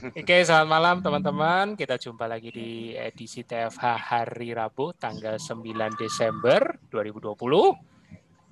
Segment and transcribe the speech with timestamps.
[0.00, 1.76] Oke, selamat malam teman-teman.
[1.76, 5.60] Kita jumpa lagi di edisi TFH hari Rabu tanggal 9
[6.00, 7.36] Desember 2020.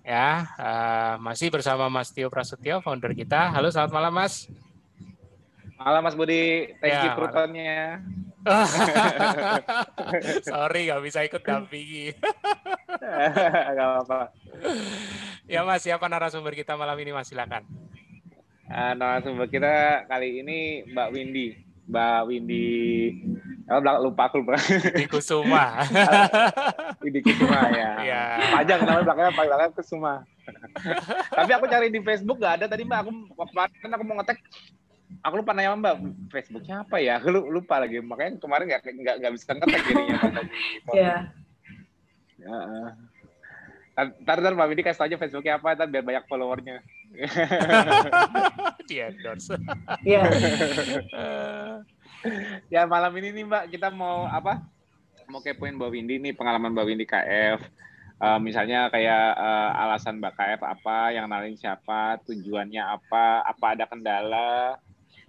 [0.05, 3.49] Ya, uh, masih bersama Mas Tio Prasetyo, founder kita.
[3.49, 4.45] Halo, selamat malam Mas.
[5.81, 8.05] Malam Mas Budi, thank ya, you krutonnya.
[10.53, 12.13] Sorry, nggak bisa ikut dampingi.
[13.79, 14.37] Gak apa-apa.
[15.49, 17.33] Ya Mas, siapa narasumber kita malam ini Mas?
[17.33, 17.65] Silakan.
[18.69, 21.49] Uh, narasumber kita kali ini Mbak Windy.
[21.89, 22.69] Mbak Windy,
[23.73, 24.61] oh, lupa aku lupa.
[24.61, 25.81] Windy Kusuma.
[27.03, 27.93] Windy Kusuma ya.
[28.05, 28.23] ya.
[28.53, 30.15] Panjang namanya belakangnya belakangnya Kusuma.
[31.41, 32.99] Tapi aku cari di Facebook nggak ada tadi Mbak.
[33.09, 33.11] Aku
[33.49, 34.39] kemarin aku mau ngetek
[35.25, 35.97] aku lupa nanya mbak
[36.29, 40.19] Facebooknya apa ya aku lupa lagi makanya kemarin nggak nggak nggak bisa ngetek jadinya
[40.93, 41.17] Iya.
[42.37, 42.59] Ya.
[44.21, 46.85] Ntar ntar mbak Windy kasih aja Facebooknya apa ntar biar banyak followernya
[48.89, 49.57] di endorse.
[50.05, 50.23] Iya.
[52.75, 54.65] ya malam ini nih Mbak kita mau apa?
[55.29, 57.61] Mau kepoin Mbak Windy nih pengalaman Mbak Windy KF.
[58.19, 63.87] Uh, misalnya kayak uh, alasan Mbak KF apa, yang nalin siapa, tujuannya apa, apa ada
[63.87, 64.75] kendala,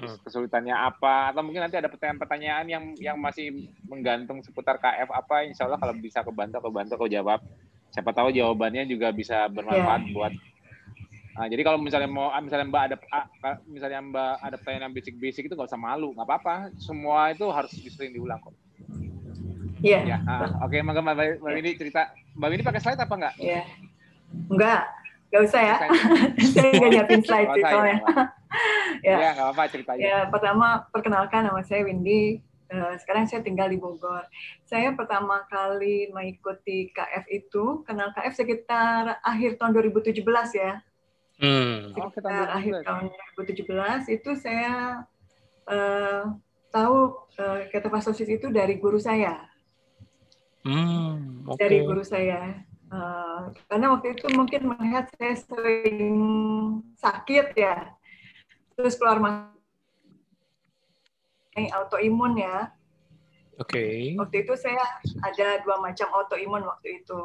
[0.01, 0.25] hmm.
[0.25, 5.69] kesulitannya apa, atau mungkin nanti ada pertanyaan-pertanyaan yang yang masih menggantung seputar KF apa, insya
[5.69, 7.45] Allah kalau bisa kebantu, kebantu, kau jawab.
[7.93, 10.13] Siapa tahu jawabannya juga bisa bermanfaat yeah.
[10.13, 10.33] buat
[11.39, 14.95] Nah, jadi kalau misalnya mau ah, misalnya Mbak ada ah, misalnya Mbak ada pertanyaan yang
[14.99, 16.67] basic-basic itu nggak usah malu, nggak apa-apa.
[16.75, 18.51] Semua itu harus disering diulang kok.
[19.79, 20.03] Iya.
[20.03, 20.19] Yeah.
[20.19, 22.11] Ya, ah, Oke, okay, Mbak, Mbak, Mbak ini cerita.
[22.35, 23.33] Mbak ini pakai slide apa enggak?
[23.39, 23.51] Iya.
[23.55, 23.65] Yeah.
[24.51, 24.83] Enggak.
[25.31, 25.75] Gak usah ya.
[26.59, 27.97] Saya nggak nyiapin slide sih soalnya.
[29.07, 30.03] ya, ya nggak apa-apa ceritanya.
[30.03, 32.43] Ya, pertama perkenalkan nama saya Windy.
[32.69, 34.27] Uh, sekarang saya tinggal di Bogor.
[34.67, 40.21] Saya pertama kali mengikuti KF itu, kenal KF sekitar akhir tahun 2017
[40.53, 40.77] ya.
[41.39, 41.95] Hmm.
[41.95, 43.03] Sekitar oh, akhir tahun
[43.39, 45.07] 2017 itu saya
[45.71, 46.35] uh,
[46.67, 49.47] tahu uh, ketofastosis itu dari guru saya.
[50.67, 51.59] Hmm, okay.
[51.63, 52.59] Dari guru saya.
[52.91, 56.19] Uh, karena waktu itu mungkin melihat saya sering
[56.97, 57.93] sakit ya,
[58.75, 59.55] terus keluar masuk
[61.55, 62.73] autoimun ya.
[63.59, 63.75] Oke.
[63.75, 63.95] Okay.
[64.19, 64.79] Waktu itu saya
[65.23, 67.19] ada dua macam autoimun waktu itu.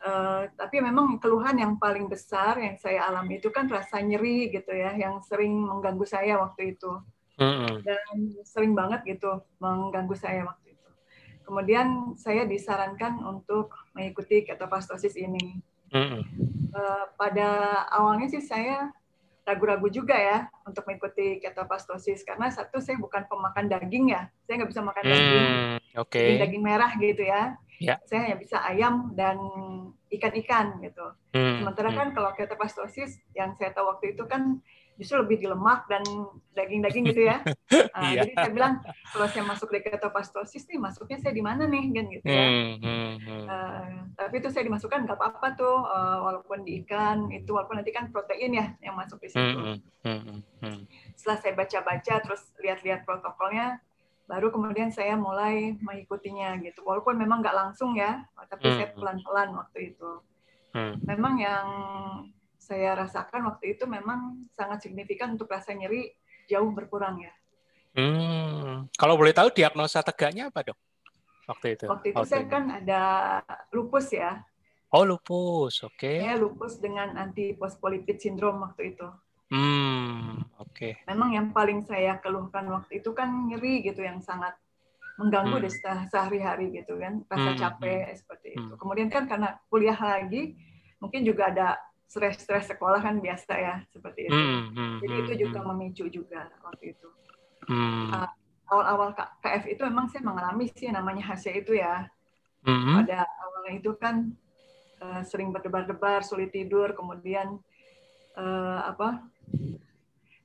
[0.00, 4.72] Uh, tapi memang keluhan yang paling besar yang saya alami itu kan rasa nyeri gitu
[4.72, 6.92] ya, yang sering mengganggu saya waktu itu.
[7.36, 7.74] Mm-hmm.
[7.84, 8.16] Dan
[8.48, 10.88] sering banget gitu mengganggu saya waktu itu.
[11.44, 15.60] Kemudian saya disarankan untuk mengikuti ketopastosis ini.
[15.92, 16.22] Mm-hmm.
[16.72, 18.88] Uh, pada awalnya sih saya
[19.44, 24.70] ragu-ragu juga ya untuk mengikuti ketopastosis karena satu saya bukan pemakan daging ya, saya nggak
[24.70, 25.50] bisa makan mm, daging,
[25.98, 26.20] okay.
[26.22, 27.98] daging, daging merah gitu ya yeah.
[28.06, 29.40] saya hanya bisa ayam dan
[30.12, 31.06] ikan-ikan gitu.
[31.32, 31.64] Hmm.
[31.64, 32.14] Sementara kan hmm.
[32.14, 34.60] kalau ketopastosis yang saya tahu waktu itu kan
[35.00, 36.04] justru lebih di lemak dan
[36.52, 37.40] daging-daging gitu ya.
[37.40, 38.20] Nah, yeah.
[38.20, 42.04] Jadi saya bilang kalau saya masuk di ketopastosis nih masuknya saya di mana nih kan
[42.12, 42.44] gitu ya.
[42.44, 43.44] Hmm, hmm, hmm.
[43.48, 43.84] Uh,
[44.20, 48.12] tapi itu saya dimasukkan nggak apa-apa tuh uh, walaupun di ikan itu walaupun nanti kan
[48.12, 49.40] protein ya yang masuk di situ.
[49.40, 50.80] Hmm, hmm, hmm, hmm.
[51.16, 53.80] Setelah saya baca-baca terus lihat-lihat protokolnya
[54.30, 58.76] baru kemudian saya mulai mengikutinya gitu walaupun memang nggak langsung ya tapi hmm.
[58.78, 60.10] saya pelan-pelan waktu itu
[60.70, 61.02] hmm.
[61.02, 61.66] memang yang
[62.62, 66.14] saya rasakan waktu itu memang sangat signifikan untuk rasa nyeri
[66.46, 67.34] jauh berkurang ya
[67.98, 68.94] hmm.
[68.94, 70.78] kalau boleh tahu diagnosa tegaknya apa dok
[71.50, 73.02] waktu itu waktu itu saya kan ada
[73.74, 74.46] lupus ya
[74.94, 76.22] oh lupus oke okay.
[76.22, 79.10] ya lupus dengan anti postpolipid syndrome waktu itu
[79.50, 80.70] Hmm, oke.
[80.78, 80.92] Okay.
[81.10, 84.54] Memang yang paling saya keluhkan waktu itu kan nyeri gitu yang sangat
[85.18, 85.64] mengganggu hmm.
[85.66, 85.74] deh
[86.08, 87.60] sehari-hari gitu kan, rasa hmm.
[87.60, 88.16] capek hmm.
[88.16, 88.72] seperti itu.
[88.72, 88.80] Hmm.
[88.80, 90.56] Kemudian kan karena kuliah lagi,
[91.02, 91.68] mungkin juga ada
[92.10, 94.34] stres-stres sekolah kan biasa ya seperti itu.
[94.34, 94.74] Hmm.
[94.74, 94.96] Hmm.
[95.02, 95.68] Jadi itu hmm, juga hmm.
[95.74, 97.08] memicu juga waktu itu.
[97.70, 98.10] Hmm.
[98.10, 98.30] Uh,
[98.70, 102.06] awal-awal KF itu memang saya mengalami sih namanya HC itu ya.
[102.66, 103.02] Hmm.
[103.02, 104.30] Pada awalnya itu kan
[105.02, 107.62] uh, sering berdebar-debar, sulit tidur, kemudian
[108.34, 109.22] uh, apa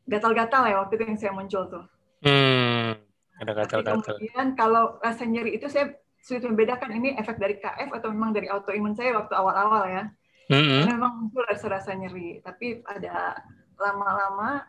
[0.06, 1.86] gatal-gatal ya waktu itu yang saya muncul tuh.
[2.22, 2.98] Hmm,
[3.42, 4.16] ada gatal-gatal.
[4.18, 5.94] Kemudian kalau rasa nyeri itu saya
[6.26, 10.04] sulit membedakan ini efek dari KF atau memang dari autoimun saya waktu awal-awal ya.
[10.50, 10.82] Mm-hmm.
[10.94, 13.38] Memang muncul rasa-rasa nyeri, tapi ada
[13.82, 14.66] lama-lama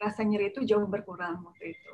[0.00, 1.92] rasa nyeri itu jauh berkurang waktu itu.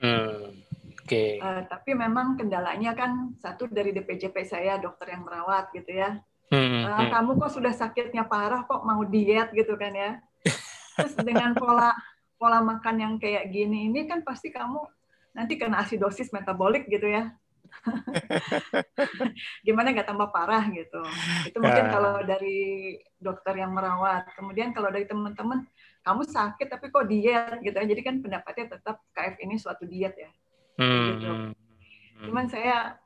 [0.00, 0.60] Hmm.
[1.00, 1.08] Oke.
[1.08, 1.30] Okay.
[1.40, 6.20] Uh, tapi memang kendalanya kan satu dari DPJP saya dokter yang merawat gitu ya.
[6.52, 10.20] Hmm, uh, kamu kok sudah sakitnya parah kok mau diet gitu kan ya.
[10.96, 11.94] Terus dengan pola
[12.40, 14.80] pola makan yang kayak gini ini kan pasti kamu
[15.36, 17.30] nanti kena asidosis metabolik gitu ya.
[19.66, 21.00] Gimana nggak tambah parah gitu.
[21.46, 21.90] Itu mungkin uh.
[21.92, 24.26] kalau dari dokter yang merawat.
[24.34, 25.64] Kemudian kalau dari teman-teman,
[26.02, 27.76] kamu sakit tapi kok diet gitu.
[27.76, 30.30] Jadi kan pendapatnya tetap KF ini suatu diet ya.
[30.80, 31.06] Hmm.
[31.14, 31.30] Gitu.
[32.26, 32.98] Cuman saya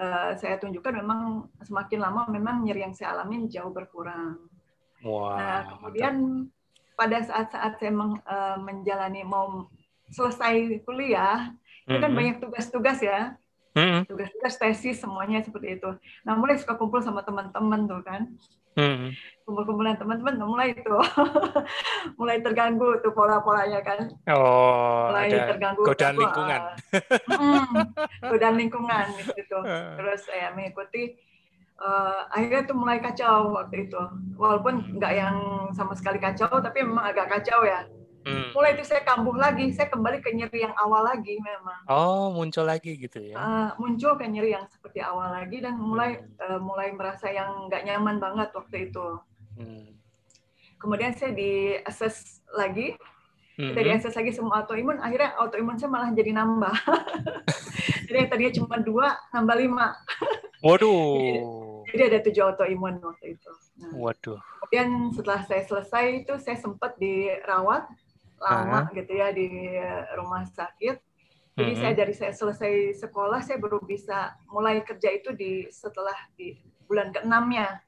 [0.00, 4.48] uh, saya tunjukkan memang semakin lama memang nyeri yang saya alamin jauh berkurang.
[5.00, 6.14] Wow, nah, kemudian
[6.44, 6.59] mantap.
[7.00, 9.72] Pada saat-saat saya meng, uh, menjalani mau
[10.12, 11.56] selesai kuliah,
[11.88, 13.40] itu kan banyak tugas-tugas ya.
[14.04, 15.90] Tugas-tugas tesis semuanya seperti itu.
[16.28, 18.28] Nah, mulai suka kumpul sama teman-teman tuh kan.
[18.78, 19.10] Hmm.
[19.48, 20.94] Kumpul-kumpulan teman-teman mulai itu
[22.20, 24.12] mulai terganggu tuh pola-polanya kan.
[24.30, 26.60] Oh, mulai ada terganggu godaan lingkungan.
[27.26, 27.74] hmm,
[28.30, 29.58] godaan lingkungan gitu.
[29.98, 31.18] Terus saya mengikuti
[31.80, 34.00] uh, akhirnya tuh mulai kacau waktu itu.
[34.36, 35.36] Walaupun nggak yang
[35.72, 37.88] sama sekali kacau, tapi memang agak kacau ya.
[38.20, 38.52] Hmm.
[38.52, 41.80] Mulai itu saya kambuh lagi, saya kembali ke nyeri yang awal lagi memang.
[41.88, 43.32] Oh, muncul lagi gitu ya?
[43.40, 46.36] Uh, muncul ke nyeri yang seperti awal lagi dan mulai hmm.
[46.36, 49.06] uh, mulai merasa yang nggak nyaman banget waktu itu.
[49.56, 49.96] Hmm.
[50.76, 52.92] Kemudian saya di assess lagi,
[53.56, 53.72] hmm.
[53.72, 56.76] kita di assess lagi semua autoimun, akhirnya autoimun saya malah jadi nambah.
[58.08, 59.96] jadi yang tadinya cuma dua, nambah lima.
[60.60, 61.69] Waduh.
[61.92, 63.52] Jadi, ada tujuh autoimun waktu itu.
[63.82, 64.40] Nah, Waduh.
[64.40, 67.90] Kemudian setelah saya selesai itu saya sempat dirawat
[68.40, 68.96] lama uh-huh.
[68.96, 69.48] gitu ya di
[70.16, 70.96] rumah sakit.
[71.58, 71.80] Jadi uh-huh.
[71.82, 76.56] saya dari saya selesai sekolah saya baru bisa mulai kerja itu di setelah di
[76.90, 77.82] bulan keenamnya.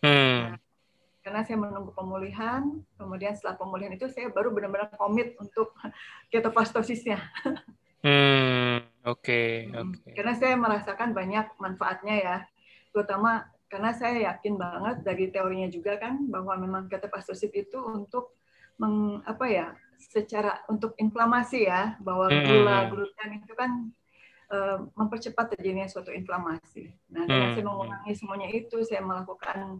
[0.00, 0.56] Hmm.
[0.56, 0.58] Nah,
[1.20, 2.64] karena saya menunggu pemulihan,
[2.96, 5.76] kemudian setelah pemulihan itu saya baru benar-benar komit untuk
[6.32, 7.20] ketopastosisnya.
[8.00, 9.76] Hmm, oke, okay, hmm.
[9.76, 9.92] oke.
[10.00, 10.12] Okay.
[10.16, 12.36] Karena saya merasakan banyak manfaatnya ya,
[12.90, 18.34] terutama karena saya yakin banget dari teorinya juga kan bahwa memang ketopastosis itu untuk
[18.82, 19.66] meng, apa ya
[20.00, 22.44] secara untuk inflamasi ya bahwa hmm.
[22.50, 23.70] gula gluten itu kan
[24.50, 26.90] uh, mempercepat terjadinya suatu inflamasi.
[27.14, 27.54] Nah dengan hmm.
[27.54, 29.78] saya mengurangi semuanya itu saya melakukan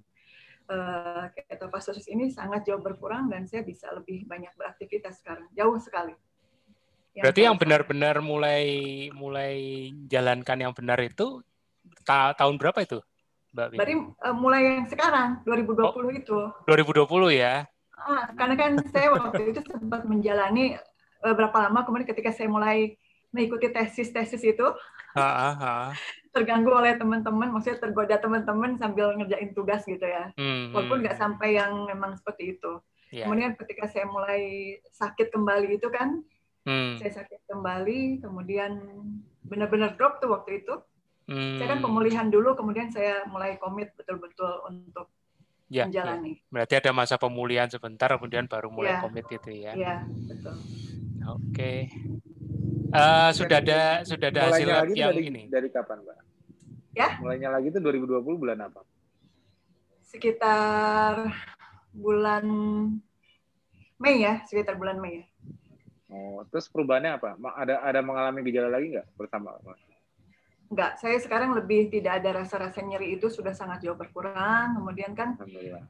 [0.70, 6.14] uh, ketofastosis ini sangat jauh berkurang dan saya bisa lebih banyak beraktivitas sekarang jauh sekali.
[7.10, 8.66] Yang Berarti yang benar-benar mulai
[9.10, 11.42] mulai jalankan yang benar itu
[12.06, 12.98] ta tahun berapa itu,
[13.54, 13.66] Mbak?
[13.76, 16.38] Berarti uh, mulai yang sekarang 2020 oh, itu.
[16.66, 17.66] 2020 ya.
[18.00, 20.80] Ah, karena kan saya waktu itu sempat menjalani
[21.20, 22.96] beberapa eh, lama kemudian ketika saya mulai
[23.30, 24.66] mengikuti tesis-tesis itu
[26.30, 31.58] terganggu oleh teman-teman, maksudnya tergoda teman-teman sambil ngerjain tugas gitu ya, hmm, walaupun nggak sampai
[31.58, 32.78] yang memang seperti itu.
[33.10, 33.26] Yeah.
[33.26, 36.22] Kemudian ketika saya mulai sakit kembali itu kan,
[36.62, 37.02] hmm.
[37.02, 38.78] saya sakit kembali, kemudian
[39.42, 40.78] benar-benar drop tuh waktu itu.
[41.30, 41.62] Hmm.
[41.62, 45.06] Saya kan pemulihan dulu, kemudian saya mulai komit betul-betul untuk
[45.70, 46.42] ya, menjalani.
[46.42, 46.50] Ya.
[46.50, 49.00] Berarti ada masa pemulihan sebentar, kemudian baru mulai ya.
[49.06, 49.72] komit itu ya.
[49.78, 49.96] Iya,
[50.26, 50.58] betul.
[51.30, 51.38] Oke.
[51.54, 51.78] Okay.
[52.90, 55.42] Uh, sudah ada sudah ada hasil lagi yang dari, ini.
[55.46, 56.18] Dari kapan, Mbak?
[56.98, 57.08] Ya?
[57.22, 58.82] Mulainya lagi itu 2020 bulan apa?
[60.02, 61.30] Sekitar
[61.94, 62.44] bulan
[64.02, 65.26] Mei ya, sekitar bulan Mei ya.
[66.10, 67.38] Oh, terus perubahannya apa?
[67.38, 69.54] Ada ada mengalami gejala lagi nggak bersama?
[70.70, 74.78] Enggak, saya sekarang lebih tidak ada rasa-rasa nyeri itu sudah sangat jauh berkurang.
[74.78, 75.34] Kemudian kan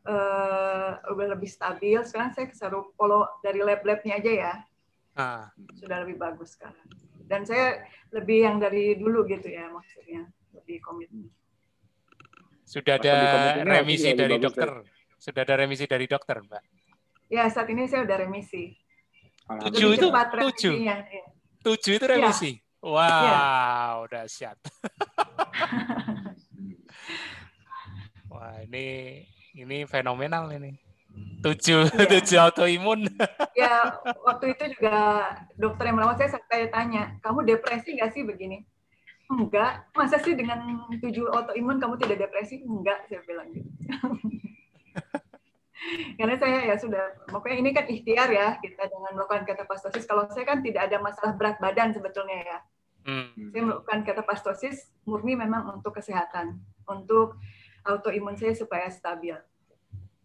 [0.08, 2.00] uh, udah lebih stabil.
[2.00, 4.54] Sekarang saya kesaru follow dari lab-labnya aja ya.
[5.20, 5.52] Ah.
[5.76, 6.80] Sudah lebih bagus sekarang.
[7.28, 10.24] Dan saya lebih yang dari dulu gitu ya maksudnya,
[10.56, 11.28] lebih komitmen.
[12.64, 13.16] Sudah ada
[13.60, 14.80] remisi dari dokter.
[14.80, 14.88] Ya?
[15.20, 16.62] Sudah ada remisi dari dokter, Mbak?
[17.28, 18.80] Ya, saat ini saya udah remisi.
[19.44, 20.08] Tujuh itu?
[20.08, 20.74] Tujuh?
[20.80, 21.04] Ya.
[21.60, 22.56] Tujuh itu remisi?
[22.56, 22.69] Ya.
[22.80, 24.24] Wow, ya.
[24.24, 24.56] dahsyat.
[28.32, 29.20] Wah, ini
[29.52, 30.72] ini fenomenal ini.
[31.44, 32.04] Tujuh, ya.
[32.16, 33.04] tujuh autoimun.
[33.60, 35.28] ya, waktu itu juga
[35.60, 38.64] dokter yang merawat saya saya tanya, kamu depresi nggak sih begini?
[39.28, 39.92] Enggak.
[39.92, 42.64] Masa sih dengan tujuh autoimun kamu tidak depresi?
[42.64, 43.68] Enggak, saya bilang gitu.
[46.20, 50.04] Karena saya ya sudah, pokoknya ini kan ikhtiar ya kita dengan melakukan ketopastosis.
[50.04, 52.58] Kalau saya kan tidak ada masalah berat badan sebetulnya ya.
[53.04, 53.32] Hmm.
[53.52, 57.40] Saya melakukan ketopastosis murni memang untuk kesehatan, untuk
[57.84, 59.36] autoimun saya supaya stabil.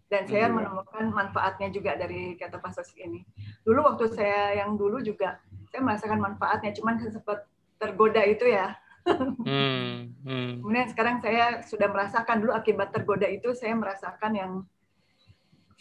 [0.05, 0.55] Dan saya hmm.
[0.59, 3.25] menemukan manfaatnya juga dari ketopastosis ini.
[3.65, 5.39] Dulu waktu saya yang dulu juga
[5.71, 7.47] saya merasakan manfaatnya, cuman sempat
[7.81, 8.75] tergoda itu ya.
[9.05, 10.13] Hmm.
[10.25, 10.65] Hmm.
[10.65, 14.51] Kemudian sekarang saya sudah merasakan dulu akibat tergoda itu saya merasakan yang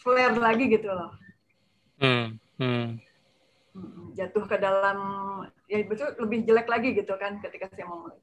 [0.01, 1.13] flare lagi gitu loh.
[2.01, 2.37] Hmm.
[2.61, 3.01] Hmm.
[4.15, 4.99] Jatuh ke dalam
[5.67, 8.19] ya betul lebih jelek lagi gitu kan ketika saya mau mulai.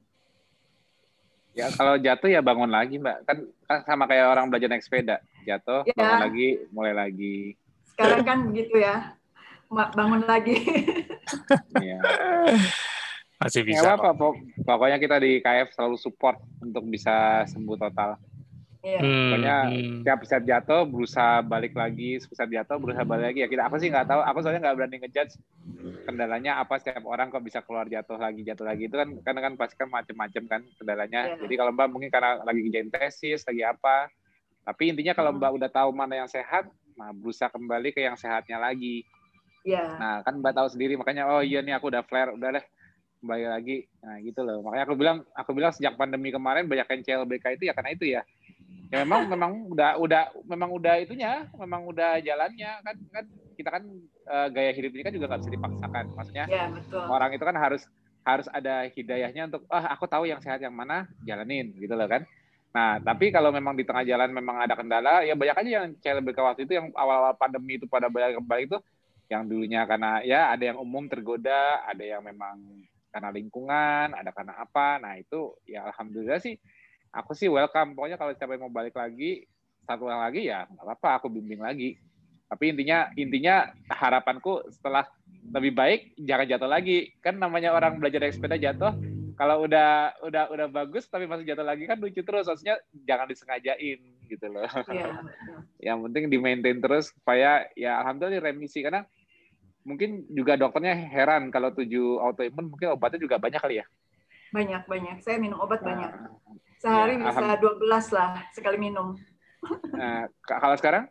[1.52, 5.20] Ya kalau jatuh ya bangun lagi mbak kan, kan sama kayak orang belajar naik sepeda
[5.44, 5.92] jatuh ya.
[5.92, 7.36] bangun lagi mulai lagi.
[7.92, 9.12] Sekarang kan begitu ya
[9.72, 10.56] bangun lagi.
[11.84, 11.98] ya.
[13.42, 13.98] Masih bisa.
[13.98, 14.14] apa,
[14.62, 18.14] pokoknya kita di KF selalu support untuk bisa sembuh total.
[18.82, 18.98] Iya.
[18.98, 20.02] Hmm, Pokoknya hmm.
[20.02, 23.86] tiap set jatuh berusaha balik lagi, set jatuh berusaha balik lagi ya kita aku sih
[23.94, 25.38] nggak tahu, aku soalnya nggak berani ngejudge
[26.02, 29.52] kendalanya apa setiap orang kok bisa keluar jatuh lagi jatuh lagi itu kan karena kan
[29.54, 31.20] pasti kan macam-macam kan kendalanya.
[31.30, 31.46] Yeah.
[31.46, 34.10] Jadi kalau Mbak mungkin karena lagi ngerjain tesis lagi apa,
[34.66, 35.38] tapi intinya kalau hmm.
[35.38, 36.66] Mbak udah tahu mana yang sehat,
[36.98, 39.06] nah berusaha kembali ke yang sehatnya lagi.
[39.62, 39.94] Yeah.
[39.94, 42.66] Nah kan Mbak tahu sendiri makanya oh iya nih aku udah flare udah deh
[43.22, 43.86] kembali lagi.
[44.02, 44.58] Nah gitu loh.
[44.66, 48.10] Makanya aku bilang aku bilang sejak pandemi kemarin banyak yang CLBK itu ya karena itu
[48.10, 48.26] ya
[48.92, 52.72] ya memang memang udah udah memang udah itunya memang udah jalannya.
[52.84, 53.24] Kan kan
[53.56, 53.82] kita kan
[54.28, 56.04] uh, gaya hidup ini kan juga nggak bisa dipaksakan.
[56.16, 57.04] Maksudnya ya, betul.
[57.08, 57.82] orang itu kan harus
[58.22, 62.22] harus ada hidayahnya untuk ah aku tahu yang sehat yang mana jalanin gitu loh kan.
[62.72, 66.38] Nah tapi kalau memang di tengah jalan memang ada kendala ya banyak aja yang CLBK
[66.38, 68.78] waktu itu yang awal-awal pandemi itu pada banyak kembali itu
[69.26, 74.54] yang dulunya karena ya ada yang umum tergoda ada yang memang karena lingkungan ada karena
[74.56, 75.02] apa.
[75.02, 76.56] Nah itu ya alhamdulillah sih
[77.12, 77.92] aku sih welcome.
[77.92, 79.44] Pokoknya kalau siapa yang mau balik lagi,
[79.84, 82.00] satu lagi ya nggak apa-apa, aku bimbing lagi.
[82.48, 85.08] Tapi intinya intinya harapanku setelah
[85.52, 87.12] lebih baik jangan jatuh lagi.
[87.20, 88.92] Kan namanya orang belajar naik sepeda jatuh,
[89.36, 92.48] kalau udah udah udah bagus tapi masih jatuh lagi kan lucu terus.
[92.48, 94.64] Maksudnya jangan disengajain gitu loh.
[94.92, 95.96] Yeah.
[95.96, 99.02] Yang penting di maintain terus supaya ya alhamdulillah remisi karena
[99.82, 103.86] mungkin juga dokternya heran kalau tujuh autoimun mungkin obatnya juga banyak kali ya.
[104.52, 105.16] Banyak banyak.
[105.24, 106.10] Saya minum obat nah, banyak.
[106.82, 107.78] Sehari ya, bisa 12
[108.18, 109.14] lah sekali minum.
[109.94, 111.06] Nah, kalau sekarang?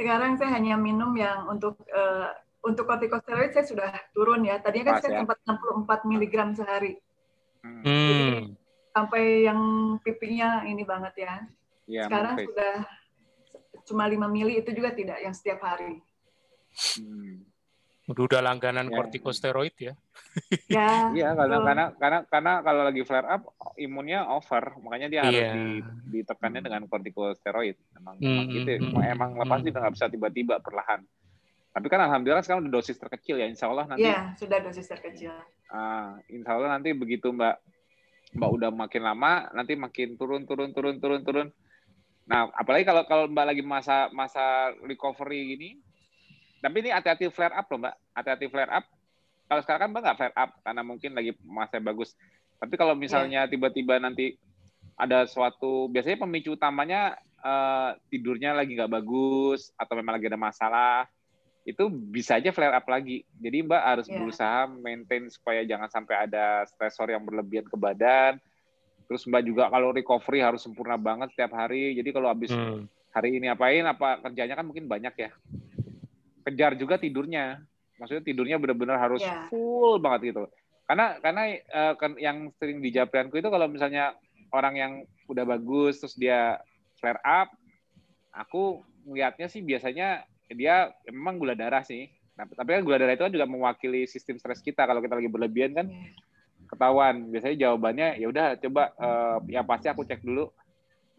[0.00, 2.32] Sekarang saya hanya minum yang untuk uh,
[2.64, 4.56] untuk kortikosteroid saya sudah turun ya.
[4.64, 5.18] Tadinya kan Pas, saya ya?
[5.20, 6.92] sempat 64 mg sehari.
[7.60, 7.84] Hmm.
[7.84, 8.56] Jadi,
[8.96, 9.60] sampai yang
[10.00, 11.34] pipinya ini banget ya.
[11.84, 12.74] ya Sekarang sudah
[13.84, 16.00] cuma 5 mili itu juga tidak yang setiap hari.
[16.96, 17.49] Hmm.
[18.10, 18.94] Udah langganan ya.
[18.96, 19.94] kortikosteroid ya.
[20.70, 21.10] Ya.
[21.10, 25.54] Iya, karena karena karena karena kalau lagi flare up imunnya over, makanya dia harus yeah.
[25.58, 25.66] di,
[26.22, 27.74] ditekannya dengan kortikosteroid.
[27.98, 28.70] Emang, mm, emang gitu.
[28.78, 29.66] Mm, emang lepas mm.
[29.66, 31.02] juga nggak bisa tiba-tiba perlahan.
[31.70, 34.06] Tapi kan alhamdulillah sekarang udah dosis terkecil ya, insya Allah nanti.
[34.06, 35.34] Iya, sudah dosis terkecil.
[35.70, 37.56] Ah, insya Allah nanti begitu Mbak
[38.38, 41.48] Mbak udah makin lama, nanti makin turun, turun, turun, turun, turun.
[42.30, 45.70] Nah, apalagi kalau kalau Mbak lagi masa masa recovery gini,
[46.60, 48.84] tapi ini hati-hati flare up loh mbak, hati-hati flare up.
[49.50, 52.12] Kalau sekarang kan mbak nggak flare up karena mungkin lagi masa bagus.
[52.60, 53.50] Tapi kalau misalnya iya.
[53.50, 54.04] tiba-tiba yeah.
[54.04, 54.26] nanti
[55.00, 61.08] ada suatu, biasanya pemicu utamanya uh, tidurnya lagi nggak bagus atau memang lagi ada masalah,
[61.64, 63.24] itu bisa aja flare up lagi.
[63.40, 64.16] Jadi Mbak harus yeah.
[64.20, 68.36] berusaha maintain supaya jangan sampai ada stresor yang berlebihan ke badan.
[69.08, 71.96] Terus Mbak juga kalau recovery harus sempurna banget setiap hari.
[71.96, 72.84] Jadi kalau habis hmm.
[73.12, 75.30] hari ini apain, apa kerjanya kan mungkin banyak ya
[76.50, 77.62] kejar juga tidurnya.
[78.02, 79.46] Maksudnya tidurnya benar-benar harus yeah.
[79.46, 80.50] full banget gitu.
[80.90, 84.18] Karena karena uh, yang sering di Japrianku itu kalau misalnya
[84.50, 84.92] orang yang
[85.30, 86.58] udah bagus terus dia
[86.98, 87.54] flare up,
[88.34, 92.10] aku melihatnya sih biasanya dia memang gula darah sih.
[92.34, 94.82] Nah, tapi kan gula darah itu kan juga mewakili sistem stres kita.
[94.82, 96.10] Kalau kita lagi berlebihan kan iya.
[96.66, 97.30] ketahuan.
[97.30, 100.50] Biasanya jawabannya ya udah coba uh, yang pasti aku cek dulu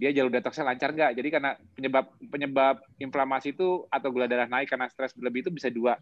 [0.01, 1.12] dia jalur detoksnya lancar nggak.
[1.13, 5.70] Jadi karena penyebab penyebab inflamasi itu atau gula darah naik karena stres berlebih itu bisa
[5.70, 5.93] dua.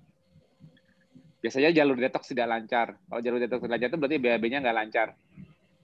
[1.43, 2.95] Biasanya jalur detoks tidak lancar.
[2.95, 5.07] Kalau jalur detoks tidak lancar itu berarti BAB-nya nggak lancar.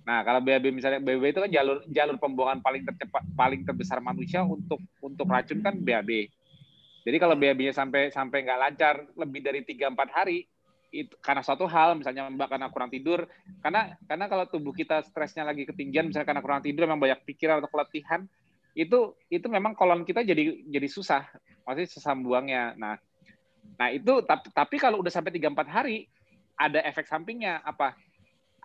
[0.07, 4.47] Nah, kalau BAB misalnya BAB itu kan jalur jalur pembuangan paling tercepat paling terbesar manusia
[4.47, 6.31] untuk untuk racun kan BAB.
[7.03, 10.47] Jadi kalau BAB-nya sampai sampai nggak lancar lebih dari 3 4 hari,
[11.03, 13.27] itu karena suatu hal misalnya mbak karena kurang tidur
[13.59, 17.59] karena karena kalau tubuh kita stresnya lagi ketinggian misalnya karena kurang tidur memang banyak pikiran
[17.59, 18.23] atau keletihan
[18.75, 21.23] itu itu memang kolon kita jadi jadi susah
[21.65, 22.75] maksudnya susah buangnya.
[22.77, 22.95] Nah
[23.75, 26.05] nah itu tapi tapi kalau udah sampai tiga empat hari
[26.55, 27.63] ada efek sampingnya.
[27.65, 27.97] Apa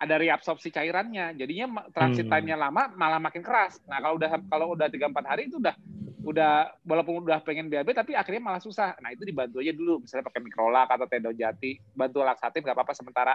[0.01, 2.33] ada reabsorpsi cairannya jadinya transit hmm.
[2.33, 5.77] time-nya lama malah makin keras nah kalau udah kalau udah tiga empat hari itu udah
[6.21, 8.93] udah walaupun udah pengen BAB tapi akhirnya malah susah.
[9.01, 12.93] Nah itu dibantu aja dulu, misalnya pakai mikrolak atau tendon jati, bantu laksatif nggak apa-apa
[12.93, 13.33] sementara.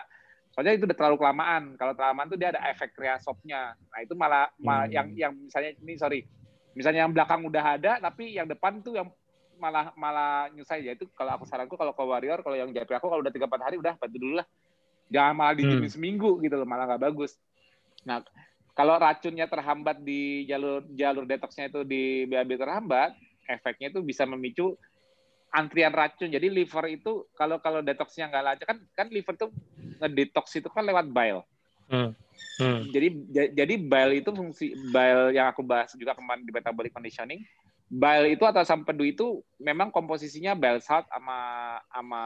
[0.55, 1.75] Soalnya itu udah terlalu kelamaan.
[1.75, 3.75] Kalau kelamaan tuh dia ada efek kreasopnya.
[3.75, 4.63] Nah itu malah, hmm.
[4.63, 6.23] malah yang yang misalnya ini sorry,
[6.79, 9.09] misalnya yang belakang udah ada tapi yang depan tuh yang
[9.57, 13.09] malah malah nyusah ya itu kalau aku saranku kalau ke warrior kalau yang japri aku
[13.09, 14.45] kalau udah tiga empat hari udah bantu dulu lah
[15.11, 15.95] jangan malah dijamin hmm.
[15.95, 17.39] seminggu gitu loh malah nggak bagus
[18.07, 18.23] nah
[18.77, 23.17] kalau racunnya terhambat di jalur jalur detoksnya itu di BAB terhambat,
[23.49, 24.77] efeknya itu bisa memicu
[25.49, 26.29] antrian racun.
[26.29, 29.49] Jadi liver itu kalau kalau detoksnya nggak lancar kan kan liver itu
[29.97, 31.41] ngedetox itu kan lewat bile.
[31.89, 32.13] Hmm.
[32.61, 32.85] Hmm.
[32.93, 33.09] Jadi
[33.57, 37.41] jadi bile itu fungsi bile yang aku bahas juga kemarin di metabolic conditioning.
[37.89, 42.23] Bile itu atau asam pedu itu memang komposisinya bile salt sama sama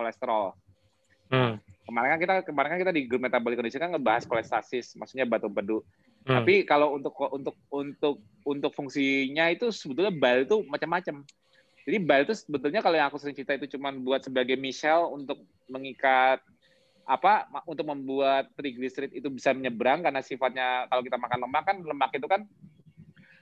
[0.00, 0.56] kolesterol.
[1.28, 1.60] Hmm.
[1.86, 5.48] Kemarin kan kita kemarin kan kita di grup metabolic condition kan ngebahas kolestasis, maksudnya batu
[5.50, 5.80] bedu.
[6.24, 6.40] Hmm.
[6.40, 11.24] Tapi kalau untuk untuk untuk untuk fungsinya itu sebetulnya bile itu macam-macam.
[11.88, 15.40] Jadi bile itu sebetulnya kalau yang aku sering cerita itu cuma buat sebagai misel untuk
[15.66, 16.44] mengikat
[17.10, 22.10] apa untuk membuat triglycerid itu bisa menyeberang karena sifatnya kalau kita makan lemak kan lemak
[22.14, 22.46] itu kan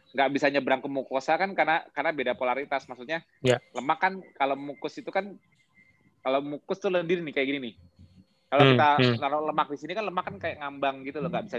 [0.09, 3.61] nggak bisa nyebrang ke mukosa kan karena karena beda polaritas maksudnya yeah.
[3.76, 5.37] lemak kan kalau mukus itu kan
[6.25, 7.75] kalau mukus tuh lendir nih kayak gini nih
[8.49, 9.17] kalau hmm, kita hmm.
[9.21, 11.57] naruh lemak di sini kan lemak kan kayak ngambang gitu loh nggak bisa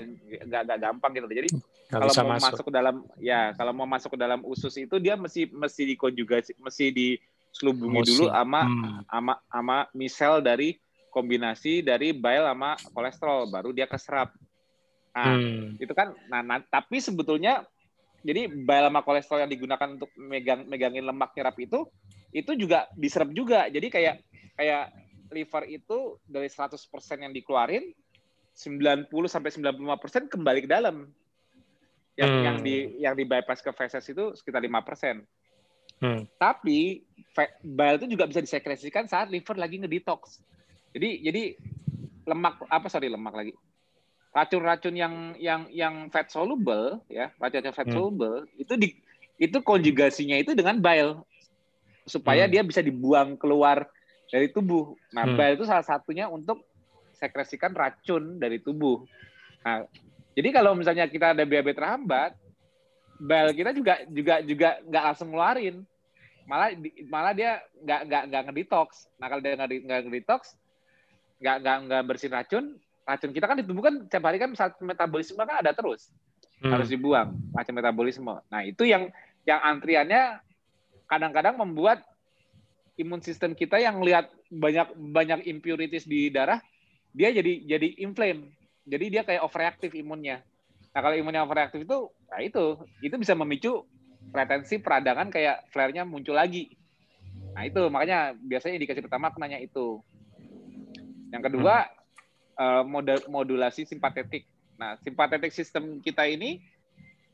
[0.49, 2.45] nggak nggak gampang gitu jadi gak kalau mau masuk.
[2.49, 6.51] masuk ke dalam ya kalau mau masuk ke dalam usus itu dia mesti mesti dikonjugasi
[6.57, 8.99] mesti diselubungi dulu sama hmm.
[9.05, 10.81] sama sama misel dari
[11.13, 14.33] kombinasi dari bile sama kolesterol baru dia keserap
[15.13, 15.77] nah hmm.
[15.77, 17.65] itu kan nah, nah tapi sebetulnya
[18.25, 21.85] jadi bile sama kolesterol yang digunakan untuk megang megangin lemak nyerap itu
[22.29, 23.67] itu juga diserap juga.
[23.69, 24.21] Jadi kayak
[24.53, 24.93] kayak
[25.29, 26.77] liver itu dari 100%
[27.21, 27.93] yang dikeluarin
[28.53, 31.07] 90 sampai 95% kembali ke dalam.
[32.19, 32.43] Yang hmm.
[32.43, 35.23] yang di yang di bypass ke feses itu sekitar 5%.
[35.99, 36.27] Hmm.
[36.35, 37.03] Tapi
[37.63, 40.43] bile itu juga bisa disekresikan saat liver lagi ngedetox.
[40.91, 41.43] Jadi jadi
[42.27, 43.53] lemak apa sorry lemak lagi
[44.29, 47.95] racun-racun yang yang yang fat soluble ya racun yang fat hmm.
[47.97, 48.93] soluble itu di
[49.41, 51.25] itu konjugasinya itu dengan bile
[52.05, 52.51] supaya hmm.
[52.53, 53.89] dia bisa dibuang keluar
[54.29, 54.93] dari tubuh.
[55.11, 55.35] Nah, hmm.
[55.37, 56.63] bile itu salah satunya untuk
[57.17, 59.03] sekresikan racun dari tubuh.
[59.65, 59.83] Nah,
[60.37, 62.31] jadi kalau misalnya kita ada diabetes terhambat,
[63.19, 65.83] bile kita juga juga juga nggak langsung ngeluarin,
[66.47, 66.71] malah
[67.09, 69.09] malah dia nggak nggak nggak ngedetox.
[69.19, 70.55] Nah kalau dia nggak nggak ngedetox,
[71.43, 74.77] nggak nggak nggak bersih racun, racun kita kan di tubuh kan setiap hari kan saat
[74.77, 76.13] metabolisme kan ada terus
[76.61, 76.69] hmm.
[76.69, 79.09] harus dibuang macam metabolisme nah itu yang
[79.49, 80.37] yang antriannya
[81.09, 82.05] kadang-kadang membuat
[82.99, 86.59] imun sistem kita yang lihat banyak banyak impurities di darah
[87.15, 88.53] dia jadi jadi inflame.
[88.89, 90.41] Jadi dia kayak overreaktif imunnya.
[90.93, 92.77] Nah kalau imunnya overreaktif itu nah itu.
[93.01, 93.85] Itu bisa memicu
[94.29, 96.69] retensi peradangan kayak flare-nya muncul lagi.
[97.53, 97.81] Nah itu.
[97.89, 100.01] Makanya biasanya indikasi pertama aku nanya itu.
[101.29, 101.85] Yang kedua
[102.57, 102.93] hmm.
[102.97, 104.45] uh, modulasi simpatetik.
[104.79, 106.63] Nah, simpatetik sistem kita ini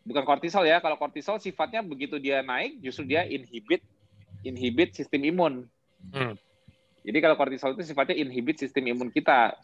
[0.03, 0.81] bukan kortisol ya.
[0.81, 3.85] Kalau kortisol sifatnya begitu dia naik, justru dia inhibit
[4.45, 5.53] inhibit sistem imun.
[6.13, 6.37] Hmm.
[7.05, 9.57] Jadi kalau kortisol itu sifatnya inhibit sistem imun kita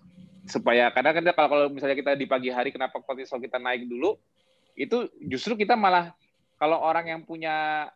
[0.49, 4.17] supaya kadang kadang kalau, kalau misalnya kita di pagi hari kenapa kortisol kita naik dulu
[4.73, 6.17] itu justru kita malah
[6.57, 7.89] kalau orang yang punya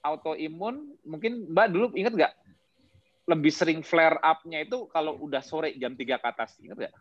[0.00, 2.32] autoimun mungkin Mbak dulu ingat nggak
[3.30, 6.58] lebih sering flare up-nya itu kalau udah sore jam 3 ke atas.
[6.58, 6.94] Ingat nggak?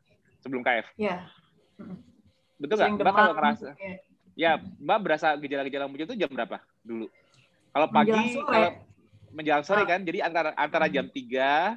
[0.45, 0.87] Sebelum KF.
[1.01, 1.17] Iya.
[2.61, 2.91] Betul nggak?
[3.01, 3.67] Mbak kalau ngerasa.
[3.75, 3.95] Ya.
[4.37, 7.09] ya, Mbak berasa gejala-gejala muncul itu jam berapa dulu?
[7.71, 8.69] Kalau pagi, kalau
[9.31, 9.87] menjelang sore ah.
[9.87, 11.75] kan, jadi antara antara jam 3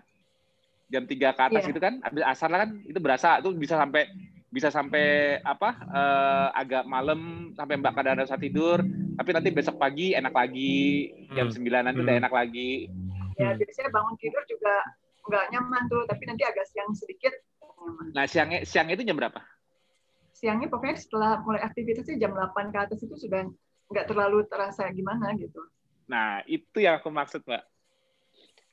[0.93, 1.71] jam 3 ke atas yeah.
[1.71, 4.07] gitu kan, habis asar lah kan, itu berasa, itu bisa sampai
[4.55, 8.79] bisa sampai apa uh, agak malam sampai mbak kadang ada tidur
[9.19, 11.55] tapi nanti besok pagi enak lagi jam hmm.
[11.59, 12.07] sembilan nanti hmm.
[12.07, 12.87] udah enak lagi
[13.35, 13.59] ya hmm.
[13.59, 14.75] biasanya bangun tidur juga
[15.27, 17.35] nggak nyaman tuh tapi nanti agak siang sedikit
[17.83, 18.07] nyaman.
[18.15, 19.43] nah siangnya siang itu jam berapa
[20.39, 23.51] siangnya pokoknya setelah mulai aktivitas sih jam 8 ke atas itu sudah
[23.91, 25.67] nggak terlalu terasa gimana gitu
[26.05, 27.65] nah itu yang aku maksud mbak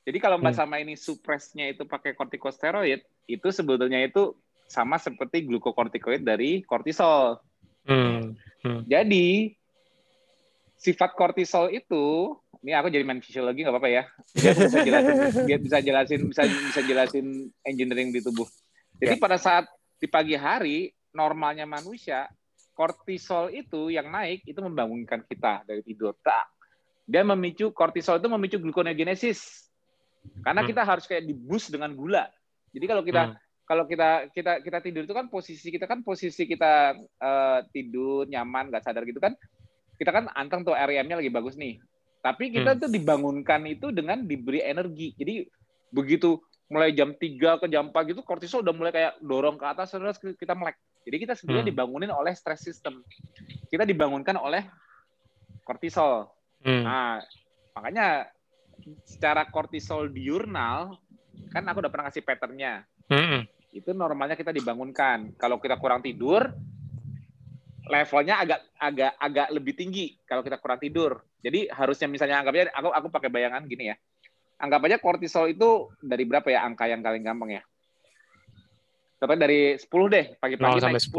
[0.02, 0.60] jadi kalau mbak hmm.
[0.60, 4.34] sama ini supresnya itu pakai kortikosteroid itu sebetulnya itu
[4.66, 7.38] sama seperti glukokortikoid dari kortisol.
[7.84, 8.34] Hmm.
[8.64, 8.82] Hmm.
[8.88, 9.52] Jadi
[10.80, 14.04] sifat kortisol itu ini aku jadi main fisiologi nggak apa-apa ya.
[14.34, 15.14] Jadi bisa jelasin,
[15.68, 17.26] bisa jelasin, bisa bisa jelasin
[17.62, 18.48] engineering di tubuh.
[18.96, 19.22] Jadi ya.
[19.22, 19.68] pada saat
[20.00, 22.26] di pagi hari normalnya manusia
[22.72, 26.16] kortisol itu yang naik itu membangunkan kita dari tidur.
[26.24, 26.48] Tak.
[27.06, 29.70] Dia memicu kortisol itu memicu gluconeogenesis.
[30.46, 30.70] Karena hmm.
[30.70, 32.30] kita harus kayak dibus dengan gula.
[32.70, 33.36] Jadi kalau kita hmm.
[33.66, 38.70] kalau kita kita kita tidur itu kan posisi kita kan posisi kita uh, tidur nyaman
[38.70, 39.34] nggak sadar gitu kan
[39.96, 41.78] kita kan anteng tuh REM-nya lagi bagus nih
[42.22, 42.80] tapi kita hmm.
[42.86, 45.10] tuh dibangunkan itu dengan diberi energi.
[45.18, 45.42] Jadi
[45.90, 46.38] begitu
[46.70, 50.16] mulai jam 3 ke jam 4 gitu kortisol udah mulai kayak dorong ke atas terus
[50.38, 50.78] kita melek.
[51.02, 51.74] Jadi kita sebenarnya hmm.
[51.74, 53.02] dibangunin oleh stress system.
[53.66, 54.62] Kita dibangunkan oleh
[55.66, 56.30] kortisol.
[56.62, 56.82] Hmm.
[56.86, 57.18] Nah,
[57.74, 58.30] makanya
[59.06, 60.98] secara kortisol diurnal
[61.50, 62.86] kan aku udah pernah kasih patternnya.
[63.10, 63.44] Hmm.
[63.70, 65.36] Itu normalnya kita dibangunkan.
[65.36, 66.48] Kalau kita kurang tidur,
[67.88, 71.20] levelnya agak agak agak lebih tinggi kalau kita kurang tidur.
[71.42, 73.96] Jadi harusnya misalnya anggapnya aku aku pakai bayangan gini ya.
[74.62, 77.62] Anggap aja kortisol itu dari berapa ya angka yang paling gampang ya?
[79.18, 81.14] Contohnya dari 10 deh, pagi-pagi naik 10.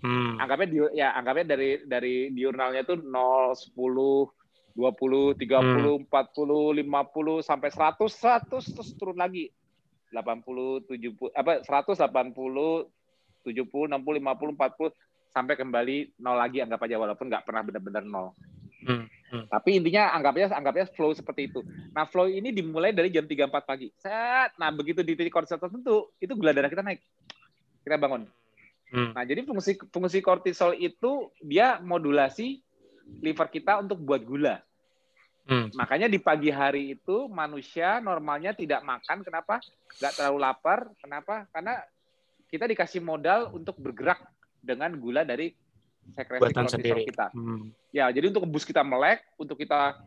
[0.00, 0.04] 10.
[0.04, 0.34] Hmm.
[0.40, 4.41] Anggapnya di, ya anggapnya dari dari diurnalnya itu 0, 10,
[4.72, 6.08] 20, 30, hmm.
[6.08, 9.52] 40, 50 sampai 100, 100 terus turun lagi.
[10.12, 12.88] 80, 70, apa 100, 80,
[13.48, 14.92] 70, 60, 50, 40
[15.32, 18.36] sampai kembali nol lagi anggap aja walaupun nggak pernah benar-benar nol.
[18.82, 19.44] Hmm, hmm.
[19.48, 21.60] Tapi intinya anggapnya anggapnya flow seperti itu.
[21.96, 23.88] Nah flow ini dimulai dari jam 3 4 pagi.
[23.96, 24.52] Set.
[24.60, 27.00] Nah begitu di titik kortisol tertentu itu gula darah kita naik.
[27.80, 28.28] Kita bangun.
[28.92, 29.16] Hmm.
[29.16, 32.60] Nah jadi fungsi fungsi kortisol itu dia modulasi
[33.22, 34.60] liver kita untuk buat gula.
[35.42, 35.74] Hmm.
[35.74, 39.26] Makanya di pagi hari itu manusia normalnya tidak makan.
[39.26, 39.58] Kenapa?
[39.98, 40.80] Nggak terlalu lapar.
[41.02, 41.50] Kenapa?
[41.50, 41.82] Karena
[42.46, 44.22] kita dikasih modal untuk bergerak
[44.62, 45.50] dengan gula dari
[46.14, 47.26] sekresi kortisol kita.
[47.34, 47.74] Hmm.
[47.90, 50.02] Ya, jadi untuk bus kita melek, untuk kita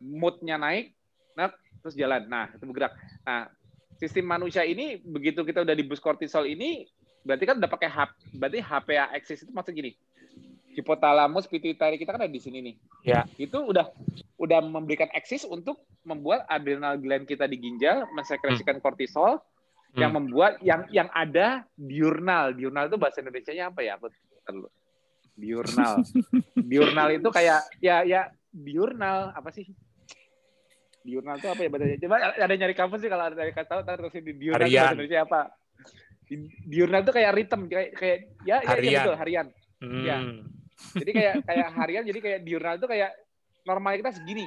[0.00, 0.92] moodnya naik,
[1.36, 1.52] nah
[1.84, 2.24] terus jalan.
[2.28, 2.92] Nah, itu bergerak.
[3.24, 3.48] Nah,
[3.96, 6.88] sistem manusia ini begitu kita udah di bus kortisol ini,
[7.24, 8.10] berarti kan udah pakai HP.
[8.36, 9.96] Berarti HPA axis itu maksud gini
[10.78, 12.74] hipotalamus pituitari kita kan ada di sini nih.
[13.02, 13.26] Ya.
[13.34, 13.90] Itu udah
[14.38, 18.84] udah memberikan akses untuk membuat adrenal gland kita di ginjal mensekresikan hmm.
[18.86, 19.98] kortisol hmm.
[19.98, 22.54] yang membuat yang yang ada diurnal.
[22.54, 23.98] Diurnal itu bahasa Indonesia-nya apa ya?
[23.98, 24.70] Betul.
[25.34, 26.06] Diurnal.
[26.70, 29.66] diurnal itu kayak ya ya diurnal apa sih?
[31.02, 31.98] Diurnal itu apa ya bahasanya?
[32.06, 35.26] Coba ada nyari kampus sih kalau ada yang tahu terus di diurnal itu bahasa Indonesia
[35.26, 35.40] apa?
[36.70, 39.46] Diurnal itu kayak ritme kayak kayak ya, ya, ya betul harian.
[39.78, 40.02] Hmm.
[40.06, 40.18] Ya
[40.94, 43.10] jadi kayak kayak harian, jadi kayak diurnal itu kayak
[43.66, 44.46] normal kita segini,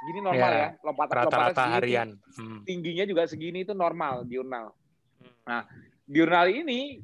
[0.00, 0.70] segini normal yeah.
[0.72, 2.08] ya, lompat rata-rata segini, harian.
[2.38, 2.60] Hmm.
[2.62, 4.70] Tingginya juga segini itu normal diurnal.
[5.42, 5.66] Nah,
[6.06, 7.02] diurnal ini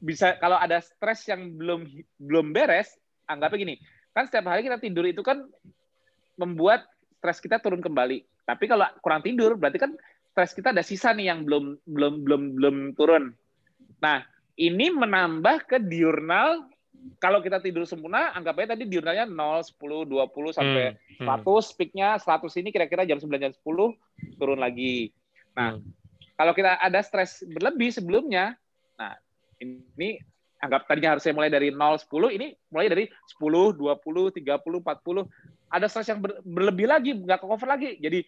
[0.00, 1.84] bisa kalau ada stres yang belum
[2.16, 2.94] belum beres,
[3.26, 3.74] anggapnya gini,
[4.14, 5.44] kan setiap hari kita tidur itu kan
[6.38, 6.86] membuat
[7.20, 8.24] stres kita turun kembali.
[8.46, 9.92] Tapi kalau kurang tidur, berarti kan
[10.30, 13.34] stres kita ada sisa nih yang belum belum belum belum turun.
[14.00, 14.24] Nah,
[14.56, 16.69] ini menambah ke diurnal
[17.20, 20.84] kalau kita tidur sempurna, anggap aja tadi diurnalnya 0, 10, 20 sampai
[21.20, 21.28] hmm.
[21.28, 21.76] 100, hmm.
[21.76, 23.60] peaknya 100 ini kira-kira jam 9 jam 10
[24.40, 25.12] turun lagi.
[25.56, 25.84] Nah, hmm.
[26.36, 28.56] kalau kita ada stres berlebih sebelumnya,
[28.96, 29.16] nah
[29.60, 30.20] ini
[30.60, 35.28] anggap tadinya harusnya mulai dari 0, 10, ini mulai dari 10, 20, 30, 40.
[35.70, 37.96] Ada stres yang ber, berlebih lagi, nggak ke cover lagi.
[38.00, 38.20] Jadi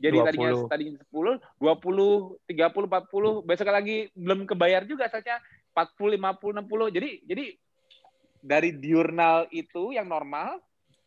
[0.00, 0.26] jadi 20.
[0.26, 5.36] tadinya tadinya 10, 20, 30, 40, besok lagi belum kebayar juga saja
[5.76, 6.96] 40, 50, 60.
[6.96, 7.44] Jadi jadi
[8.40, 10.60] dari diurnal itu yang normal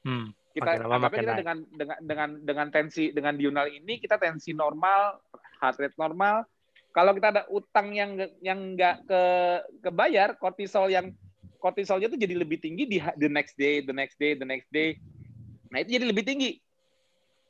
[0.05, 5.17] hmm, kita lama, kita dengan dengan dengan dengan tensi dengan diurnal ini kita tensi normal
[5.61, 6.45] heart rate normal
[6.93, 9.21] kalau kita ada utang yang yang nggak ke
[9.81, 11.09] kebayar kortisol yang
[11.57, 15.01] kortisolnya itu jadi lebih tinggi di the next day the next day the next day
[15.73, 16.61] nah itu jadi lebih tinggi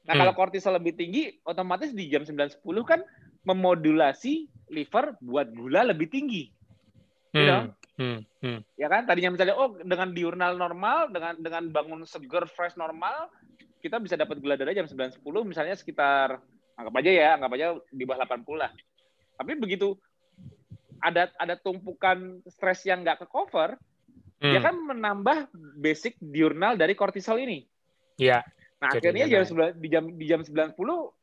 [0.07, 0.21] nah hmm.
[0.23, 3.03] kalau kortisol lebih tinggi otomatis di jam 9.10 kan
[3.43, 6.47] memodulasi liver buat gula lebih tinggi
[7.35, 7.39] hmm.
[7.39, 7.67] you know?
[7.93, 8.59] Hmm, hmm.
[8.73, 13.29] Ya kan tadinya misalnya oh dengan diurnal normal dengan dengan bangun seger fresh normal
[13.85, 16.41] kita bisa dapat gula darah jam 9.10 misalnya sekitar
[16.73, 18.71] anggap aja ya anggap aja di bawah 80 lah.
[19.37, 19.93] Tapi begitu
[21.03, 23.77] ada ada tumpukan stres yang nggak ke cover,
[24.41, 24.51] hmm.
[24.55, 27.67] dia kan menambah basic diurnal dari kortisol ini.
[28.17, 28.41] Iya.
[28.81, 31.13] Nah, akhirnya jam 9, di jam di jam 90 loh,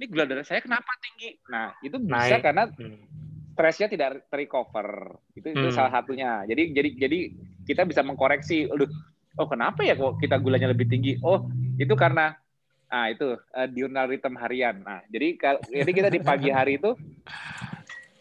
[0.00, 1.36] ini gula darah saya kenapa tinggi?
[1.52, 2.42] Nah, itu bisa Naik.
[2.42, 3.29] karena hmm
[3.60, 5.20] stresnya tidak terrecover.
[5.36, 5.76] Itu itu hmm.
[5.76, 6.48] salah satunya.
[6.48, 7.18] Jadi jadi jadi
[7.68, 8.88] kita bisa mengkoreksi, Aduh,
[9.36, 11.20] oh kenapa ya kok kita gulanya lebih tinggi?
[11.20, 11.44] Oh,
[11.76, 12.40] itu karena
[12.88, 14.80] ah itu uh, diurnal rhythm harian.
[14.80, 16.96] Nah, jadi kalau jadi kita di pagi hari itu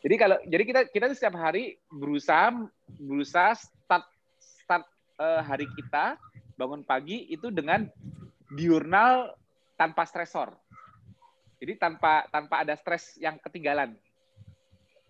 [0.04, 2.52] jadi kalau jadi kita kita setiap hari berusaha
[3.00, 4.06] berusaha start
[4.44, 4.84] start
[5.24, 6.20] uh, hari kita
[6.60, 7.88] bangun pagi itu dengan
[8.52, 9.40] diurnal
[9.80, 10.52] tanpa stresor.
[11.64, 13.96] Jadi tanpa tanpa ada stres yang ketinggalan.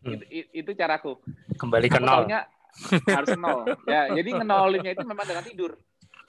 [0.04, 0.16] Hmm.
[0.16, 0.24] Itu,
[0.56, 1.20] itu caraku.
[1.60, 2.26] Kembali ke nol.
[3.18, 3.68] harus nol.
[3.84, 5.72] Ya, jadi ngenolinnya itu memang dengan tidur.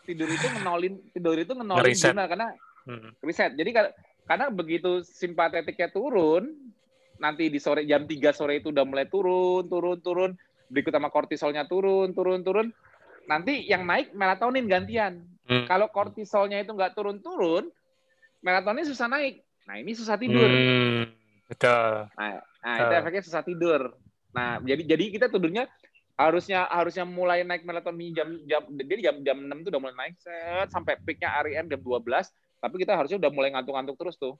[0.02, 2.48] Tidur itu ngenolin, tidur itu ngenolin guna karena
[2.88, 3.10] hmm.
[3.22, 3.52] reset.
[3.54, 3.70] Jadi
[4.26, 6.50] karena begitu simpatetiknya turun,
[7.20, 10.30] nanti di sore jam 3 sore itu udah mulai turun, turun, turun,
[10.72, 12.66] berikut sama kortisolnya turun, turun, turun.
[13.28, 15.22] Nanti yang naik melatonin gantian.
[15.46, 15.68] Hmm.
[15.70, 17.70] Kalau kortisolnya itu nggak turun-turun,
[18.42, 19.46] melatonin susah naik.
[19.68, 20.48] Nah ini susah tidur.
[20.48, 21.06] Hmm.
[21.50, 22.06] Betul.
[22.14, 22.82] Nah, Nah, uh.
[22.86, 23.94] itu efeknya susah tidur.
[24.30, 25.66] Nah, jadi jadi kita tidurnya
[26.20, 30.20] harusnya harusnya mulai naik melatonin jam jam jadi jam jam 6 itu udah mulai naik
[30.20, 32.04] set sampai peaknya REM jam 12,
[32.60, 34.36] tapi kita harusnya udah mulai ngantuk-ngantuk terus tuh.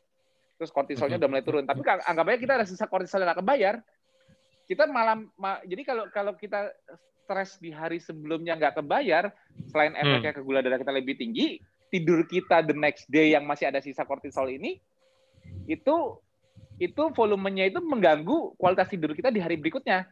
[0.61, 1.64] Terus kortisolnya udah mulai turun.
[1.64, 3.80] Tapi anggap aja kita ada sisa kortisol yang kebayar.
[4.68, 6.70] Kita malam ma, jadi kalau kalau kita
[7.24, 9.33] stres di hari sebelumnya nggak kebayar,
[9.72, 10.02] selain hmm.
[10.04, 11.59] efeknya ke gula darah kita lebih tinggi,
[11.90, 14.78] tidur kita the next day yang masih ada sisa kortisol ini
[15.66, 16.18] itu
[16.81, 20.09] itu volumenya itu mengganggu kualitas tidur kita di hari berikutnya.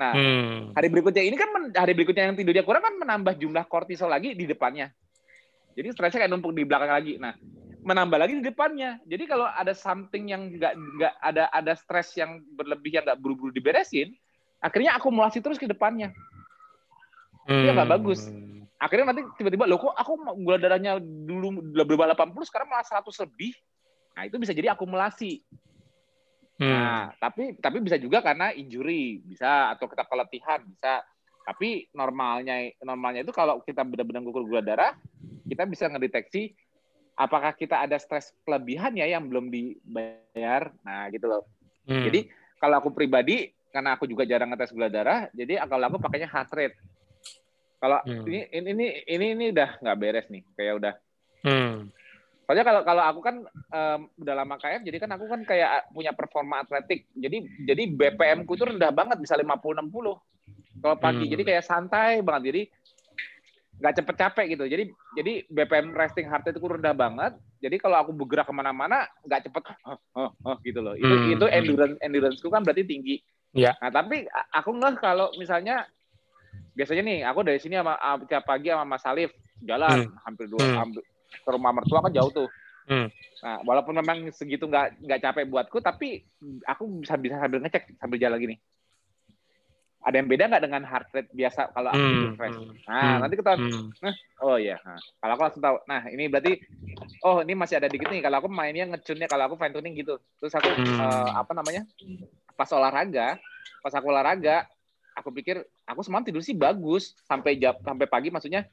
[0.00, 0.72] Nah, hmm.
[0.72, 4.48] hari berikutnya ini kan hari berikutnya yang tidurnya kurang kan menambah jumlah kortisol lagi di
[4.48, 4.88] depannya.
[5.76, 7.20] Jadi stresnya kayak numpuk di belakang lagi.
[7.20, 7.36] Nah,
[7.84, 8.96] menambah lagi di depannya.
[9.04, 13.52] Jadi kalau ada something yang nggak nggak ada ada stres yang berlebih yang nggak buru-buru
[13.52, 14.16] diberesin,
[14.64, 16.16] akhirnya akumulasi terus ke depannya.
[17.44, 17.60] Hmm.
[17.60, 18.24] Itu nggak bagus.
[18.76, 20.12] Akhirnya nanti tiba-tiba loh kok aku
[20.44, 23.52] gula darahnya dulu berubah 80 sekarang malah 100 lebih.
[24.16, 25.44] Nah, itu bisa jadi akumulasi.
[26.56, 26.72] Hmm.
[26.72, 31.04] Nah, tapi tapi bisa juga karena injury, bisa atau kita keletihan, bisa.
[31.46, 34.96] Tapi normalnya normalnya itu kalau kita benar-benar gugur gula darah,
[35.46, 36.56] kita bisa ngedeteksi
[37.16, 40.72] apakah kita ada stres kelebihan ya yang belum dibayar.
[40.84, 41.44] Nah, gitu loh.
[41.86, 42.02] Hmm.
[42.08, 46.28] Jadi kalau aku pribadi karena aku juga jarang ngetes gula darah, jadi kalau aku pakainya
[46.32, 46.76] heart rate.
[47.76, 48.24] Kalau hmm.
[48.24, 50.94] ini ini ini ini udah nggak beres nih, kayak udah.
[51.44, 51.92] Hmm.
[52.46, 53.36] Soalnya kalau kalau aku kan
[53.74, 57.10] um, udah lama KF, jadi kan aku kan kayak punya performa atletik.
[57.18, 59.90] Jadi jadi BPM ku tuh rendah banget, bisa 50 60.
[60.78, 61.32] Kalau pagi, hmm.
[61.34, 62.54] jadi kayak santai banget.
[62.54, 62.62] Jadi
[63.76, 64.64] nggak cepet capek gitu.
[64.70, 64.84] Jadi
[65.18, 67.34] jadi BPM resting heart rate itu rendah banget.
[67.58, 70.94] Jadi kalau aku bergerak ke mana-mana nggak cepet oh, oh, oh, gitu loh.
[70.94, 71.34] Itu hmm.
[71.34, 73.18] itu endurance enduranceku kan berarti tinggi.
[73.56, 73.74] Ya.
[73.82, 74.22] Nah, tapi
[74.54, 75.82] aku nggak kalau misalnya
[76.76, 77.96] biasanya nih aku dari sini sama
[78.28, 79.32] tiap pagi sama Mas Salif
[79.64, 80.16] jalan hmm.
[80.28, 80.76] hampir dua hmm.
[80.76, 81.02] hampir,
[81.42, 82.48] ke rumah mertua kan jauh tuh.
[82.86, 83.10] Hmm.
[83.42, 86.22] Nah, walaupun memang segitu nggak nggak capek buatku, tapi
[86.62, 88.56] aku bisa bisa sambil ngecek sambil jalan gini.
[90.06, 92.34] Ada yang beda nggak dengan heart rate biasa kalau aku hmm.
[92.38, 92.54] fresh?
[92.54, 92.74] Hmm.
[92.86, 93.18] Nah, hmm.
[93.26, 93.86] nanti kita, hmm.
[94.06, 94.14] nah,
[94.46, 94.78] oh iya.
[94.86, 95.76] Nah, kalau aku langsung tahu.
[95.90, 96.52] Nah, ini berarti,
[97.26, 98.22] oh ini masih ada dikit nih.
[98.22, 100.14] Kalau aku mainnya ngecunnya, kalau aku fine tuning gitu.
[100.38, 100.98] Terus aku hmm.
[101.02, 101.82] uh, apa namanya?
[102.56, 103.36] pas olahraga,
[103.84, 104.64] pas aku olahraga,
[105.16, 108.68] aku pikir aku semalam tidur sih bagus sampai jam sampai pagi maksudnya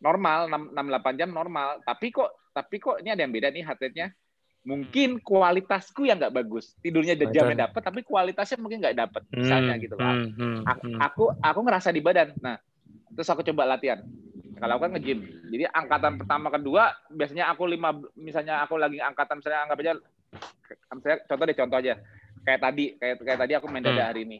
[0.00, 1.80] normal 6 6 8 jam normal.
[1.82, 4.08] Tapi kok tapi kok ini ada yang beda nih heart rate-nya.
[4.66, 6.74] Mungkin kualitasku yang nggak bagus.
[6.82, 9.22] Tidurnya jamnya dapat tapi kualitasnya mungkin nggak dapat.
[9.30, 10.14] Misalnya hmm, gitu kan.
[10.14, 12.34] Hmm, hmm, hmm, aku aku ngerasa di badan.
[12.42, 12.58] Nah,
[13.14, 14.02] terus aku coba latihan.
[14.56, 15.20] Kalau aku kan nge-gym.
[15.52, 19.92] Jadi angkatan pertama kedua biasanya aku lima misalnya aku lagi angkatan misalnya anggap aja
[20.96, 21.94] misalnya contoh deh contoh aja
[22.46, 24.10] kayak tadi kayak kayak tadi aku main dada hmm.
[24.10, 24.38] hari ini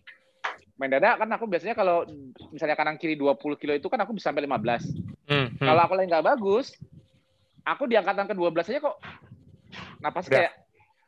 [0.77, 2.05] main dada kan aku biasanya kalau
[2.53, 5.33] misalnya kanan kiri 20 kilo itu kan aku bisa sampai 15 hmm.
[5.33, 5.47] hmm.
[5.65, 6.67] kalau aku lagi nggak bagus
[7.65, 8.97] aku di angkatan ke-12 aja kok
[10.05, 10.33] napas Udah.
[10.37, 10.53] kayak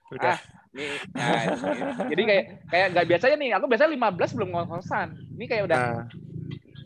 [0.09, 0.37] Udah.
[0.37, 1.43] ah nih, nah,
[2.13, 6.05] jadi kayak kayak nggak biasanya nih aku biasanya 15 belum ngos-ngosan ini kayak udah nah.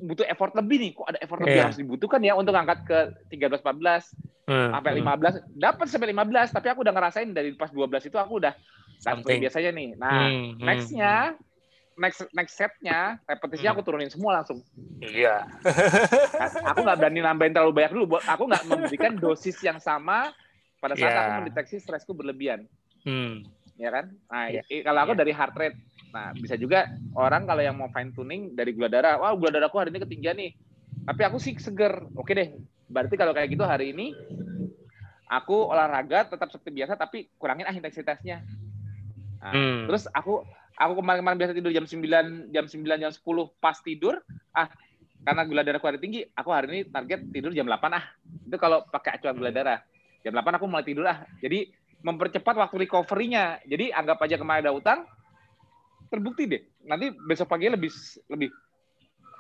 [0.07, 1.47] butuh effort lebih nih kok ada effort yeah.
[1.47, 1.67] lebih iya.
[1.67, 2.99] harus dibutuhkan ya untuk angkat ke
[3.35, 4.71] 13 14 hmm.
[4.71, 5.43] sampai 15 hmm.
[5.59, 8.55] dapat sampai 15 tapi aku udah ngerasain dari pas 12 itu aku udah
[9.03, 9.89] seperti biasanya nih.
[9.99, 11.39] Nah, hmm, hmm, nextnya, hmm.
[11.99, 13.79] Next next setnya repetisinya hmm.
[13.81, 14.61] aku turunin semua langsung.
[15.03, 15.45] Iya.
[16.39, 18.19] Nah, aku nggak berani nambahin terlalu banyak dulu.
[18.23, 20.33] Aku nggak memberikan dosis yang sama
[20.83, 21.23] pada saat yeah.
[21.23, 22.67] aku mendeteksi stresku berlebihan.
[23.07, 23.47] Hmm.
[23.79, 24.15] Ya kan?
[24.31, 24.83] Nah, yeah.
[24.83, 25.21] kalau aku yeah.
[25.23, 25.79] dari heart rate.
[26.13, 29.81] Nah, bisa juga orang kalau yang mau fine tuning dari gula darah, wah gula darahku
[29.81, 30.53] hari ini ketinggian nih.
[31.09, 32.05] Tapi aku sih seger.
[32.19, 32.53] Oke deh.
[32.93, 34.13] Berarti kalau kayak gitu hari ini
[35.33, 38.45] aku olahraga tetap seperti biasa tapi kurangin ah intensitasnya.
[39.41, 39.89] Nah, hmm.
[39.89, 40.45] Terus aku
[40.83, 43.23] aku kemarin-kemarin biasa tidur jam 9, jam 9, jam 10
[43.63, 44.19] pas tidur,
[44.51, 44.67] ah
[45.23, 48.05] karena gula darahku hari tinggi, aku hari ini target tidur jam 8 ah.
[48.43, 49.79] Itu kalau pakai acuan gula darah.
[50.27, 51.23] Jam 8 aku mulai tidur ah.
[51.39, 51.71] Jadi
[52.03, 53.63] mempercepat waktu recovery-nya.
[53.63, 55.07] Jadi anggap aja kemarin ada utang,
[56.11, 56.63] terbukti deh.
[56.83, 57.95] Nanti besok pagi lebih
[58.27, 58.51] lebih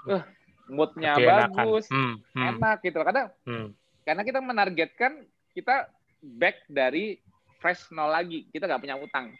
[0.07, 0.23] uh,
[0.71, 2.43] moodnya bagus, hmm, hmm.
[2.55, 3.03] enak gitu.
[3.03, 3.69] Karena hmm.
[4.07, 5.91] karena kita menargetkan kita
[6.39, 7.19] back dari
[7.59, 8.47] fresh nol lagi.
[8.55, 9.35] Kita nggak punya utang.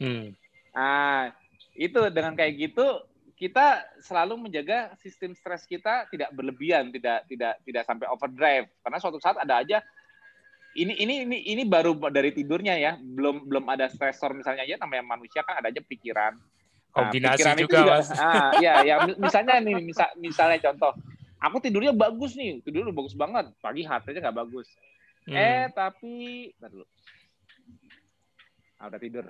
[0.00, 0.32] Hmm.
[0.72, 1.36] Nah,
[1.76, 2.86] itu dengan kayak gitu
[3.42, 8.70] kita selalu menjaga sistem stres kita tidak berlebihan, tidak tidak tidak sampai overdrive.
[8.86, 9.82] Karena suatu saat ada aja
[10.78, 15.18] ini ini ini ini baru dari tidurnya ya, belum belum ada stresor misalnya ya namanya
[15.18, 16.38] manusia kan ada aja pikiran.
[16.38, 18.08] Nah, Kombinasi pikiran juga, juga, Mas.
[18.14, 20.92] Ah, ya ya misalnya nih misal, misalnya contoh,
[21.42, 24.68] aku tidurnya bagus nih, tidur bagus banget, pagi hatinya nggak bagus.
[25.26, 25.34] Hmm.
[25.34, 26.86] Eh tapi, dulu.
[28.78, 29.26] Ah, udah tidur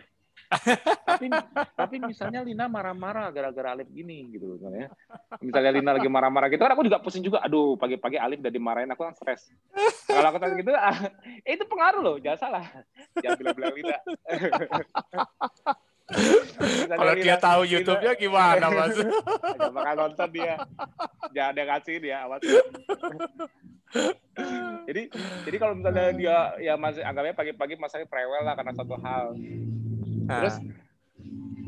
[1.08, 1.26] tapi
[1.72, 4.92] tapi misalnya Lina marah-marah gara-gara Alif gini gitu misalnya.
[5.40, 7.40] Misalnya Lina lagi marah-marah gitu kan aku juga pusing juga.
[7.44, 9.48] Aduh, pagi-pagi Alif udah dimarahin aku kan stres.
[10.06, 10.98] Kalau aku tanya gitu, ah,
[11.48, 12.64] itu pengaruh loh, jangan salah.
[13.20, 13.98] Jangan bilang-bilang Lina.
[16.92, 18.96] Kalau dia tahu YouTube-nya gimana, Mas?
[19.00, 20.54] Gak bakal nonton dia.
[21.32, 22.42] Jangan dia kasih dia, awas.
[24.88, 25.12] jadi
[25.44, 29.36] jadi kalau misalnya dia ya masih anggapnya pagi-pagi masanya prewel lah karena satu hal
[30.40, 30.62] Terus ah.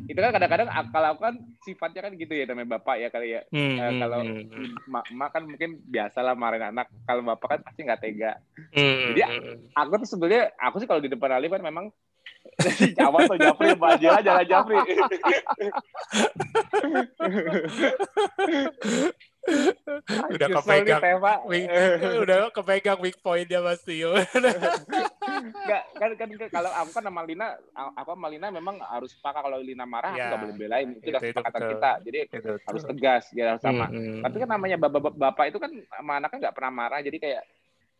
[0.04, 3.42] itu kan kadang-kadang kalau aku kan sifatnya kan gitu ya namanya bapak ya kali ya.
[3.52, 4.68] Hmm, uh, kalau hmm, hmm.
[4.88, 6.88] mak, mak kan mungkin biasa lah marahin anak.
[7.04, 8.32] Kalau bapak kan pasti nggak tega.
[8.76, 9.56] Hmm, Jadi hmm.
[9.76, 11.92] aku tuh sebenarnya aku sih kalau di depan Alif kan memang
[12.98, 14.76] Jawa tuh Japri aja jangan Japri.
[20.34, 21.02] udah kepegang
[21.44, 21.68] weak,
[22.24, 24.16] udah kepegang weak pointnya Mas Tio.
[24.16, 29.84] Enggak, kan, kan kalau aku kan sama Lina apa Malina memang harus sepakat kalau Lina
[29.84, 31.90] marah ya, aku nggak boleh belain itu, udah kesepakatan kita.
[32.08, 33.86] Jadi itu, harus tegas ya harus sama.
[33.92, 34.22] Hmm, hmm.
[34.24, 37.42] Tapi kan namanya bapak-bapak itu kan sama anaknya nggak pernah marah jadi kayak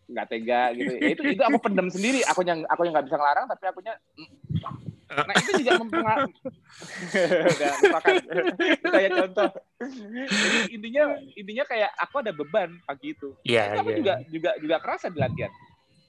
[0.04, 0.92] nggak tega gitu.
[1.00, 2.20] Ya, itu itu aku pendem sendiri.
[2.32, 3.94] Aku yang aku yang nggak bisa ngelarang tapi akunya
[5.10, 6.34] Nah itu juga mempengaruhi.
[8.94, 9.50] kayak contoh.
[10.24, 11.04] Jadi intinya
[11.36, 13.36] intinya kayak aku ada beban pagi itu.
[13.44, 13.76] Iya.
[13.76, 13.98] Yeah, aku yeah.
[14.00, 15.52] juga juga juga kerasa di latihan.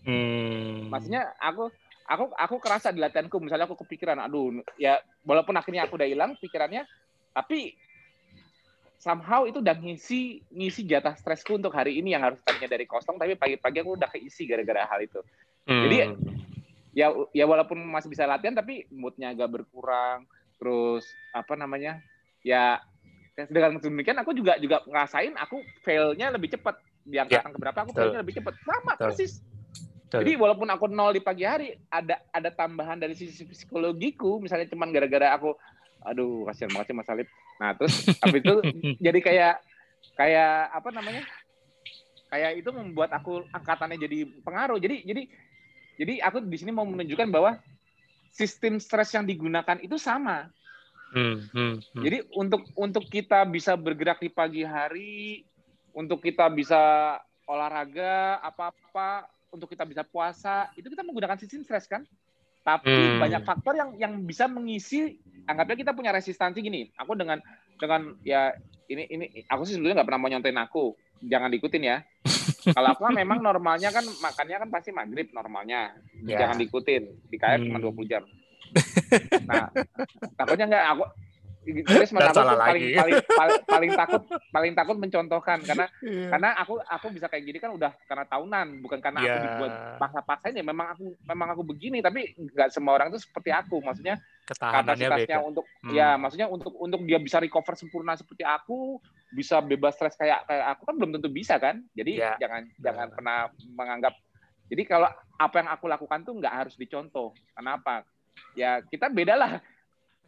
[0.06, 0.88] Hmm.
[0.90, 1.74] Maksudnya aku
[2.06, 6.38] aku aku kerasa di latihanku misalnya aku kepikiran aduh ya walaupun akhirnya aku udah hilang
[6.38, 6.86] pikirannya
[7.34, 7.74] tapi
[9.02, 13.18] somehow itu udah ngisi ngisi jatah stresku untuk hari ini yang harus tadinya dari kosong
[13.18, 15.22] tapi pagi-pagi aku udah keisi gara-gara hal itu.
[15.66, 15.84] Hmm.
[15.86, 15.98] Jadi
[16.96, 20.24] ya ya walaupun masih bisa latihan tapi moodnya agak berkurang.
[20.56, 21.04] Terus
[21.36, 22.00] apa namanya
[22.40, 22.80] ya
[23.36, 26.80] dengan demikian aku juga juga ngerasain aku failnya lebih cepat.
[27.06, 27.56] Di angkatan ya.
[27.60, 28.56] keberapa aku failnya lebih cepat.
[28.64, 29.06] Sama Betul.
[29.12, 29.34] persis.
[30.06, 30.22] Betul.
[30.22, 34.40] jadi walaupun aku nol di pagi hari ada ada tambahan dari sisi psikologiku.
[34.40, 35.52] Misalnya cuman gara-gara aku
[36.06, 37.28] aduh kasihan banget sih Mas Alip.
[37.60, 38.56] Nah terus tapi itu
[39.06, 39.56] jadi kayak
[40.16, 41.24] kayak apa namanya
[42.32, 44.80] kayak itu membuat aku angkatannya jadi pengaruh.
[44.80, 45.28] Jadi jadi
[45.96, 47.60] jadi aku di sini mau menunjukkan bahwa
[48.36, 50.52] sistem stres yang digunakan itu sama.
[51.16, 52.04] Hmm, hmm, hmm.
[52.04, 55.48] Jadi untuk untuk kita bisa bergerak di pagi hari,
[55.96, 57.16] untuk kita bisa
[57.48, 62.04] olahraga apa-apa, untuk kita bisa puasa, itu kita menggunakan sistem stres kan?
[62.68, 63.22] Tapi hmm.
[63.24, 65.16] banyak faktor yang yang bisa mengisi.
[65.46, 66.92] Anggapnya kita punya resistansi gini.
[67.00, 67.40] Aku dengan
[67.80, 68.52] dengan ya
[68.92, 70.98] ini ini aku sih sebetulnya nggak pernah mau nyontain aku.
[71.24, 71.98] Jangan diikutin ya.
[72.74, 75.94] Kalau aku memang normalnya kan makannya kan pasti maghrib normalnya.
[76.26, 76.42] Yeah.
[76.42, 77.04] Jangan diikutin.
[77.30, 77.68] Di KF hmm.
[77.70, 78.24] cuma 20 jam.
[79.46, 79.70] Nah,
[80.36, 81.06] takutnya enggak aku
[81.66, 84.22] Chris aku tuh paling, paling, paling, paling takut
[84.54, 86.30] paling takut mencontohkan karena yeah.
[86.30, 89.34] karena aku aku bisa kayak gini kan udah karena tahunan bukan karena yeah.
[89.34, 89.46] aku iya.
[89.50, 93.82] dibuat paksa-paksain ya memang aku memang aku begini tapi nggak semua orang itu seperti aku
[93.82, 95.94] maksudnya kapasitasnya untuk hmm.
[95.98, 99.02] ya maksudnya untuk untuk dia bisa recover sempurna seperti aku
[99.34, 102.36] bisa bebas stres kayak kayak aku kan belum tentu bisa kan jadi yeah.
[102.38, 102.82] jangan yeah.
[102.86, 103.38] jangan pernah
[103.74, 104.14] menganggap
[104.70, 108.06] jadi kalau apa yang aku lakukan tuh nggak harus dicontoh kenapa
[108.56, 109.52] ya kita beda lah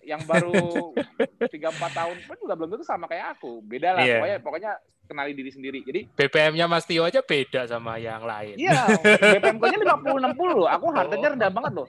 [0.03, 0.93] yang baru
[1.53, 3.63] tiga empat tahun pun juga belum tentu sama kayak aku.
[3.63, 4.19] Beda lah yeah.
[4.19, 4.71] pokoknya pokoknya
[5.07, 5.79] kenali diri sendiri.
[5.87, 8.59] Jadi BPM-nya Mas Tio aja beda sama yang lain.
[8.59, 10.65] Iya BPM-nya lima puluh enam puluh.
[10.67, 11.87] Aku hartanya rendah banget loh.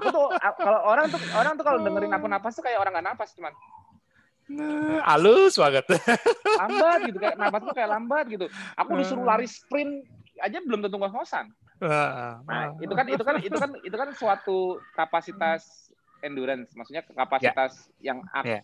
[0.00, 0.24] Aku tuh
[0.60, 3.52] kalau orang tuh orang tuh kalau dengerin aku napas tuh kayak orang nggak napas cuman
[4.44, 5.88] Nah, halus banget.
[6.60, 8.46] lambat gitu kayak napas tuh kayak lambat gitu.
[8.76, 10.04] Aku disuruh lari sprint
[10.36, 11.48] aja belum tentu ngos-ngosan.
[11.80, 15.88] Nah, itu kan itu kan itu kan itu kan suatu kapasitas
[16.24, 18.12] endurance, maksudnya kapasitas yeah.
[18.12, 18.62] yang aku, yeah.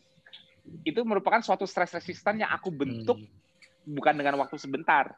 [0.89, 3.93] itu merupakan suatu stress resistan yang aku bentuk hmm.
[3.93, 5.13] bukan dengan waktu sebentar.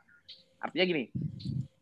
[0.59, 1.05] Artinya gini,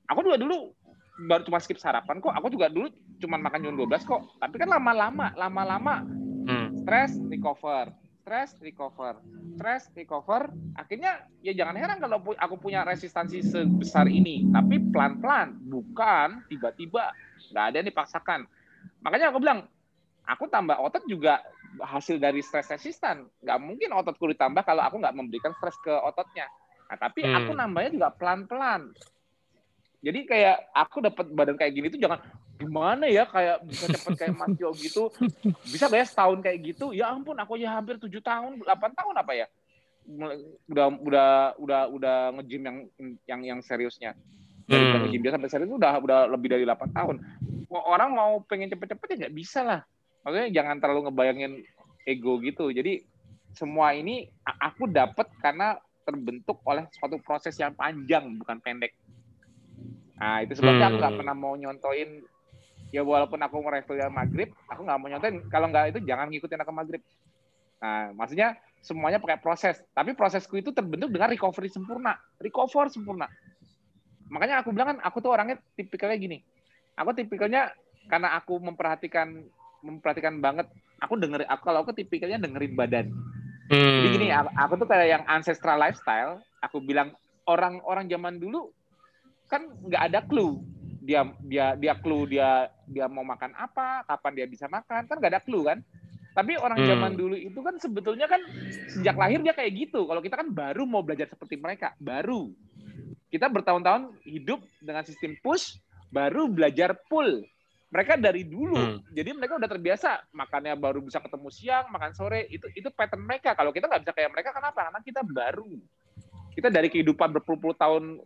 [0.04, 0.76] aku juga dulu
[1.20, 2.88] baru cuma skip sarapan kok, aku juga dulu
[3.20, 4.22] cuma makan jam 12 kok.
[4.40, 6.04] Tapi kan lama-lama, lama-lama
[6.48, 6.84] hmm.
[6.84, 7.92] stress recover,
[8.24, 9.20] stress recover,
[9.56, 10.48] stress recover.
[10.76, 17.12] Akhirnya ya jangan heran kalau aku punya resistansi sebesar ini, tapi pelan-pelan, bukan tiba-tiba.
[17.52, 18.40] Nggak ada yang dipaksakan.
[19.04, 19.68] Makanya aku bilang,
[20.30, 21.42] aku tambah otot juga
[21.82, 23.26] hasil dari stres resistan.
[23.42, 26.46] Nggak mungkin ototku ditambah kalau aku nggak memberikan stres ke ototnya.
[26.86, 27.34] Nah, tapi hmm.
[27.34, 28.94] aku nambahnya juga pelan-pelan.
[30.00, 32.24] Jadi kayak aku dapat badan kayak gini tuh jangan
[32.56, 35.12] gimana ya kayak bisa cepet kayak Mas Jo gitu.
[35.66, 36.86] Bisa gak ya setahun kayak gitu?
[36.96, 39.46] Ya ampun, aku ya hampir tujuh tahun, delapan tahun apa ya?
[40.66, 42.76] Udah udah udah udah ngejim yang
[43.28, 44.16] yang yang seriusnya.
[44.64, 45.02] Dari hmm.
[45.04, 47.16] ngejim biasa sampai serius udah udah lebih dari delapan tahun.
[47.70, 49.80] Orang mau pengen cepet-cepet ya nggak bisa lah
[50.22, 51.52] maksudnya jangan terlalu ngebayangin
[52.04, 52.72] ego gitu.
[52.72, 53.04] Jadi
[53.54, 58.94] semua ini aku dapat karena terbentuk oleh suatu proses yang panjang bukan pendek.
[60.20, 60.92] Nah itu sebabnya hmm.
[60.92, 62.10] aku nggak pernah mau nyontoin
[62.90, 63.62] ya walaupun aku
[63.94, 67.02] yang maghrib aku nggak mau nyontoin kalau nggak itu jangan ngikutin aku maghrib.
[67.80, 69.80] Nah maksudnya semuanya pakai proses.
[69.92, 72.16] Tapi prosesku itu terbentuk dengan recovery sempurna.
[72.40, 73.28] Recover sempurna.
[74.30, 76.38] Makanya aku bilang kan aku tuh orangnya tipikalnya gini.
[76.96, 77.72] Aku tipikalnya
[78.08, 79.46] karena aku memperhatikan
[79.82, 80.68] memperhatikan banget.
[81.00, 83.06] Aku denger, aku kalau aku tipikalnya dengerin badan.
[83.70, 84.02] Hmm.
[84.02, 86.42] Jadi gini, aku, aku tuh kayak yang ancestral lifestyle.
[86.60, 87.14] Aku bilang
[87.48, 88.68] orang-orang zaman dulu
[89.48, 90.60] kan nggak ada clue.
[91.00, 95.32] Dia dia dia clue dia dia mau makan apa, kapan dia bisa makan, kan nggak
[95.38, 95.80] ada clue kan.
[96.30, 96.88] Tapi orang hmm.
[96.88, 98.38] zaman dulu itu kan sebetulnya kan
[98.86, 100.06] sejak lahir dia kayak gitu.
[100.06, 102.52] Kalau kita kan baru mau belajar seperti mereka, baru.
[103.30, 105.78] Kita bertahun-tahun hidup dengan sistem push,
[106.10, 107.42] baru belajar pull
[107.90, 109.10] mereka dari dulu hmm.
[109.10, 113.58] jadi mereka udah terbiasa makannya baru bisa ketemu siang makan sore itu itu pattern mereka
[113.58, 115.74] kalau kita nggak bisa kayak mereka kenapa karena kita baru
[116.54, 118.18] kita dari kehidupan berpuluh-puluh tahun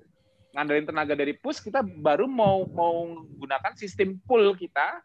[0.55, 5.03] ngandelin tenaga dari push, kita baru mau mau menggunakan sistem pull kita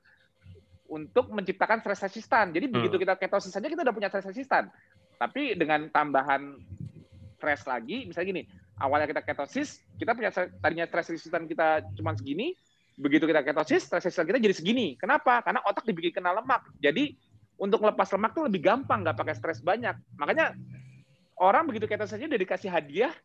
[0.89, 2.53] untuk menciptakan stress resistan.
[2.53, 2.73] Jadi hmm.
[2.73, 4.69] begitu kita ketosis saja kita udah punya stress resistan.
[5.17, 6.55] Tapi dengan tambahan
[7.35, 8.43] stress lagi, misalnya gini,
[8.79, 12.53] awalnya kita ketosis, kita punya tadinya stress resistan kita cuma segini,
[12.99, 14.99] begitu kita ketosis, stress resistan kita jadi segini.
[14.99, 15.39] Kenapa?
[15.39, 16.67] Karena otak dibikin kena lemak.
[16.83, 17.15] Jadi
[17.55, 19.95] untuk lepas lemak tuh lebih gampang, nggak pakai stres banyak.
[20.19, 20.51] Makanya
[21.39, 23.15] orang begitu ketosis saja udah dikasih hadiah,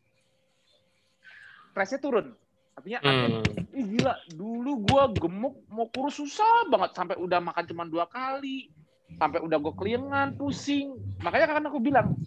[1.75, 2.27] stresnya turun.
[2.75, 3.71] Artinya, hmm.
[3.71, 6.95] Ih, gila, dulu gue gemuk, mau kurus susah banget.
[6.95, 8.71] Sampai udah makan cuma dua kali.
[9.15, 10.99] Sampai udah gue keliengan, pusing.
[11.23, 12.19] Makanya kan aku bilang,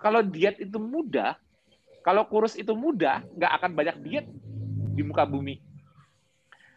[0.00, 1.36] kalau diet itu mudah,
[2.00, 4.26] kalau kurus itu mudah, nggak akan banyak diet
[4.96, 5.60] di muka bumi.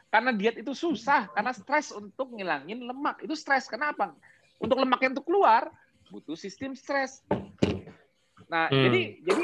[0.08, 3.20] Karena diet itu susah, karena stres untuk ngilangin lemak.
[3.20, 4.16] Itu stres, kenapa?
[4.58, 5.68] Untuk lemak yang untuk keluar,
[6.08, 7.20] butuh sistem stres.
[8.48, 8.84] Nah, hmm.
[8.88, 9.44] jadi jadi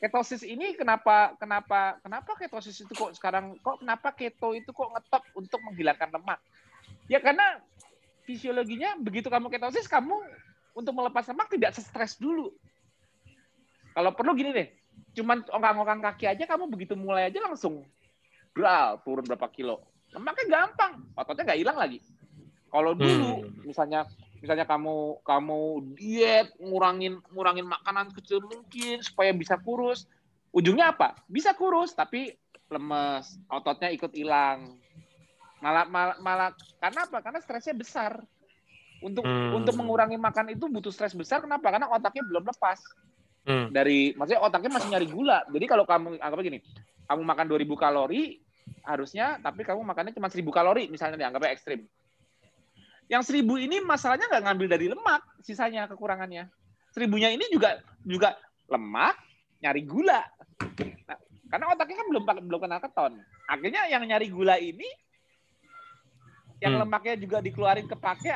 [0.00, 5.22] ketosis ini kenapa kenapa kenapa ketosis itu kok sekarang kok kenapa keto itu kok ngetop
[5.38, 6.40] untuk menghilangkan lemak?
[7.06, 7.62] Ya karena
[8.26, 10.18] fisiologinya begitu kamu ketosis kamu
[10.74, 12.50] untuk melepas lemak tidak stres dulu.
[13.90, 14.68] Kalau perlu gini deh,
[15.18, 17.82] cuman ongkang-ongkang kaki aja kamu begitu mulai aja langsung
[18.54, 19.82] bral turun berapa kilo.
[20.10, 21.98] Lemaknya gampang, ototnya nggak hilang lagi.
[22.70, 23.66] Kalau dulu hmm.
[23.66, 24.06] misalnya
[24.40, 25.60] misalnya kamu kamu
[26.00, 30.08] diet ngurangin ngurangin makanan kecil mungkin supaya bisa kurus
[30.50, 32.32] ujungnya apa bisa kurus tapi
[32.72, 34.80] lemes ototnya ikut hilang
[35.60, 36.50] malah malah, malah
[36.80, 38.24] karena apa karena stresnya besar
[39.04, 39.60] untuk hmm.
[39.60, 42.80] untuk mengurangi makan itu butuh stres besar kenapa karena otaknya belum lepas
[43.44, 43.76] hmm.
[43.76, 46.64] dari maksudnya otaknya masih nyari gula jadi kalau kamu anggap gini
[47.04, 48.40] kamu makan 2000 kalori
[48.84, 51.84] harusnya tapi kamu makannya cuma 1000 kalori misalnya dianggapnya ekstrim
[53.10, 56.46] yang seribu ini masalahnya nggak ngambil dari lemak, sisanya kekurangannya.
[56.94, 58.38] Seribunya ini juga juga
[58.70, 59.18] lemak,
[59.58, 60.22] nyari gula.
[61.10, 61.18] Nah,
[61.50, 63.18] karena otaknya kan belum belum kenal keton.
[63.50, 64.86] Akhirnya yang nyari gula ini,
[66.62, 66.86] yang hmm.
[66.86, 68.30] lemaknya juga dikeluarin kepake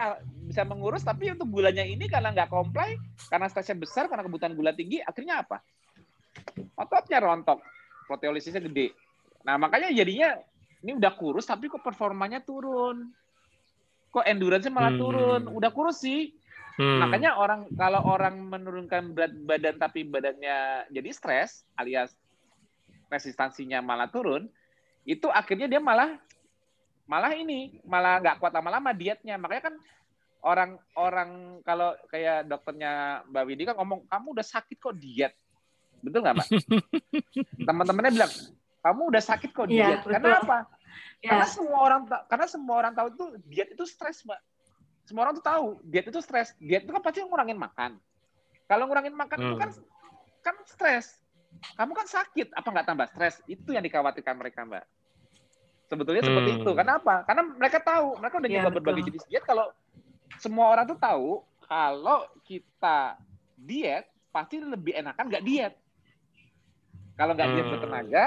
[0.51, 2.99] bisa mengurus, tapi untuk gulanya ini karena nggak komplai,
[3.31, 5.62] karena stresnya besar, karena kebutuhan gula tinggi, akhirnya apa?
[6.75, 7.62] Ototnya rontok,
[8.11, 8.91] proteolisisnya gede.
[9.45, 10.40] Nah makanya jadinya
[10.84, 13.12] ini udah kurus tapi kok performanya turun
[14.14, 15.03] kok endurance malah hmm.
[15.03, 15.42] turun.
[15.51, 16.30] Udah kurus sih.
[16.78, 17.03] Hmm.
[17.03, 22.14] Makanya orang kalau orang menurunkan berat badan tapi badannya jadi stres alias
[23.11, 24.47] resistansinya malah turun,
[25.03, 26.18] itu akhirnya dia malah
[27.11, 29.34] malah ini malah nggak kuat lama-lama dietnya.
[29.34, 29.74] Makanya kan
[30.47, 35.34] orang-orang kalau kayak dokternya Mbak Widi kan ngomong kamu udah sakit kok diet,
[36.03, 36.49] betul nggak Mbak?
[37.70, 38.32] Teman-temannya bilang
[38.85, 40.01] kamu udah sakit kok iya, diet.
[40.05, 40.59] Ya, Karena apa?
[41.24, 41.28] Ya.
[41.32, 44.41] Karena semua orang karena semua orang tahu itu diet itu stres, Mbak.
[45.09, 46.53] Semua orang tuh tahu diet itu stres.
[46.61, 47.97] Diet itu kan pasti ngurangin makan.
[48.68, 49.47] Kalau ngurangin makan hmm.
[49.49, 49.85] itu kan hmm.
[50.45, 51.07] kan stres.
[51.80, 53.41] Kamu kan sakit, apa nggak tambah stres?
[53.49, 54.85] Itu yang dikhawatirkan mereka, Mbak.
[55.89, 56.28] Sebetulnya hmm.
[56.28, 56.70] seperti itu.
[56.76, 57.14] Kenapa?
[57.24, 59.45] Karena mereka tahu, mereka udah ya, nyoba berbagai jenis diet.
[59.49, 59.72] Kalau
[60.37, 63.16] semua orang tuh tahu kalau kita
[63.57, 65.74] diet pasti lebih enakan nggak diet.
[67.16, 67.72] Kalau nggak diet hmm.
[67.78, 68.24] bertenaga,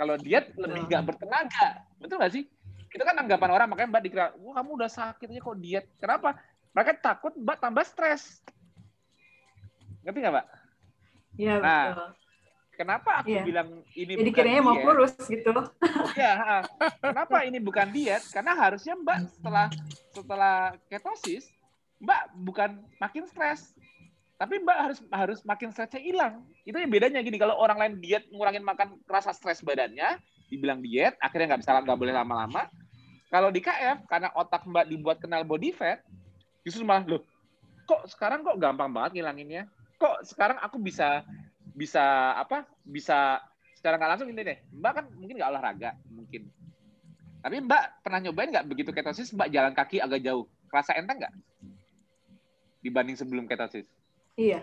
[0.00, 1.84] kalau diet lebih nggak bertenaga.
[2.00, 2.48] Betul nggak sih?
[2.88, 5.84] Itu kan anggapan orang, makanya Mbak dikira, wah kamu udah sakit aja kok diet.
[6.00, 6.40] Kenapa?
[6.72, 8.40] Mereka takut Mbak tambah stres.
[10.00, 10.46] Ngerti nggak Mbak?
[11.36, 12.08] Iya, nah, betul.
[12.80, 13.44] Kenapa aku ya.
[13.44, 14.64] bilang ini Jadi bukan diet?
[14.64, 15.52] mau kurus gitu.
[16.16, 16.64] Iya,
[17.04, 18.24] kenapa ini bukan diet?
[18.32, 19.66] Karena harusnya Mbak setelah
[20.16, 20.56] setelah
[20.88, 21.44] ketosis,
[22.00, 23.76] Mbak bukan makin stres,
[24.40, 26.40] tapi Mbak harus harus makin stresnya hilang.
[26.64, 30.16] Itu yang bedanya gini, kalau orang lain diet ngurangin makan rasa stres badannya,
[30.48, 32.64] dibilang diet, akhirnya nggak bisa nggak boleh lama-lama.
[33.28, 36.00] Kalau di KF, karena otak Mbak dibuat kenal body fat,
[36.64, 37.22] justru malah loh,
[37.84, 39.68] kok sekarang kok gampang banget ngilanginnya?
[40.00, 41.20] Kok sekarang aku bisa
[41.76, 42.64] bisa apa?
[42.80, 43.44] Bisa
[43.76, 44.58] secara nggak langsung ini deh.
[44.72, 46.48] Mbak kan mungkin nggak olahraga, mungkin.
[47.44, 50.48] Tapi Mbak pernah nyobain nggak begitu ketosis Mbak jalan kaki agak jauh?
[50.72, 51.34] Rasa enteng nggak?
[52.80, 53.99] Dibanding sebelum ketosis?
[54.40, 54.60] Iya.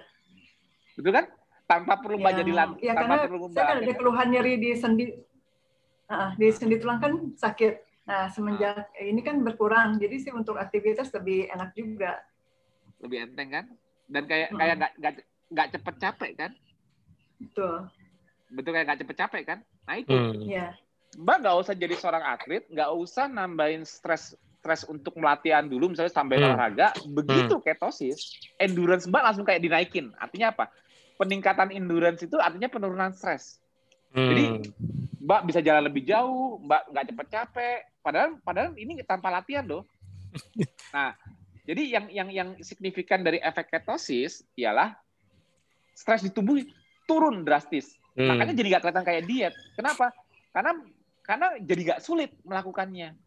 [0.98, 1.26] Betul kan?
[1.68, 2.82] Tanpa perlu ya, jadi lantai.
[2.82, 5.06] Ya, tanpa perlu saya kan ada keluhan nyeri di sendi,
[6.10, 7.86] uh, di sendi tulang kan sakit.
[8.08, 9.04] Nah, semenjak uh.
[9.04, 12.24] ini kan berkurang, jadi sih untuk aktivitas lebih enak juga.
[13.04, 13.66] Lebih enteng kan?
[14.08, 14.58] Dan kayak hmm.
[14.58, 15.14] kayak nggak nggak
[15.54, 16.52] nggak cepet capek kan?
[17.38, 17.76] Betul.
[18.48, 19.60] Betul kayak nggak cepet capek kan?
[19.86, 20.16] Nah itu.
[20.16, 20.42] Hmm.
[20.48, 20.68] Ya.
[21.20, 26.12] Mbak nggak usah jadi seorang atlet, nggak usah nambahin stres stres untuk melatihan dulu misalnya
[26.12, 26.44] sampai hmm.
[26.44, 27.64] olahraga, begitu hmm.
[27.64, 30.12] ketosis, endurance Mbak langsung kayak dinaikin.
[30.20, 30.68] Artinya apa?
[31.16, 33.64] Peningkatan endurance itu artinya penurunan stres.
[34.12, 34.28] Hmm.
[34.28, 34.44] Jadi
[35.24, 37.80] Mbak bisa jalan lebih jauh, Mbak nggak cepet capek.
[38.04, 39.88] Padahal padahal ini tanpa latihan loh.
[40.88, 41.12] Nah,
[41.68, 44.96] jadi yang yang yang signifikan dari efek ketosis ialah
[45.92, 46.60] stres di tubuh
[47.08, 47.96] turun drastis.
[48.16, 48.36] Hmm.
[48.36, 49.54] Makanya jadi nggak kelihatan kayak diet.
[49.76, 50.16] Kenapa?
[50.52, 50.72] Karena
[51.28, 53.27] karena jadi nggak sulit melakukannya.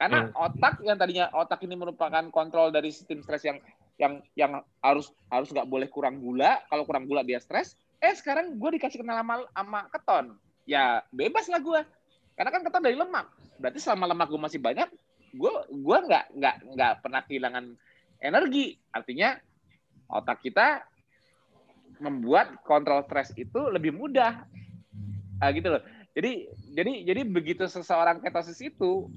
[0.00, 0.32] Karena hmm.
[0.32, 3.60] otak yang tadinya otak ini merupakan kontrol dari sistem stres yang
[4.00, 6.56] yang yang harus harus nggak boleh kurang gula.
[6.72, 7.76] Kalau kurang gula dia stres.
[8.00, 10.40] Eh sekarang gue dikasih kenal sama, sama keton.
[10.64, 11.84] Ya bebas lah gue.
[12.32, 13.28] Karena kan keton dari lemak.
[13.60, 14.88] Berarti selama lemak gue masih banyak,
[15.36, 17.64] gue gue nggak nggak nggak pernah kehilangan
[18.24, 18.80] energi.
[18.96, 19.36] Artinya
[20.08, 20.80] otak kita
[22.00, 24.48] membuat kontrol stres itu lebih mudah.
[25.44, 25.84] Nah, gitu loh.
[26.16, 29.12] Jadi jadi jadi begitu seseorang ketosis itu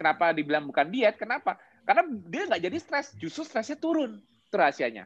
[0.00, 1.20] kenapa dibilang bukan diet?
[1.20, 1.60] Kenapa?
[1.84, 4.16] Karena dia nggak jadi stres, justru stresnya turun.
[4.48, 5.04] Itu rahasianya.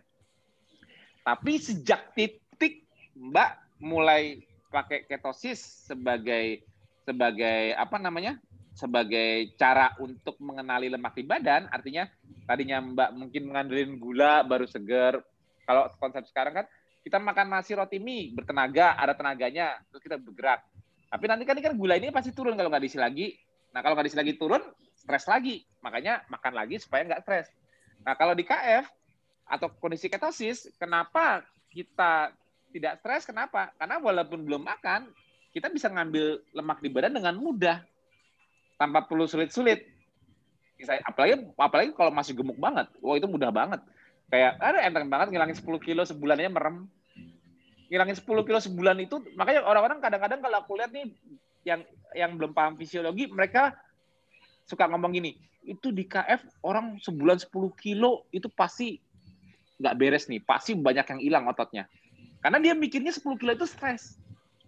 [1.27, 2.87] Tapi sejak titik
[3.19, 6.63] Mbak mulai pakai ketosis sebagai
[7.03, 8.39] sebagai apa namanya?
[8.75, 12.11] sebagai cara untuk mengenali lemak di badan, artinya
[12.43, 15.23] tadinya Mbak mungkin mengandelin gula baru seger.
[15.63, 16.67] Kalau konsep sekarang kan
[17.07, 20.67] kita makan nasi roti mie bertenaga, ada tenaganya, terus kita bergerak.
[21.07, 23.31] Tapi nanti kan ini kan gula ini pasti turun kalau nggak diisi lagi.
[23.75, 24.63] Nah kalau diisi lagi turun,
[24.95, 25.67] stres lagi.
[25.83, 27.51] Makanya makan lagi supaya nggak stres.
[28.07, 28.87] Nah kalau di KF
[29.45, 32.31] atau kondisi ketosis, kenapa kita
[32.71, 33.27] tidak stres?
[33.27, 33.75] Kenapa?
[33.75, 35.11] Karena walaupun belum makan,
[35.51, 37.83] kita bisa ngambil lemak di badan dengan mudah
[38.79, 39.91] tanpa perlu sulit-sulit.
[41.05, 43.83] Apalagi apalagi kalau masih gemuk banget, wah itu mudah banget
[44.35, 46.77] kayak ada enteng banget ngilangin 10 kilo sebulannya merem
[47.93, 51.13] ngilangin 10 kilo sebulan itu makanya orang-orang kadang-kadang kalau aku lihat nih
[51.65, 51.81] yang
[52.15, 53.75] yang belum paham fisiologi mereka
[54.65, 57.51] suka ngomong gini itu di KF orang sebulan 10
[57.81, 59.01] kilo itu pasti
[59.81, 61.89] nggak beres nih pasti banyak yang hilang ototnya.
[62.45, 64.21] Karena dia mikirnya 10 kilo itu stres.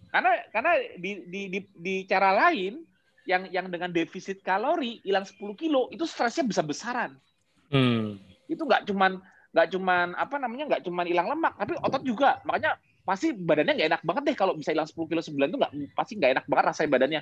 [0.08, 2.80] Karena karena di, di, di, di cara lain
[3.28, 7.10] yang yang dengan defisit kalori hilang 10 kilo itu stresnya besar besaran
[7.74, 8.22] hmm.
[8.46, 9.18] itu nggak cuman
[9.50, 12.40] nggak cuman apa namanya nggak cuman hilang lemak tapi otot juga.
[12.46, 15.72] Makanya pasti badannya nggak enak banget deh kalau bisa hilang 10 kilo sebulan tuh nggak
[15.94, 17.20] pasti nggak enak banget rasanya badannya.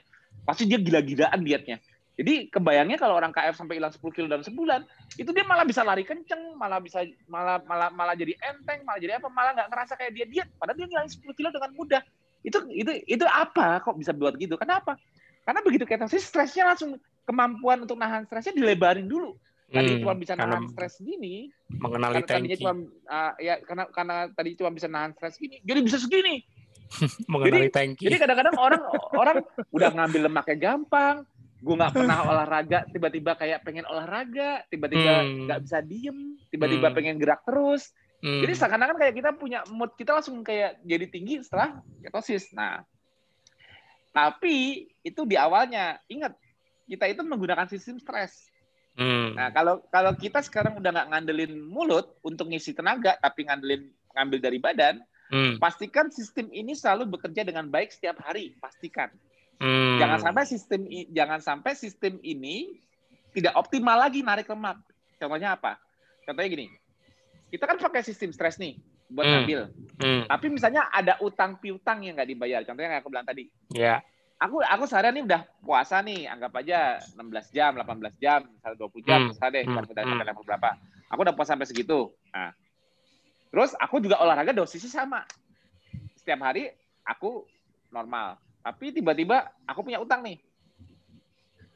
[0.49, 1.77] Pasti dia gila-gilaan dietnya.
[2.15, 4.81] Jadi kebayangnya kalau orang KF sampai hilang 10 kilo dalam sebulan
[5.21, 9.21] itu dia malah bisa lari kenceng malah bisa malah malah malah jadi enteng malah jadi
[9.21, 12.03] apa malah nggak ngerasa kayak dia diet padahal dia ngilangin 10 kilo dengan mudah.
[12.41, 14.57] Itu itu itu apa kok bisa buat gitu?
[14.57, 14.97] Kenapa?
[15.45, 16.97] Karena begitu ketosis stresnya langsung
[17.29, 19.37] kemampuan untuk nahan stresnya dilebarin dulu
[19.75, 22.73] tadi hmm, cuma bisa nahan stres gini mengenali karena tadinya cuma
[23.11, 26.47] uh, ya karena karena tadi cuma bisa nahan stres gini jadi bisa segini
[27.33, 28.83] mengenali jadi, tanki jadi kadang-kadang orang
[29.23, 29.37] orang
[29.75, 31.17] udah ngambil lemaknya gampang
[31.65, 35.49] gue nggak pernah olahraga tiba-tiba kayak pengen olahraga tiba-tiba hmm.
[35.49, 35.67] nggak hmm.
[35.67, 36.19] bisa diem
[36.53, 36.97] tiba-tiba hmm.
[36.97, 38.45] pengen gerak terus hmm.
[38.45, 42.85] jadi seakan-akan kayak kita punya mood kita langsung kayak jadi tinggi setelah ketosis nah
[44.13, 46.37] tapi itu di awalnya ingat
[46.85, 48.53] kita itu menggunakan sistem stres
[48.95, 49.35] Hmm.
[49.35, 54.39] Nah, kalau kalau kita sekarang udah nggak ngandelin mulut untuk ngisi tenaga, tapi ngandelin ngambil
[54.39, 54.95] dari badan,
[55.35, 55.59] hmm.
[55.59, 58.55] pastikan sistem ini selalu bekerja dengan baik setiap hari.
[58.63, 59.11] Pastikan.
[59.59, 59.99] Hmm.
[59.99, 60.81] Jangan sampai sistem
[61.11, 62.79] jangan sampai sistem ini
[63.35, 64.79] tidak optimal lagi narik lemak.
[65.19, 65.75] Contohnya apa?
[66.23, 66.67] Contohnya gini,
[67.51, 68.79] kita kan pakai sistem stres nih
[69.11, 69.35] buat hmm.
[69.35, 69.61] ngambil.
[69.99, 70.23] Hmm.
[70.31, 72.63] Tapi misalnya ada utang piutang yang nggak dibayar.
[72.63, 73.51] Contohnya yang aku bilang tadi.
[73.75, 73.99] Ya.
[73.99, 74.01] Yeah
[74.39, 79.07] aku aku seharian nih udah puasa nih, anggap aja 16 jam, 18 jam, misalnya 20
[79.07, 79.51] jam, hmm.
[79.51, 79.75] deh, hmm.
[79.87, 80.23] sampai hmm.
[80.27, 80.71] level berapa.
[81.13, 82.11] Aku udah puasa sampai segitu.
[82.35, 82.51] Nah,
[83.55, 85.23] terus aku juga olahraga dosisnya sama.
[86.19, 86.73] Setiap hari
[87.07, 87.47] aku
[87.95, 88.41] normal.
[88.65, 90.41] Tapi tiba-tiba aku punya utang nih.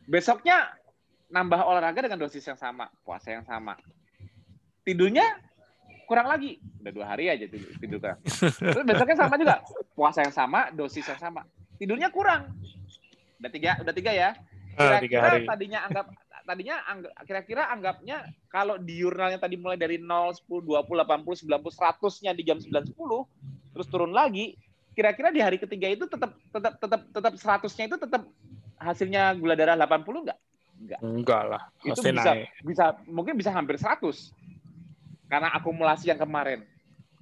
[0.08, 0.72] Besoknya
[1.28, 3.76] nambah olahraga dengan dosis yang sama, puasa yang sama.
[4.82, 5.36] Tidurnya
[6.08, 6.56] kurang lagi.
[6.80, 8.16] Udah dua hari aja tidur, tidur kurang.
[8.72, 9.60] Terus besoknya sama juga,
[9.92, 11.44] puasa yang sama, dosis yang sama
[11.78, 12.52] tidurnya kurang.
[13.38, 14.30] Udah tiga, udah tiga ya.
[14.78, 16.06] Ah, kira-kira tadinya anggap
[16.46, 18.16] tadinya anggap kira-kira anggapnya
[18.46, 22.94] kalau di jurnalnya tadi mulai dari 0, 10, 20, 80, 90, 100-nya di jam 9
[22.94, 24.54] 10 terus turun lagi,
[24.94, 28.22] kira-kira di hari ketiga itu tetap tetap tetap tetap 100-nya itu tetap
[28.78, 30.38] hasilnya gula darah 80 enggak?
[30.78, 30.98] Enggak.
[31.02, 31.62] Enggak lah.
[31.82, 32.48] Itu bisa naik.
[32.62, 34.30] bisa mungkin bisa hampir 100.
[35.28, 36.64] Karena akumulasi yang kemarin.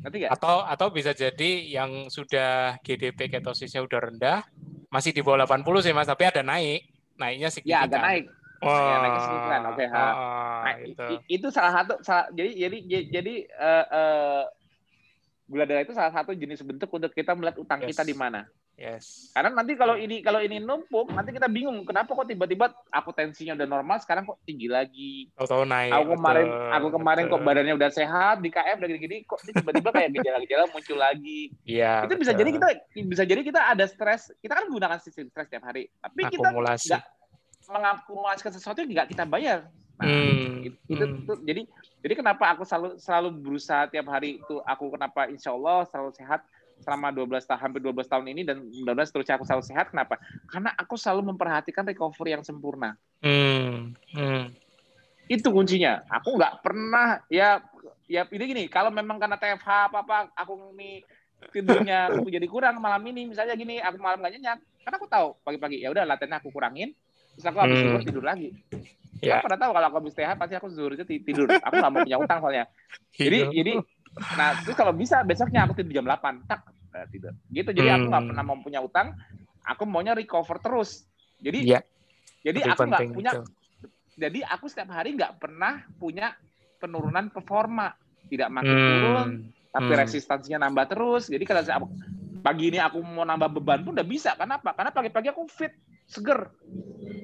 [0.00, 4.38] Nanti Atau atau bisa jadi yang sudah GDP ketosisnya udah rendah,
[4.92, 6.88] masih di bawah 80 sih Mas, tapi ada naik.
[7.16, 7.80] Naiknya signifikan.
[7.80, 8.24] Ya, agak naik.
[8.64, 9.60] Oh, ya, naiknya signifikan.
[9.68, 10.12] Oke, okay, oh,
[10.64, 11.06] nah, itu.
[11.28, 12.78] itu salah satu salah, jadi jadi
[13.12, 14.42] jadi uh, uh,
[15.46, 17.94] gula darah itu salah satu jenis bentuk untuk kita melihat utang yes.
[17.94, 18.48] kita di mana.
[18.76, 19.32] Yes.
[19.32, 23.56] Karena nanti kalau ini kalau ini numpuk, nanti kita bingung kenapa kok tiba-tiba aku tensinya
[23.56, 25.32] udah normal, sekarang kok tinggi lagi.
[25.32, 25.96] Tahu-tahu naik.
[25.96, 27.32] Aku kemarin betul, aku kemarin betul.
[27.40, 31.56] kok badannya udah sehat di KF dan gini-gini, kok tiba-tiba kayak gejala-gejala muncul lagi.
[31.64, 32.04] Iya.
[32.04, 32.20] Itu betul.
[32.20, 32.66] bisa jadi kita
[33.08, 34.28] bisa jadi kita ada stres.
[34.44, 36.84] Kita kan menggunakan sistem stres tiap hari, tapi Akumulasi.
[36.92, 37.04] kita nggak
[37.72, 39.72] mengakumulasikan sesuatu yang nggak kita bayar.
[39.96, 40.68] Nah, hmm.
[40.68, 41.20] itu, itu, hmm.
[41.24, 41.62] itu jadi
[42.04, 46.44] jadi kenapa aku selalu selalu berusaha tiap hari itu aku kenapa insya Allah selalu sehat
[46.82, 49.86] selama 12 tahun hampir 12 tahun ini dan mudah-mudahan seterusnya aku selalu sehat.
[49.90, 50.20] Kenapa?
[50.48, 52.94] Karena aku selalu memperhatikan recovery yang sempurna.
[53.24, 53.96] Hmm.
[54.12, 54.52] Hmm.
[55.26, 56.04] Itu kuncinya.
[56.08, 57.64] Aku nggak pernah ya
[58.06, 58.64] ya ini gini.
[58.70, 61.02] Kalau memang karena TFH apa apa aku ini
[61.52, 65.28] tidurnya aku jadi kurang malam ini misalnya gini aku malam nggak nyenyak karena aku tahu
[65.44, 66.96] pagi-pagi ya udah latihannya aku kurangin
[67.36, 67.84] terus aku habis hmm.
[67.84, 68.56] tidur tidur lagi
[69.24, 69.40] Ya.
[69.40, 71.48] Aku pernah tahu kalau aku habis TH pasti aku zuhur itu tidur.
[71.48, 72.68] Aku nggak mau punya utang soalnya.
[73.16, 73.72] Jadi jadi
[74.16, 76.48] nah terus kalau bisa besoknya aku tidur jam 8.
[76.48, 76.60] Tak
[76.92, 77.32] nah, tidur.
[77.52, 77.70] Gitu.
[77.72, 77.96] Jadi hmm.
[77.96, 78.30] aku nggak hmm.
[78.32, 79.12] pernah mau punya utang.
[79.66, 81.04] Aku maunya recover terus.
[81.42, 81.80] Jadi ya.
[82.40, 83.42] jadi aku nggak punya itu.
[84.16, 86.32] jadi aku setiap hari nggak pernah punya
[86.80, 87.92] penurunan performa.
[88.26, 88.86] Tidak makin hmm.
[88.90, 89.28] turun,
[89.70, 90.00] tapi hmm.
[90.02, 91.30] resistansinya nambah terus.
[91.30, 91.78] Jadi kalau saya
[92.42, 94.34] pagi ini aku mau nambah beban pun udah bisa.
[94.34, 94.74] Kenapa?
[94.74, 95.74] Karena pagi-pagi aku fit
[96.06, 96.46] seger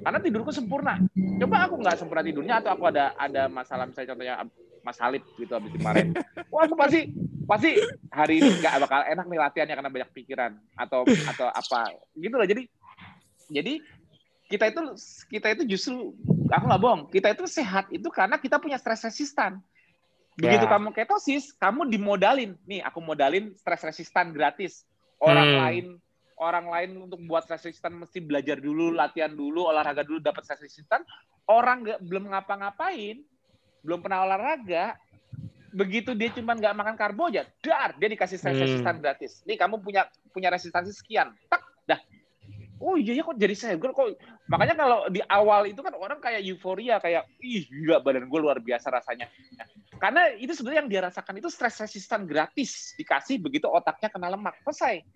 [0.02, 4.34] karena tidurku sempurna coba aku nggak sempurna tidurnya atau aku ada ada masalah misalnya contohnya
[4.82, 6.14] Mas Halid gitu habis kemarin
[6.52, 7.10] wah aku pasti
[7.46, 7.70] pasti
[8.10, 12.46] hari ini nggak bakal enak nih latihannya karena banyak pikiran atau atau apa gitu loh
[12.46, 12.62] jadi
[13.50, 13.82] jadi
[14.50, 14.80] kita itu
[15.32, 16.12] kita itu justru
[16.52, 19.58] aku nggak bohong kita itu sehat itu karena kita punya stres resistan
[20.36, 20.72] begitu yeah.
[20.72, 24.84] kamu ketosis kamu dimodalin nih aku modalin stres resistan gratis
[25.20, 25.58] orang hmm.
[25.60, 25.86] lain
[26.42, 31.06] orang lain untuk buat resistan mesti belajar dulu, latihan dulu, olahraga dulu dapat resistan.
[31.46, 33.22] Orang nggak belum ngapa-ngapain,
[33.82, 34.96] belum pernah olahraga,
[35.74, 39.02] begitu dia cuma nggak makan karbo aja, dar dia dikasih resistan hmm.
[39.02, 39.42] gratis.
[39.44, 42.00] Nih kamu punya punya resistansi sekian, tak dah.
[42.82, 43.94] Oh iya ya kok jadi saya kok
[44.50, 48.58] makanya kalau di awal itu kan orang kayak euforia kayak ih gila badan gue luar
[48.58, 49.30] biasa rasanya.
[50.02, 54.58] Karena itu sebenarnya yang dia rasakan itu stres resistan gratis dikasih begitu otaknya kena lemak
[54.66, 55.06] selesai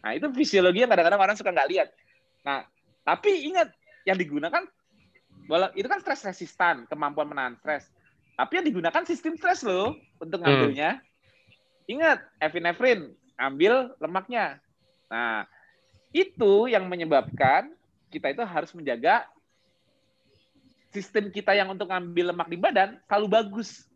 [0.00, 1.88] Nah, itu fisiologi yang kadang-kadang orang suka nggak lihat.
[2.44, 2.64] Nah,
[3.04, 3.68] tapi ingat,
[4.08, 4.64] yang digunakan,
[5.74, 7.90] itu kan stres resistan, kemampuan menahan stres.
[8.38, 11.00] Tapi yang digunakan sistem stres loh untuk ngambilnya.
[11.00, 11.90] Hmm.
[11.90, 14.62] Ingat, epinefrin, ambil lemaknya.
[15.10, 15.44] Nah,
[16.14, 17.74] itu yang menyebabkan
[18.10, 19.26] kita itu harus menjaga
[20.90, 23.86] sistem kita yang untuk ngambil lemak di badan selalu bagus.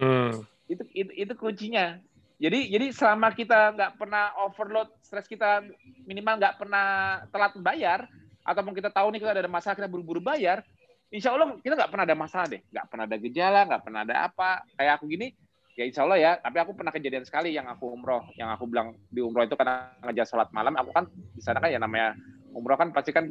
[0.00, 0.44] Hmm.
[0.68, 2.00] Itu, itu itu kuncinya.
[2.36, 5.64] Jadi jadi selama kita nggak pernah overload stres kita
[6.04, 6.86] minimal nggak pernah
[7.32, 8.04] telat bayar
[8.46, 10.62] ataupun kita tahu nih kita ada masalah kita buru-buru bayar,
[11.10, 14.14] insya Allah kita nggak pernah ada masalah deh, nggak pernah ada gejala, nggak pernah ada
[14.30, 14.50] apa.
[14.78, 15.34] Kayak aku gini,
[15.74, 16.32] ya insya Allah ya.
[16.38, 19.90] Tapi aku pernah kejadian sekali yang aku umroh, yang aku bilang di umroh itu karena
[20.06, 20.78] ngejar sholat malam.
[20.78, 22.14] Aku kan di sana kan ya namanya
[22.54, 23.26] umroh kan pasti kan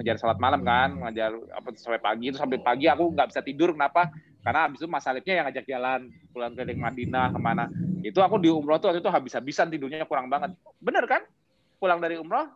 [0.00, 3.76] ngejar sholat malam kan, ngejar apa sampai pagi itu sampai pagi aku nggak bisa tidur.
[3.76, 4.08] Kenapa?
[4.40, 6.00] Karena habis itu Mas Alipnya yang ngajak jalan
[6.32, 7.68] pulang ke Madinah ke mana.
[8.00, 10.56] Itu aku di umroh tuh waktu itu habis-habisan tidurnya kurang banget.
[10.80, 11.28] Bener kan?
[11.76, 12.48] Pulang dari umroh,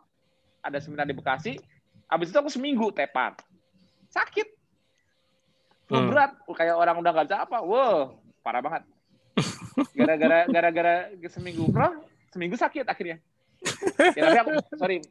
[0.65, 1.61] ada seminar di Bekasi,
[2.09, 3.41] habis itu aku seminggu tepat.
[4.13, 4.49] Sakit.
[5.85, 6.09] Flu hmm.
[6.09, 7.59] berat, kayak orang udah nggak bisa apa.
[7.61, 8.83] Wow, parah banget.
[9.99, 10.95] Gara-gara gara-gara
[11.29, 11.93] seminggu umroh,
[12.33, 13.19] seminggu sakit akhirnya.
[14.15, 15.03] Ya tapi aku, sorry,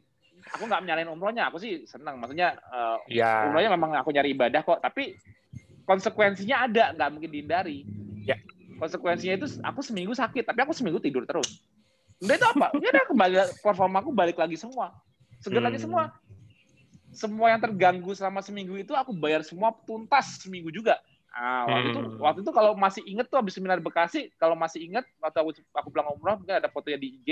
[0.50, 2.16] aku nggak menyalain umrohnya, aku sih senang.
[2.16, 3.48] Maksudnya uh, ya.
[3.48, 5.14] umrohnya memang aku nyari ibadah kok, tapi
[5.84, 7.84] konsekuensinya ada, nggak mungkin dihindari.
[8.24, 8.40] Ya.
[8.80, 11.62] Konsekuensinya itu aku seminggu sakit, tapi aku seminggu tidur terus.
[12.24, 12.66] Udah itu apa?
[12.80, 14.96] Ya udah kembali performa aku balik lagi semua.
[15.44, 15.68] Seger hmm.
[15.68, 16.08] lagi semua.
[17.14, 20.98] Semua yang terganggu selama seminggu itu aku bayar semua tuntas seminggu juga.
[21.34, 22.18] Nah, waktu itu hmm.
[22.22, 25.88] waktu itu kalau masih inget tuh habis seminar Bekasi, kalau masih inget waktu aku aku
[25.90, 27.28] pulang umroh mungkin ada fotonya di IG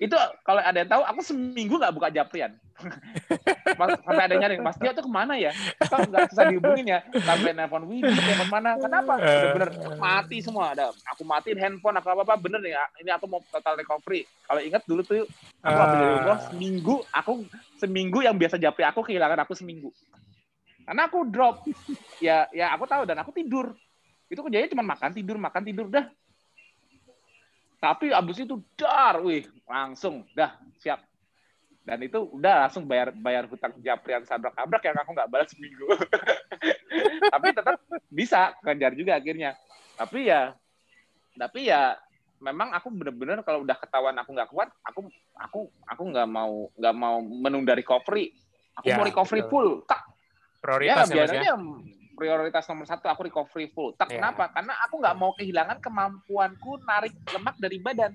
[0.00, 2.56] itu kalau ada yang tahu aku seminggu nggak buka japrian.
[4.02, 5.54] Sampai ada nyari mas dia tuh ke mana ya?
[5.78, 6.98] Kok nggak bisa dihubungin ya?
[7.22, 8.74] Sampai nelfon wih telepon mana?
[8.80, 9.20] Kenapa?
[9.22, 9.70] Bener-bener
[10.00, 10.74] mati semua.
[10.74, 12.74] Ada aku matiin handphone apa apa bener nih
[13.04, 14.26] ini aku mau total recovery.
[14.48, 15.28] Kalau ingat dulu tuh
[15.62, 17.32] aku ambil dari umroh seminggu aku
[17.78, 19.94] seminggu yang biasa japri aku kehilangan aku seminggu.
[20.82, 21.62] Karena aku drop.
[22.18, 23.70] Ya ya aku tahu dan aku tidur.
[24.26, 26.08] Itu kerjanya cuma makan tidur makan tidur dah
[27.82, 31.02] tapi abis itu dar, wih, langsung, dah siap.
[31.82, 35.90] Dan itu udah langsung bayar bayar hutang Japrian sabrak abrak yang aku nggak balas seminggu.
[37.34, 39.58] tapi tetap bisa kejar juga akhirnya.
[39.98, 40.54] Tapi ya,
[41.34, 41.98] tapi ya
[42.38, 46.94] memang aku bener-bener kalau udah ketahuan aku nggak kuat, aku aku aku nggak mau nggak
[46.94, 48.30] mau menunda recovery.
[48.78, 49.50] Aku ya, mau recovery betul.
[49.50, 50.06] full, tak.
[50.62, 51.56] Prioritas ya, biasanya ya,
[52.22, 53.90] prioritas nomor satu aku recovery full.
[53.98, 54.22] Tak yeah.
[54.22, 54.54] kenapa?
[54.54, 58.14] Karena aku nggak mau kehilangan kemampuanku narik lemak dari badan.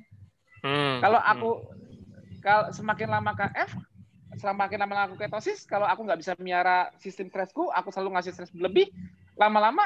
[0.63, 1.03] Hmm.
[1.03, 2.39] Kalau aku hmm.
[2.39, 3.75] kalau semakin lama KF,
[4.39, 8.55] semakin lama aku ketosis, kalau aku nggak bisa miara sistem stresku, aku selalu ngasih stres
[8.55, 8.87] lebih,
[9.35, 9.83] lama-lama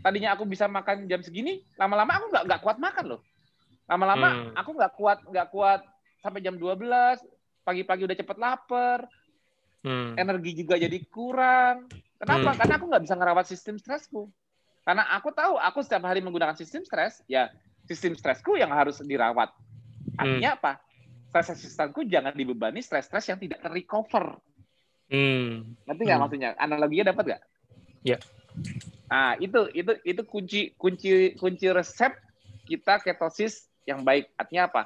[0.00, 3.20] tadinya aku bisa makan jam segini, lama-lama aku nggak nggak kuat makan loh.
[3.84, 4.56] Lama-lama hmm.
[4.56, 5.80] aku nggak kuat nggak kuat
[6.24, 7.20] sampai jam 12,
[7.60, 9.04] pagi-pagi udah cepet lapar,
[9.84, 10.16] hmm.
[10.16, 12.52] energi juga jadi kurang Kenapa?
[12.52, 12.58] Hmm.
[12.60, 14.28] Karena aku nggak bisa ngerawat sistem stresku.
[14.84, 17.48] Karena aku tahu aku setiap hari menggunakan sistem stres, ya
[17.88, 19.48] sistem stresku yang harus dirawat.
[20.20, 20.58] Artinya hmm.
[20.60, 20.72] apa?
[21.32, 24.36] Stres resistanku jangan dibebani stres-stres yang tidak terrecover.
[25.08, 25.74] Hmm.
[25.88, 26.24] Nanti nggak hmm.
[26.28, 26.50] maksudnya?
[26.60, 27.42] Analoginya dapat nggak?
[28.04, 28.18] Ya.
[29.10, 32.12] Nah, itu itu itu kunci kunci kunci resep
[32.68, 34.28] kita ketosis yang baik.
[34.36, 34.82] Artinya apa?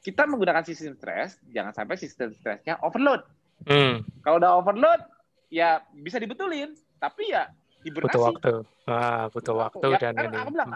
[0.00, 3.22] Kita menggunakan sistem stres, jangan sampai sistem stresnya overload.
[3.66, 4.06] Hmm.
[4.22, 5.00] Kalau udah overload,
[5.48, 7.48] ya bisa dibetulin, tapi ya
[7.84, 8.14] hibernasi.
[8.14, 8.54] Butuh waktu.
[8.88, 10.36] Ah, butuh waktu ya, dan kan ini.
[10.40, 10.70] Aku bilang,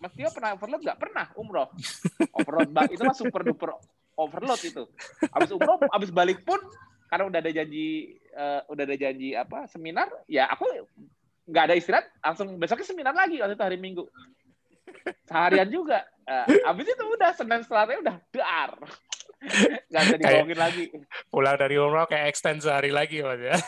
[0.00, 0.98] Mas Tio pernah overload nggak?
[1.00, 1.68] Pernah umroh.
[2.38, 3.76] overload itu mah super duper
[4.16, 4.82] overload itu.
[5.32, 6.60] Abis umroh, abis balik pun
[7.10, 10.62] karena udah ada janji uh, udah ada janji apa seminar ya aku
[11.50, 14.06] nggak ada istirahat langsung besoknya seminar lagi waktu itu hari minggu
[15.26, 18.72] seharian juga uh, abis itu udah senin setelahnya udah dar
[19.90, 20.84] nggak bisa dibohongin lagi.
[21.32, 23.56] pulang dari umroh kayak extend sehari lagi mas ya.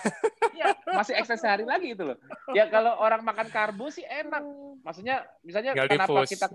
[0.52, 2.14] Iya, masih extend sehari lagi itu loh.
[2.52, 4.44] Ya kalau orang makan karbo sih enak.
[4.84, 6.46] Maksudnya misalnya Gal kenapa kita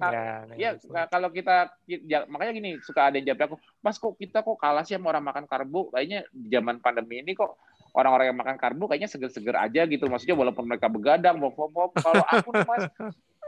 [0.54, 4.46] ya, ya kalau kita ya, makanya gini suka ada yang jawab aku mas kok kita
[4.46, 5.90] kok kalah sih sama orang makan karbo?
[5.90, 7.58] Kayaknya zaman pandemi ini kok
[7.98, 10.06] orang-orang yang makan karbo kayaknya seger-seger aja gitu.
[10.06, 11.94] Maksudnya walaupun mereka begadang work from home.
[11.98, 12.86] Kalau aku mas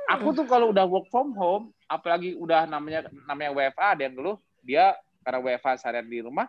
[0.10, 4.42] aku tuh kalau udah work from home apalagi udah namanya namanya WFA ada yang dulu
[4.66, 6.48] dia karena WFH seharian di rumah,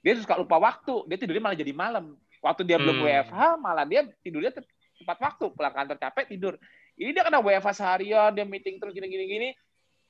[0.00, 0.94] dia suka lupa waktu.
[1.10, 2.04] Dia tidurnya malah jadi malam.
[2.40, 2.84] Waktu dia hmm.
[2.84, 5.44] belum WFH, malah dia tidurnya tepat waktu.
[5.50, 6.54] Pulang kantor capek tidur.
[6.96, 9.48] Ini dia kena WFH seharian, dia meeting terus gini-gini gini.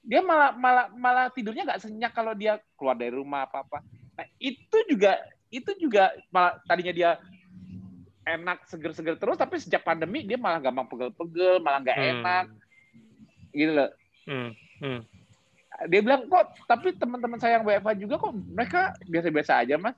[0.06, 3.82] Dia malah malah malah tidurnya nggak senyak kalau dia keluar dari rumah apa-apa.
[4.14, 5.18] Nah, itu juga
[5.50, 7.10] itu juga malah tadinya dia
[8.26, 12.10] enak seger-seger terus tapi sejak pandemi dia malah gampang pegel-pegel malah nggak hmm.
[12.18, 12.46] enak
[13.54, 13.90] gitu loh
[14.26, 14.50] hmm.
[14.82, 15.00] Hmm
[15.84, 19.96] dia bilang kok tapi teman-teman saya yang WFH juga kok mereka biasa-biasa aja mas?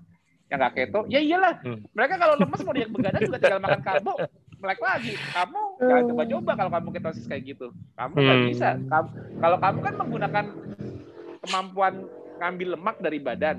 [0.50, 1.00] Yang nggak keto.
[1.06, 1.94] Ya iyalah hmm.
[1.94, 4.12] mereka kalau lemes mau dia begadang juga tinggal makan karbo
[4.58, 5.12] melek lagi.
[5.14, 7.66] Kamu jangan coba-coba kalau kamu ketosis kayak gitu.
[7.94, 8.48] Kamu nggak hmm.
[8.50, 8.68] bisa.
[8.90, 9.08] Kamu,
[9.38, 10.44] kalau kamu kan menggunakan
[11.46, 11.94] kemampuan
[12.38, 13.56] ngambil lemak dari badan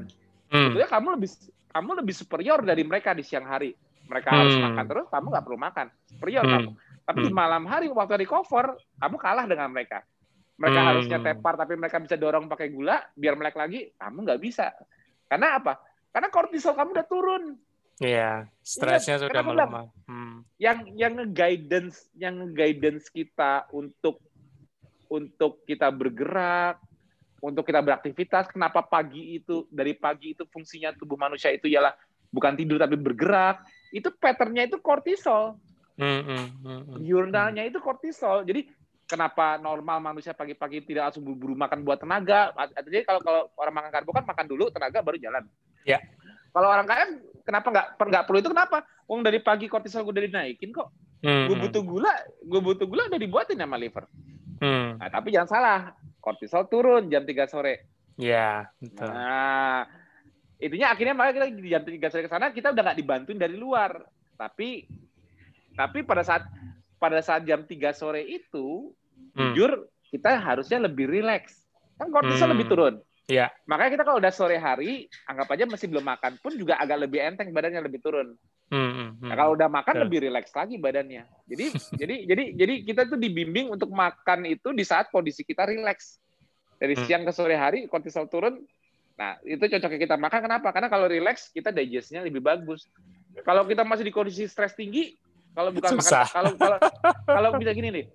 [0.51, 0.71] hmm.
[0.71, 1.29] sebetulnya kamu lebih
[1.69, 3.71] kamu lebih superior dari mereka di siang hari.
[4.09, 4.39] Mereka hmm.
[4.43, 5.87] harus makan terus kamu nggak perlu makan.
[6.11, 6.51] Superior hmm.
[6.51, 6.71] kamu.
[7.09, 10.03] Tapi di malam hari waktu recover kamu kalah dengan mereka
[10.59, 10.89] mereka hmm.
[10.91, 14.75] harusnya tepar tapi mereka bisa dorong pakai gula biar melek lagi kamu nggak bisa
[15.31, 15.79] karena apa
[16.11, 17.43] karena kortisol kamu udah turun
[17.99, 19.91] Iya, stresnya ya, sudah melemah.
[20.07, 20.47] Hmm.
[20.55, 24.23] Yang yang guidance yang guidance kita untuk
[25.11, 26.79] untuk kita bergerak,
[27.43, 28.47] untuk kita beraktivitas.
[28.55, 31.91] Kenapa pagi itu dari pagi itu fungsinya tubuh manusia itu ialah
[32.31, 33.67] bukan tidur tapi bergerak.
[33.91, 35.59] Itu patternnya itu kortisol.
[35.99, 37.03] Hmm, hmm.
[37.03, 38.47] Jurnalnya itu kortisol.
[38.47, 38.63] Jadi
[39.09, 42.53] kenapa normal manusia pagi-pagi tidak langsung buru-buru makan buat tenaga.
[42.85, 45.43] Jadi kalau kalau orang makan karbo kan makan dulu tenaga baru jalan.
[45.81, 45.97] Ya.
[46.53, 48.85] Kalau orang kaya kenapa nggak nggak perlu itu kenapa?
[49.09, 50.93] Wong dari pagi kortisol gue udah dinaikin kok.
[51.25, 51.49] Hmm.
[51.49, 52.13] Gue butuh gula,
[52.45, 54.05] gue butuh gula udah dibuatin sama liver.
[54.61, 55.01] Hmm.
[55.01, 55.79] Nah, tapi jangan salah,
[56.21, 57.89] kortisol turun jam 3 sore.
[58.19, 59.07] Iya, betul.
[59.07, 59.87] Nah,
[60.59, 63.57] intinya akhirnya makanya kita di jam 3 sore ke sana kita udah nggak dibantuin dari
[63.57, 64.05] luar.
[64.37, 64.85] Tapi
[65.73, 66.45] tapi pada saat
[66.99, 68.91] pada saat jam 3 sore itu
[69.35, 69.53] hmm.
[69.53, 69.71] jujur
[70.09, 71.65] kita harusnya lebih rileks.
[71.99, 72.53] Kan kortisol hmm.
[72.55, 72.95] lebih turun.
[73.29, 73.53] Iya.
[73.69, 77.21] Makanya kita kalau udah sore hari, anggap aja masih belum makan pun juga agak lebih
[77.21, 78.33] enteng badannya lebih turun.
[78.73, 79.29] Hmm, hmm, hmm.
[79.29, 81.29] Nah, kalau udah makan lebih rileks lagi badannya.
[81.45, 81.65] Jadi
[82.01, 86.17] jadi jadi jadi kita tuh dibimbing untuk makan itu di saat kondisi kita rileks.
[86.81, 87.05] Dari hmm.
[87.05, 88.65] siang ke sore hari kortisol turun.
[89.19, 90.73] Nah, itu cocoknya kita makan kenapa?
[90.73, 92.89] Karena kalau rileks kita digestnya lebih bagus.
[93.45, 95.13] Kalau kita masih di kondisi stres tinggi,
[95.53, 96.25] kalau bukan Susah.
[96.29, 96.77] makan kalau kalau
[97.25, 98.05] kalau bisa gini nih.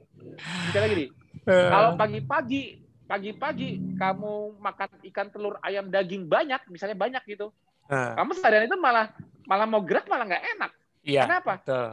[0.71, 1.09] Bisa lagi nih.
[1.45, 1.69] Eh.
[1.69, 2.63] Kalau pagi-pagi
[3.05, 7.53] pagi-pagi kamu makan ikan telur ayam daging banyak, misalnya banyak gitu.
[7.89, 8.17] Uh.
[8.17, 9.13] Kamu seharian itu malah
[9.45, 10.73] malah mau gerak malah nggak enak.
[11.05, 11.61] Iya, Kenapa?
[11.61, 11.89] Betul.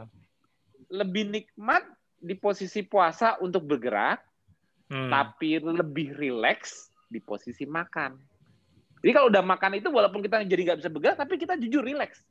[0.88, 1.84] Lebih nikmat
[2.16, 4.24] di posisi puasa untuk bergerak,
[4.88, 5.10] hmm.
[5.12, 8.16] tapi lebih rileks di posisi makan.
[9.02, 12.24] Jadi kalau udah makan itu walaupun kita jadi nggak bisa bergerak, tapi kita jujur rileks.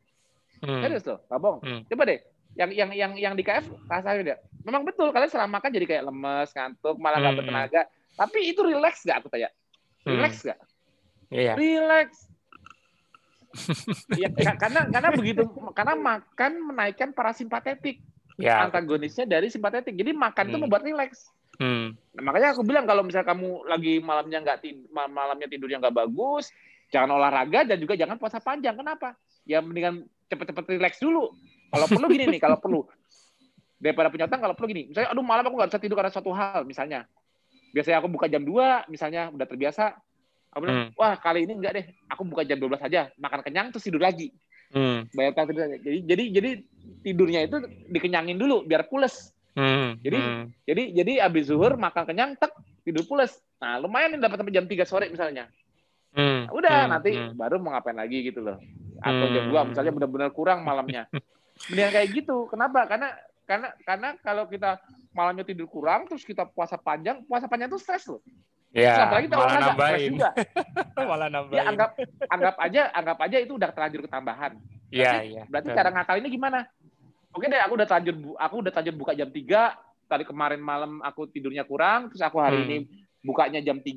[0.61, 0.81] Hmm.
[0.81, 1.57] Serius loh, Pak Bong.
[1.61, 1.81] Hmm.
[1.85, 2.21] Coba deh,
[2.55, 4.37] yang yang yang yang di KF rasanya dia
[4.67, 7.39] memang betul kalian selama makan jadi kayak lemes ngantuk malah nggak hmm.
[7.39, 7.81] bertenaga
[8.15, 9.49] tapi itu relax gak aku tanya
[10.03, 10.47] relax hmm.
[10.51, 10.59] gak
[11.31, 11.55] yeah.
[11.55, 12.09] relax
[14.21, 15.43] ya, karena karena begitu
[15.75, 17.99] karena makan menaikkan parasimpatetik
[18.39, 18.63] yeah.
[18.63, 20.51] antagonisnya dari simpatetik jadi makan hmm.
[20.51, 21.95] itu membuat relax hmm.
[22.15, 24.57] nah, makanya aku bilang kalau misalnya kamu lagi malamnya nggak
[24.91, 26.51] malamnya tidurnya nggak bagus
[26.91, 29.15] jangan olahraga dan juga jangan puasa panjang kenapa
[29.47, 31.31] ya mendingan cepet-cepet relax dulu
[31.71, 32.81] kalau perlu gini nih, kalau perlu
[33.81, 34.83] daripada punya utang kalau perlu gini.
[34.93, 37.09] Misalnya, aduh malam aku nggak bisa tidur karena suatu hal, misalnya.
[37.73, 39.95] Biasanya aku buka jam 2, misalnya udah terbiasa.
[40.51, 40.99] Aku bilang, hmm.
[40.99, 44.35] wah kali ini enggak deh, aku buka jam 12 aja, makan kenyang terus tidur lagi.
[44.75, 45.07] Hmm.
[45.15, 45.77] Bayar tidur aja.
[45.79, 46.49] Jadi jadi jadi
[47.01, 47.57] tidurnya itu
[47.87, 49.31] dikenyangin dulu biar pules.
[49.55, 49.95] Hmm.
[50.03, 50.43] Jadi hmm.
[50.67, 52.51] jadi jadi abis zuhur makan kenyang tek
[52.83, 53.31] tidur pules.
[53.63, 55.47] Nah, lumayan nih dapat sampai jam 3 sore misalnya.
[56.11, 56.51] Hmm.
[56.51, 56.91] Udah hmm.
[56.91, 57.39] nanti hmm.
[57.39, 58.59] baru mau ngapain lagi gitu loh.
[58.99, 59.33] Atau hmm.
[59.33, 61.07] jam dua misalnya benar-benar kurang malamnya.
[61.69, 62.37] Mendingan kayak gitu.
[62.49, 62.87] Kenapa?
[62.89, 63.09] Karena
[63.45, 64.79] karena karena kalau kita
[65.11, 68.23] malamnya tidur kurang terus kita puasa panjang, puasa panjang itu stres loh.
[68.71, 70.11] Ya, apalagi kita malah nambahin.
[70.15, 70.29] juga.
[71.11, 71.59] malah nambahin.
[71.59, 71.89] Ya anggap
[72.31, 74.51] anggap aja anggap aja itu udah terlanjur ketambahan.
[74.91, 75.43] Iya, iya.
[75.51, 76.59] Berarti cara ngakal ini gimana?
[77.31, 81.31] Oke deh, aku udah terlanjur aku udah terlanjur buka jam 3, tadi kemarin malam aku
[81.31, 82.67] tidurnya kurang, terus aku hari hmm.
[82.67, 82.77] ini
[83.23, 83.87] bukanya jam 3,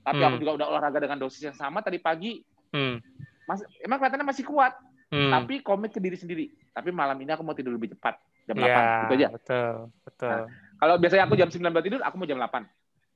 [0.00, 0.28] tapi hmm.
[0.32, 2.40] aku juga udah olahraga dengan dosis yang sama tadi pagi.
[2.72, 3.04] Hmm.
[3.44, 4.72] Mas, emang kelihatannya masih kuat,
[5.10, 5.32] hmm.
[5.32, 6.44] tapi komit ke diri sendiri.
[6.72, 9.28] Tapi malam ini aku mau tidur lebih cepat, jam ya, 8, gitu aja.
[9.34, 9.72] Betul,
[10.04, 10.30] betul.
[10.30, 10.46] Nah,
[10.80, 12.64] kalau biasanya aku jam 9 buat tidur, aku mau jam 8.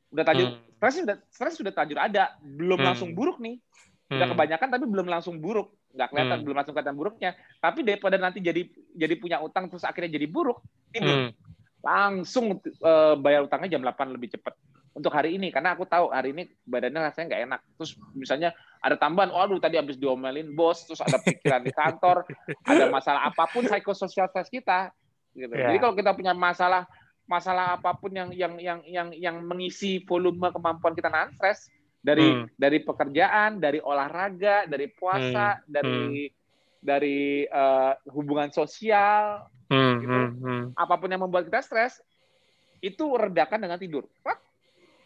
[0.09, 0.77] Udah tajur, hmm.
[0.81, 2.87] stres sudah stres sudah tajur ada, belum hmm.
[2.87, 3.61] langsung buruk nih.
[4.09, 4.33] Udah hmm.
[4.33, 6.45] kebanyakan tapi belum langsung buruk nggak kelihatan hmm.
[6.45, 7.31] belum langsung kelihatan buruknya
[7.65, 8.63] tapi daripada nanti jadi
[8.93, 10.61] jadi punya utang terus akhirnya jadi buruk
[10.93, 11.31] ini hmm.
[11.81, 14.53] langsung uh, bayar utangnya jam 8 lebih cepat
[14.99, 18.51] untuk hari ini karena aku tahu hari ini badannya rasanya nggak enak terus misalnya
[18.83, 22.27] ada tambahan waduh tadi habis diomelin bos terus ada pikiran di kantor
[22.67, 24.91] ada masalah apa pun psikososial stress kita
[25.39, 25.55] gitu.
[25.55, 25.71] Yeah.
[25.71, 26.91] jadi kalau kita punya masalah
[27.31, 32.25] masalah apa pun yang yang yang yang yang mengisi volume kemampuan kita nahan stres dari
[32.25, 32.57] hmm.
[32.57, 35.65] dari pekerjaan, dari olahraga, dari puasa, hmm.
[35.69, 36.35] dari hmm.
[36.81, 39.95] dari uh, hubungan sosial, hmm.
[40.01, 40.17] gitu.
[40.17, 40.33] Hmm.
[40.41, 40.65] hmm.
[40.73, 42.01] apa pun yang membuat kita stres
[42.81, 44.09] itu redakan dengan tidur.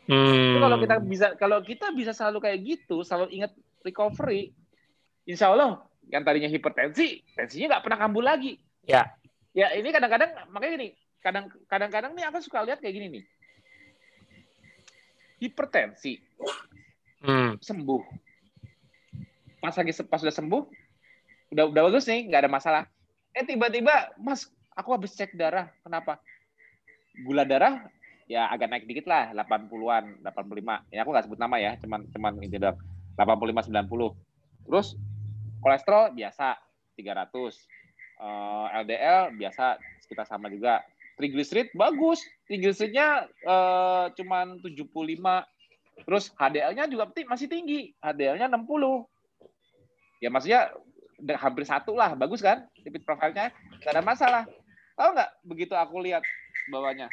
[0.03, 0.59] Hmm.
[0.59, 3.55] kalau kita bisa kalau kita bisa selalu kayak gitu, selalu ingat
[3.87, 4.51] recovery,
[5.23, 8.59] insya Allah yang tadinya hipertensi, tensinya nggak pernah kambuh lagi.
[8.83, 9.15] Ya.
[9.53, 10.89] Ya ini kadang-kadang makanya gini,
[11.23, 13.25] kadang kadang-kadang nih aku suka lihat kayak gini nih.
[15.39, 16.19] Hipertensi
[17.23, 17.63] hmm.
[17.63, 18.03] sembuh.
[19.63, 20.63] Pas lagi pas sudah sembuh,
[21.55, 22.83] udah udah bagus nih, nggak ada masalah.
[23.31, 25.71] Eh tiba-tiba, Mas, aku habis cek darah.
[25.87, 26.19] Kenapa?
[27.23, 27.87] Gula darah
[28.33, 30.89] ya agak naik dikit lah, 80-an, 85.
[30.89, 32.81] Ya aku nggak sebut nama ya, cuman cuman ini doang.
[33.21, 34.69] 85 90.
[34.73, 34.87] Terus
[35.61, 36.57] kolesterol biasa
[36.97, 37.37] 300.
[38.23, 40.81] Uh, LDL biasa sekitar sama juga.
[41.21, 42.25] Triglycerid bagus.
[42.49, 44.89] Triglyceridnya uh, cuman 75
[46.03, 49.07] Terus HDL-nya juga masih tinggi, HDL-nya 60.
[50.23, 50.73] Ya maksudnya
[51.39, 52.67] hampir satu lah, bagus kan?
[52.83, 54.43] Lipid profilnya nggak ada masalah.
[54.99, 56.23] Tahu nggak begitu aku lihat
[56.71, 57.07] bawahnya?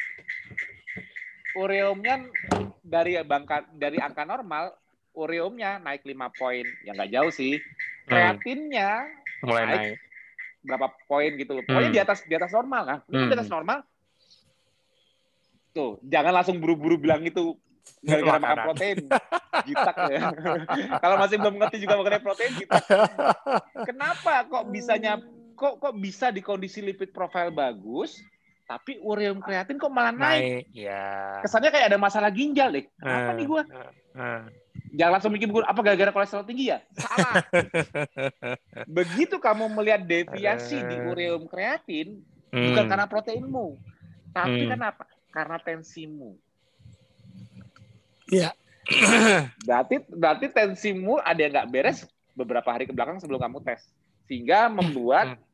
[1.58, 2.26] Ureumnya
[2.84, 4.74] dari bangka dari angka normal,
[5.14, 6.66] ureumnya naik 5 poin.
[6.86, 7.58] Ya nggak jauh sih.
[7.58, 8.08] Hmm.
[8.10, 9.46] Kreatinnya hmm.
[9.46, 9.98] mulai naik, naik
[10.60, 11.62] berapa poin gitu loh.
[11.64, 11.96] Pokoknya hmm.
[11.96, 12.98] di atas di atas normal kan.
[13.08, 13.28] Hmm.
[13.28, 13.78] Di atas normal.
[15.70, 17.54] Tuh, jangan langsung buru-buru bilang itu
[18.00, 18.98] gara-gara makan protein
[19.68, 20.20] gitak ya
[21.04, 22.84] kalau masih belum ngerti juga mengenai protein gitak
[23.88, 25.20] kenapa kok bisanya
[25.56, 28.20] kok kok bisa di kondisi lipid profile bagus
[28.70, 31.42] tapi ureum kreatin kok malah naik, naik ya.
[31.42, 34.42] kesannya kayak ada masalah ginjal deh apa uh, nih gua uh, uh.
[34.94, 37.42] jangan langsung mikir gue apa gara-gara kolesterol tinggi ya salah
[39.02, 42.22] begitu kamu melihat deviasi uh, di ureum kreatin
[42.54, 42.70] hmm.
[42.70, 43.74] bukan karena proteinmu
[44.30, 44.70] tapi hmm.
[44.70, 45.04] kenapa
[45.34, 46.38] karena tensimu
[48.30, 48.54] Iya.
[49.66, 52.06] berarti berarti tensimu ada yang nggak beres
[52.38, 53.90] beberapa hari ke belakang sebelum kamu tes,
[54.30, 55.49] sehingga membuat hmm.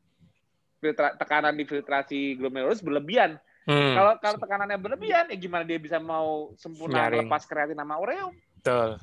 [0.77, 3.37] Filtra, tekanan di filtrasi glomerulus berlebihan.
[3.67, 3.99] Hmm.
[3.99, 7.27] Kalau kalau tekanannya berlebihan, ya gimana dia bisa mau sempurna Nyaring.
[7.27, 8.31] lepas kreatin sama ureum?
[8.61, 8.95] Betul.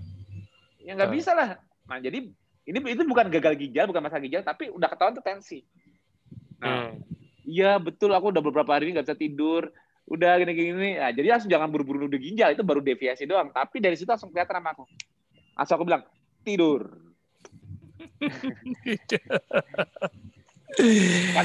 [0.81, 1.61] Ya nggak bisa lah.
[1.85, 2.33] Nah jadi
[2.65, 5.61] ini itu bukan gagal ginjal, bukan masalah ginjal, tapi udah ketahuan tuh tensi.
[6.65, 7.13] Nah, hmm.
[7.45, 9.69] Iya betul, aku udah beberapa hari ini nggak bisa tidur
[10.05, 11.01] udah gini-gini.
[11.01, 13.53] Nah, jadi langsung jangan buru-buru nuduh ginjal, itu baru deviasi doang.
[13.53, 14.85] Tapi dari situ langsung kelihatan sama aku.
[15.57, 16.05] Langsung aku bilang,
[16.45, 16.93] tidur.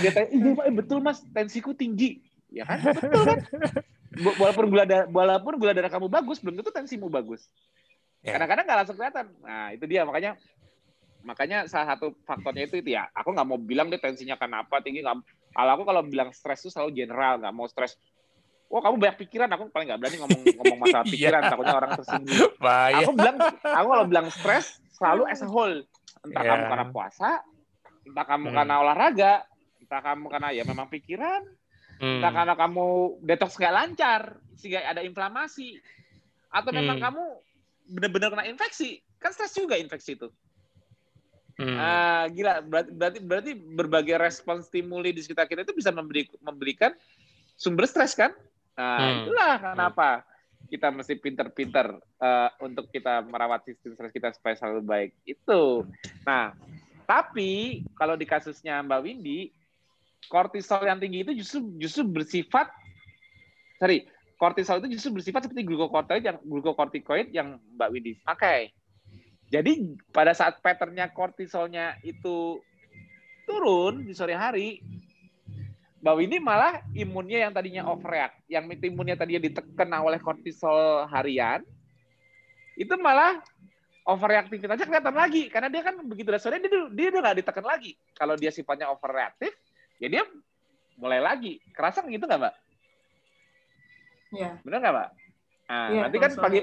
[0.01, 2.23] dia tanya, iya Pak, betul Mas, tensiku tinggi.
[2.49, 3.39] Ya kan, betul kan?
[4.41, 7.45] Walaupun gula darah, walaupun gula darah kamu bagus, belum tentu tensimu bagus.
[8.25, 8.35] Ya.
[8.35, 9.25] Kadang-kadang nggak langsung kelihatan.
[9.45, 10.35] Nah, itu dia makanya
[11.23, 15.03] makanya salah satu faktornya itu itu ya aku nggak mau bilang deh tensinya kenapa tinggi
[15.03, 15.19] nggak
[15.51, 17.99] kalau aku kalau bilang stres itu selalu general nggak mau stres
[18.71, 21.11] oh kamu banyak pikiran aku paling nggak berani ngomong ngomong masalah iya.
[21.11, 22.39] pikiran takutnya orang tersinggung
[23.03, 25.75] aku bilang aku kalau bilang stres selalu as a whole
[26.23, 26.51] entah yeah.
[26.55, 27.29] kamu karena puasa
[28.09, 28.55] entah kamu hmm.
[28.55, 29.33] karena olahraga
[29.79, 31.41] entah kamu karena ya memang pikiran
[32.01, 32.19] hmm.
[32.19, 32.85] entah karena kamu
[33.23, 34.21] detox nggak lancar
[34.57, 35.79] sehingga ada inflamasi
[36.49, 37.05] atau memang hmm.
[37.05, 37.23] kamu
[37.89, 40.29] benar-benar kena infeksi kan stres juga infeksi itu
[41.59, 41.75] Hmm.
[41.75, 46.95] Ah, gila berarti, berarti berarti berbagai respon stimuli di sekitar kita itu bisa memberi, memberikan
[47.59, 48.31] sumber stres kan?
[48.79, 49.19] Nah, hmm.
[49.27, 50.23] itulah kenapa
[50.71, 55.11] kita mesti pinter-pinter uh, untuk kita merawat sistem stres kita supaya selalu baik.
[55.27, 55.83] Itu.
[56.23, 56.55] Nah,
[57.09, 59.49] tapi kalau di kasusnya Mbak Windy,
[60.29, 62.69] kortisol yang tinggi itu justru justru bersifat
[63.81, 64.05] sorry,
[64.37, 68.69] kortisol itu justru bersifat seperti glukokortikoid yang glukokortikoid yang Mbak Windy pakai.
[69.49, 72.61] Jadi pada saat patternnya kortisolnya itu
[73.49, 74.77] turun di sore hari,
[75.99, 81.65] bahwa ini malah imunnya yang tadinya overreact, yang imunnya tadinya ditekan oleh kortisol harian,
[82.77, 83.41] itu malah
[84.09, 87.93] overreaktivitasnya kelihatan lagi karena dia kan begitu sore dia dia udah nggak ditekan lagi.
[88.17, 89.53] Kalau dia sifatnya overreaktif,
[90.01, 90.23] ya dia
[90.97, 91.61] mulai lagi.
[91.71, 92.55] Kerasa gitu nggak, Mbak?
[94.35, 94.49] Iya.
[94.65, 95.09] Benar nggak, Mbak?
[95.69, 96.59] Nah, ya, nanti kan pagi,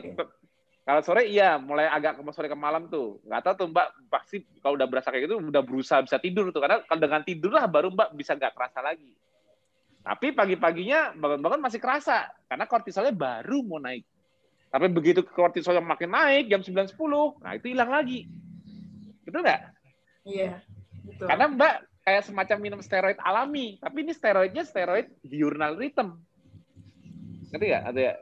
[0.86, 3.22] kalau sore iya mulai agak ke sore ke malam tuh.
[3.26, 6.62] Nggak tahu tuh Mbak pasti kalau udah berasa kayak gitu udah berusaha bisa tidur tuh.
[6.62, 9.14] Karena kalau dengan tidur lah baru Mbak bisa nggak kerasa lagi.
[10.07, 14.07] Tapi pagi-paginya bangun-bangun masih kerasa karena kortisolnya baru mau naik.
[14.77, 18.29] Tapi begitu kortisolnya makin naik jam 9 10, nah itu hilang lagi.
[19.24, 19.72] Betul nggak?
[20.29, 20.61] Iya,
[21.09, 21.27] betul.
[21.33, 21.74] Karena Mbak
[22.05, 26.20] kayak semacam minum steroid alami, tapi ini steroidnya steroid diurnal rhythm.
[27.49, 27.85] Ngerti nggak?
[27.89, 28.14] Ada ya?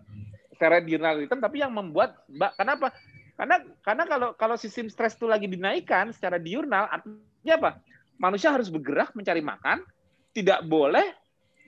[0.54, 2.94] steroid diurnal rhythm tapi yang membuat Mbak kenapa?
[3.34, 7.70] Karena karena kalau kalau sistem stres itu lagi dinaikkan secara diurnal artinya apa?
[8.14, 9.82] Manusia harus bergerak mencari makan,
[10.30, 11.02] tidak boleh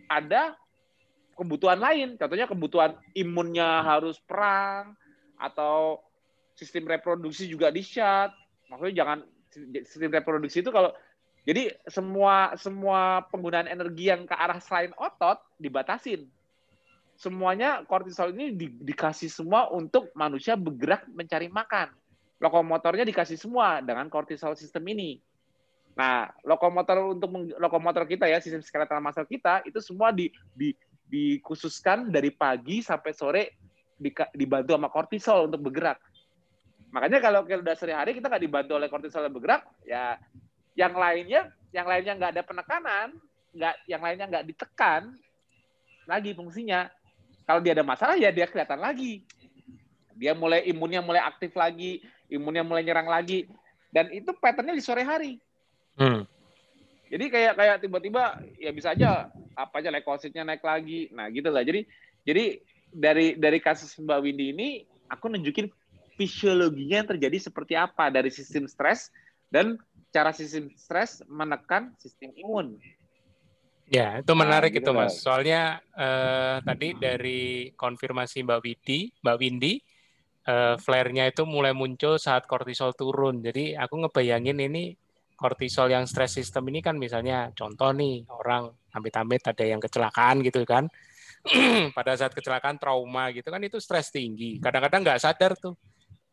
[0.07, 0.55] ada
[1.37, 2.09] kebutuhan lain.
[2.17, 4.97] Contohnya kebutuhan imunnya harus perang
[5.37, 6.01] atau
[6.57, 8.33] sistem reproduksi juga di-shut.
[8.73, 9.19] Maksudnya jangan
[9.85, 10.91] sistem reproduksi itu kalau
[11.47, 16.27] jadi semua semua penggunaan energi yang ke arah selain otot dibatasin
[17.17, 21.91] semuanya kortisol ini di, dikasih semua untuk manusia bergerak mencari makan.
[22.37, 25.17] Lokomotornya dikasih semua dengan kortisol sistem ini.
[25.97, 30.77] Nah, lokomotor untuk lokomotor kita ya, sistem skeletal muscle kita itu semua di, di
[31.07, 33.43] dikhususkan dari pagi sampai sore
[33.97, 35.99] di, dibantu sama kortisol untuk bergerak.
[36.93, 40.19] Makanya kalau kita udah sehari-hari kita nggak dibantu oleh kortisol yang bergerak, ya
[40.77, 43.09] yang lainnya yang lainnya nggak ada penekanan,
[43.57, 45.13] nggak yang lainnya nggak ditekan
[46.07, 46.89] lagi fungsinya.
[47.47, 49.23] Kalau dia ada masalah ya dia kelihatan lagi.
[50.17, 52.01] Dia mulai imunnya mulai aktif lagi,
[52.33, 53.45] imunnya mulai nyerang lagi.
[53.93, 55.37] Dan itu patternnya di sore hari.
[56.01, 56.25] Hmm.
[57.07, 61.09] Jadi kayak kayak tiba-tiba ya bisa aja apa aja leukositnya naik lagi.
[61.17, 61.65] Nah, gitu lah.
[61.65, 61.89] Jadi
[62.23, 62.61] jadi
[62.93, 64.69] dari dari kasus Mbak Windy ini
[65.09, 65.73] aku nunjukin
[66.17, 69.13] fisiologinya yang terjadi seperti apa dari sistem stres
[69.49, 69.81] dan
[70.13, 72.77] cara sistem stres menekan sistem imun.
[73.87, 75.15] Ya, itu menarik nah, gitu, itu Mas.
[75.23, 79.79] Soalnya eh, tadi dari konfirmasi Mbak Widi, Mbak Windy,
[80.43, 83.47] eh, flare-nya itu mulai muncul saat kortisol turun.
[83.47, 84.91] Jadi aku ngebayangin ini
[85.39, 90.65] kortisol yang stress system ini kan misalnya contoh nih orang amit-amit ada yang kecelakaan gitu
[90.65, 90.89] kan.
[91.97, 94.59] Pada saat kecelakaan trauma gitu kan itu stres tinggi.
[94.59, 95.77] Kadang-kadang nggak sadar tuh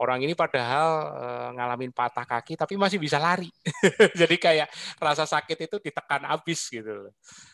[0.02, 3.48] orang ini padahal e, ngalamin patah kaki tapi masih bisa lari.
[4.20, 7.08] Jadi kayak rasa sakit itu ditekan habis gitu.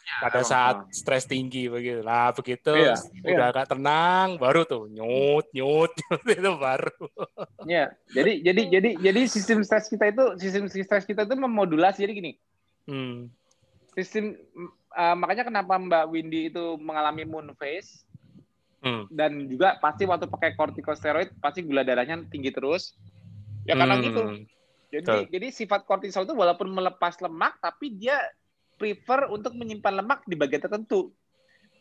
[0.07, 2.01] Ya, Pada saat stres tinggi begitu.
[2.01, 3.35] Lah begitu iya, iya.
[3.37, 3.53] udah iya.
[3.53, 7.03] agak tenang baru tuh nyut nyut, nyut itu baru.
[7.67, 7.85] Iya.
[8.15, 12.31] Jadi jadi jadi jadi sistem stres kita itu sistem stres kita itu memodulasi jadi gini.
[12.89, 13.29] Hmm.
[13.93, 14.39] Sistem
[14.99, 18.03] uh, makanya kenapa Mbak Windy itu mengalami moon phase
[18.79, 19.11] Hmm.
[19.11, 22.95] Dan juga pasti waktu pakai kortikosteroid pasti gula darahnya tinggi terus.
[23.67, 24.03] Ya karena hmm.
[24.07, 24.21] gitu.
[24.89, 25.23] Jadi Tuh.
[25.29, 28.17] jadi sifat kortisol itu walaupun melepas lemak tapi dia
[28.79, 31.11] prefer untuk menyimpan lemak di bagian tertentu.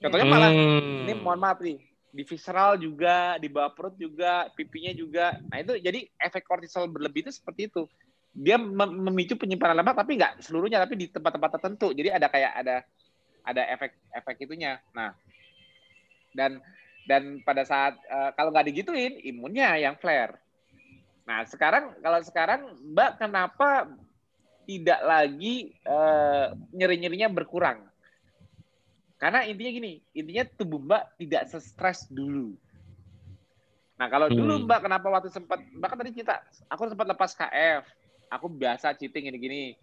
[0.02, 1.06] Contohnya malah hmm.
[1.06, 1.78] ini mohon maaf nih,
[2.14, 5.38] di visceral juga, di bawah perut juga, pipinya juga.
[5.50, 7.86] Nah itu jadi efek kortisol berlebih itu seperti itu.
[8.34, 11.94] Dia memicu penyimpanan lemak tapi nggak seluruhnya tapi di tempat-tempat tertentu.
[11.94, 12.76] Jadi ada kayak ada
[13.48, 14.76] ada efek efek itunya.
[14.92, 15.16] Nah
[16.36, 16.60] dan
[17.08, 20.36] dan pada saat uh, kalau nggak digituin imunnya yang flare.
[21.24, 22.60] Nah sekarang kalau sekarang
[22.92, 23.88] Mbak kenapa
[24.68, 27.88] tidak lagi uh, nyeri-nyerinya berkurang?
[29.18, 32.52] Karena intinya gini, intinya tubuh Mbak tidak stres dulu.
[33.98, 34.36] Nah kalau hmm.
[34.36, 37.82] dulu Mbak kenapa waktu sempat Mbak kan tadi cerita, aku sempat lepas KF,
[38.28, 39.74] aku biasa cheating gini-gini.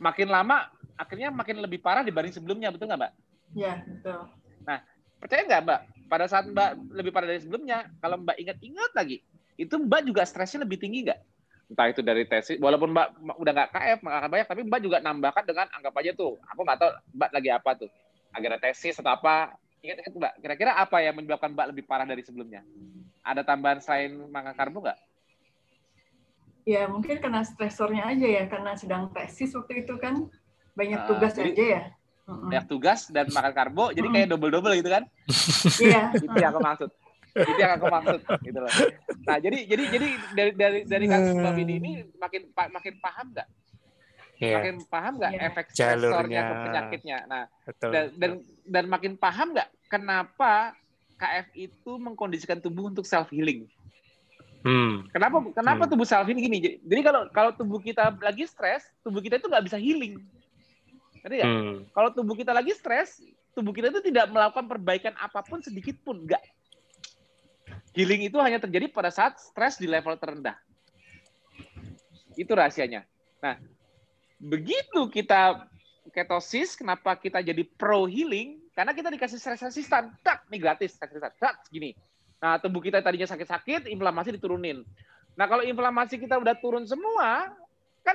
[0.00, 3.12] Makin lama akhirnya makin lebih parah dibanding sebelumnya, betul nggak Mbak?
[3.54, 4.20] Iya betul.
[4.66, 4.78] Nah
[5.22, 5.80] percaya nggak Mbak?
[6.08, 9.20] pada saat Mbak lebih pada dari sebelumnya, kalau Mbak ingat-ingat lagi,
[9.60, 11.20] itu Mbak juga stresnya lebih tinggi nggak?
[11.68, 15.44] Entah itu dari tesis, walaupun Mbak udah nggak KF, nggak banyak, tapi Mbak juga nambahkan
[15.44, 17.90] dengan anggap aja tuh, aku nggak tahu Mbak lagi apa tuh,
[18.32, 19.52] agar tesis atau apa,
[19.84, 22.64] ingat-ingat Mbak, kira-kira apa yang menyebabkan Mbak lebih parah dari sebelumnya?
[23.20, 24.98] Ada tambahan selain makan karbo nggak?
[26.64, 30.24] Ya mungkin karena stresornya aja ya, karena sedang tesis waktu itu kan
[30.78, 31.82] banyak ah, tugas uh, jadi, aja ya
[32.28, 35.02] banyak tugas dan makan karbo jadi kayak double double gitu kan
[35.86, 36.90] iya itu yang aku maksud
[37.34, 38.72] itu yang aku maksud gitu loh
[39.26, 40.06] nah jadi jadi jadi
[40.36, 43.48] dari dari dari kasus Mbak Bini ini makin makin paham nggak
[44.38, 44.54] yeah.
[44.60, 45.46] makin paham nggak yeah.
[45.50, 48.30] efek stresornya ke penyakitnya nah betul, dan, dan
[48.68, 50.76] dan makin paham nggak kenapa
[51.18, 53.66] KF itu mengkondisikan tubuh untuk self healing
[54.58, 55.06] Hmm.
[55.14, 55.90] Kenapa kenapa hmm.
[55.94, 56.58] tubuh self ini gini?
[56.82, 60.18] Jadi kalau kalau tubuh kita lagi stres, tubuh kita itu nggak bisa healing.
[61.28, 61.46] Ngerti ya?
[61.46, 61.84] Hmm.
[61.92, 63.20] Kalau tubuh kita lagi stres,
[63.52, 66.40] tubuh kita itu tidak melakukan perbaikan apa pun sedikit pun, enggak.
[67.92, 70.56] Healing itu hanya terjadi pada saat stres di level terendah.
[72.32, 73.04] Itu rahasianya.
[73.44, 73.60] Nah,
[74.40, 75.68] begitu kita
[76.16, 78.56] ketosis, kenapa kita jadi pro healing?
[78.72, 81.92] Karena kita dikasih stres resistan, tak, nih gratis, stres resistan, tak, gini
[82.38, 84.86] Nah, tubuh kita tadinya sakit-sakit, inflamasi diturunin.
[85.34, 87.50] Nah, kalau inflamasi kita udah turun semua,
[88.06, 88.14] kan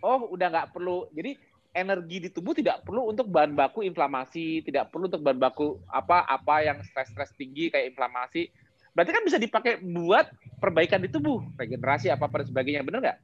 [0.00, 1.04] oh udah nggak perlu.
[1.12, 1.36] Jadi
[1.72, 6.56] energi di tubuh tidak perlu untuk bahan baku inflamasi, tidak perlu untuk bahan baku apa-apa
[6.64, 8.52] yang stres-stres tinggi kayak inflamasi.
[8.92, 10.28] Berarti kan bisa dipakai buat
[10.60, 13.18] perbaikan di tubuh, regenerasi apa apa dan sebagainya, benar nggak?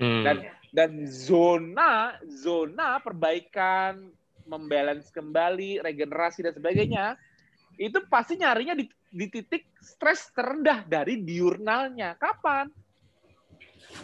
[0.00, 0.24] Hmm.
[0.24, 0.36] Dan
[0.72, 4.08] dan zona zona perbaikan,
[4.48, 7.20] membalance kembali, regenerasi dan sebagainya
[7.76, 12.16] itu pasti nyarinya di, di titik stres terendah dari diurnalnya.
[12.16, 12.72] Kapan?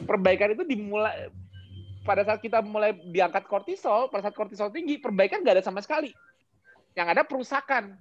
[0.05, 1.33] Perbaikan itu dimulai
[2.05, 6.13] pada saat kita mulai diangkat kortisol, pada saat kortisol tinggi, perbaikan nggak ada sama sekali.
[6.95, 7.97] Yang ada perusakan.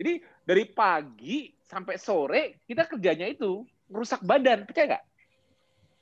[0.00, 5.04] Jadi dari pagi sampai sore kita kerjanya itu merusak badan, percaya nggak?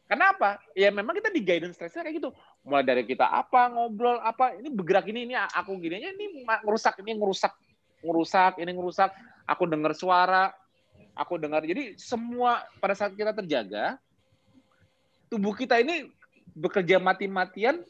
[0.08, 0.60] Kenapa?
[0.72, 2.30] Ya memang kita di guidance stressnya kayak gitu.
[2.64, 7.00] Mulai dari kita apa ngobrol apa ini bergerak ini ini aku gini aja ini merusak
[7.04, 7.52] ini merusak
[8.02, 9.10] ngerusak, ini ngerusak,
[9.46, 10.50] aku dengar suara,
[11.14, 11.62] aku dengar.
[11.62, 13.96] Jadi semua pada saat kita terjaga,
[15.30, 16.10] tubuh kita ini
[16.52, 17.80] bekerja mati-matian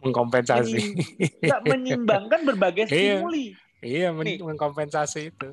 [0.00, 0.92] mengkompensasi.
[1.40, 3.20] Tidak menyimbangkan berbagai iya.
[3.20, 3.56] stimuli.
[3.80, 5.50] Iya, iya mengkompensasi itu.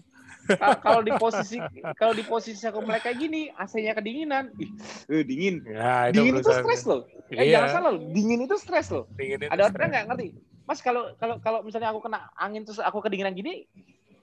[0.84, 1.56] kalau di posisi
[1.96, 4.68] kalau di posisi aku mulai kayak gini, AC-nya kedinginan, ih,
[5.08, 5.64] eh, dingin.
[5.64, 7.08] Ya, itu dingin itu stres loh.
[7.32, 7.64] Eh, iya.
[7.64, 9.08] jangan salah loh, dingin itu stres loh.
[9.16, 10.28] Dingin itu Ada orang nggak ngerti.
[10.68, 13.64] Mas kalau kalau kalau misalnya aku kena angin terus aku kedinginan gini,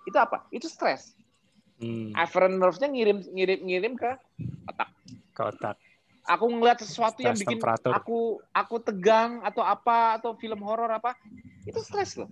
[0.05, 0.45] itu apa?
[0.53, 1.17] Itu stres.
[1.81, 2.13] Hmm.
[2.13, 4.11] Afferent nerve-nya ngirim ngirim ngirim ke
[4.69, 4.89] otak.
[5.33, 5.77] Ke otak.
[6.31, 7.91] Aku ngeliat sesuatu stress yang bikin temperatur.
[7.91, 11.19] aku aku tegang atau apa atau film horor apa,
[11.67, 12.31] itu stres loh.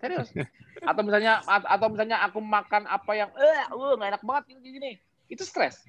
[0.00, 0.32] Serius.
[0.84, 4.92] Atau misalnya atau misalnya aku makan apa yang eh uh, nggak enak banget ini gini.
[5.32, 5.80] Itu stres.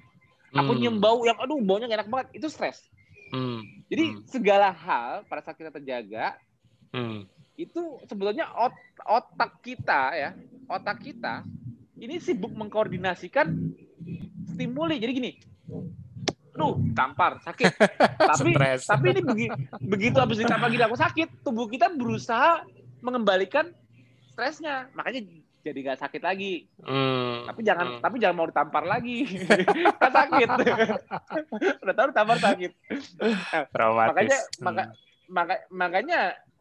[0.56, 0.80] Aku hmm.
[0.80, 2.80] nyium bau yang aduh baunya gak enak banget, itu stres.
[3.28, 3.60] Hmm.
[3.92, 4.20] Jadi hmm.
[4.24, 6.32] segala hal pada saat kita terjaga,
[6.96, 8.76] hmm itu sebetulnya ot
[9.08, 10.30] otak kita ya,
[10.68, 11.40] otak kita
[11.96, 13.48] ini sibuk mengkoordinasikan
[14.52, 15.00] stimuli.
[15.00, 15.32] Jadi gini,
[16.56, 17.72] lu tampar sakit,
[18.32, 18.50] tapi
[18.80, 19.46] tapi ini begi,
[19.84, 22.64] begitu habis ditampar gini aku sakit, tubuh kita berusaha
[23.04, 23.70] mengembalikan
[24.32, 25.24] stresnya, makanya
[25.66, 26.70] jadi nggak sakit lagi.
[26.78, 27.42] Hmm.
[27.50, 28.02] Tapi jangan hmm.
[28.02, 29.26] tapi jangan mau ditampar lagi,
[30.00, 30.48] kan sakit.
[31.82, 32.72] Udah tahu ditampar sakit.
[33.74, 34.62] Nah, makanya hmm.
[34.62, 34.82] maka,
[35.26, 36.20] maka makanya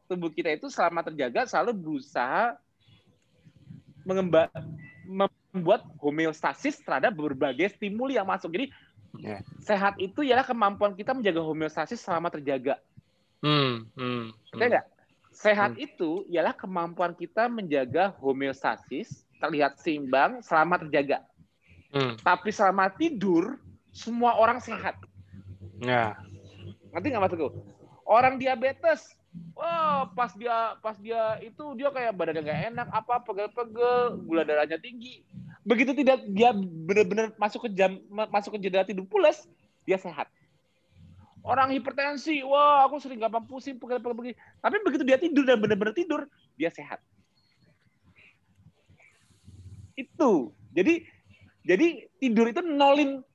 [0.09, 2.57] tubuh kita itu selama terjaga selalu berusaha
[4.05, 4.49] mengemba,
[5.05, 8.53] membuat homeostasis terhadap berbagai stimuli yang masuk.
[8.53, 8.69] Jadi
[9.21, 9.41] yeah.
[9.63, 12.79] sehat itu ialah kemampuan kita menjaga homeostasis selama terjaga.
[13.43, 14.81] Hmm, hmm, hmm.
[15.35, 15.85] Sehat hmm.
[15.85, 21.27] itu ialah kemampuan kita menjaga homeostasis terlihat seimbang selama terjaga.
[21.91, 22.15] Hmm.
[22.19, 23.59] Tapi selama tidur
[23.91, 24.95] semua orang sehat.
[25.83, 26.15] Ya.
[26.95, 27.51] Nanti nggak masuk
[28.05, 29.15] Orang diabetes
[29.55, 34.79] Wah, pas dia pas dia itu dia kayak badannya nggak enak, apa pegel-pegel, gula darahnya
[34.79, 35.23] tinggi.
[35.65, 37.97] Begitu tidak dia benar-benar masuk ke jam
[38.29, 39.49] masuk ke jeda tidur pulas,
[39.83, 40.29] dia sehat.
[41.45, 44.35] Orang hipertensi, wah aku sering gampang pusing, pegel-pegel begini.
[44.61, 46.25] Tapi begitu dia tidur dan benar-benar tidur,
[46.57, 47.01] dia sehat.
[49.97, 50.53] Itu.
[50.73, 51.05] Jadi
[51.65, 53.25] jadi tidur itu nolin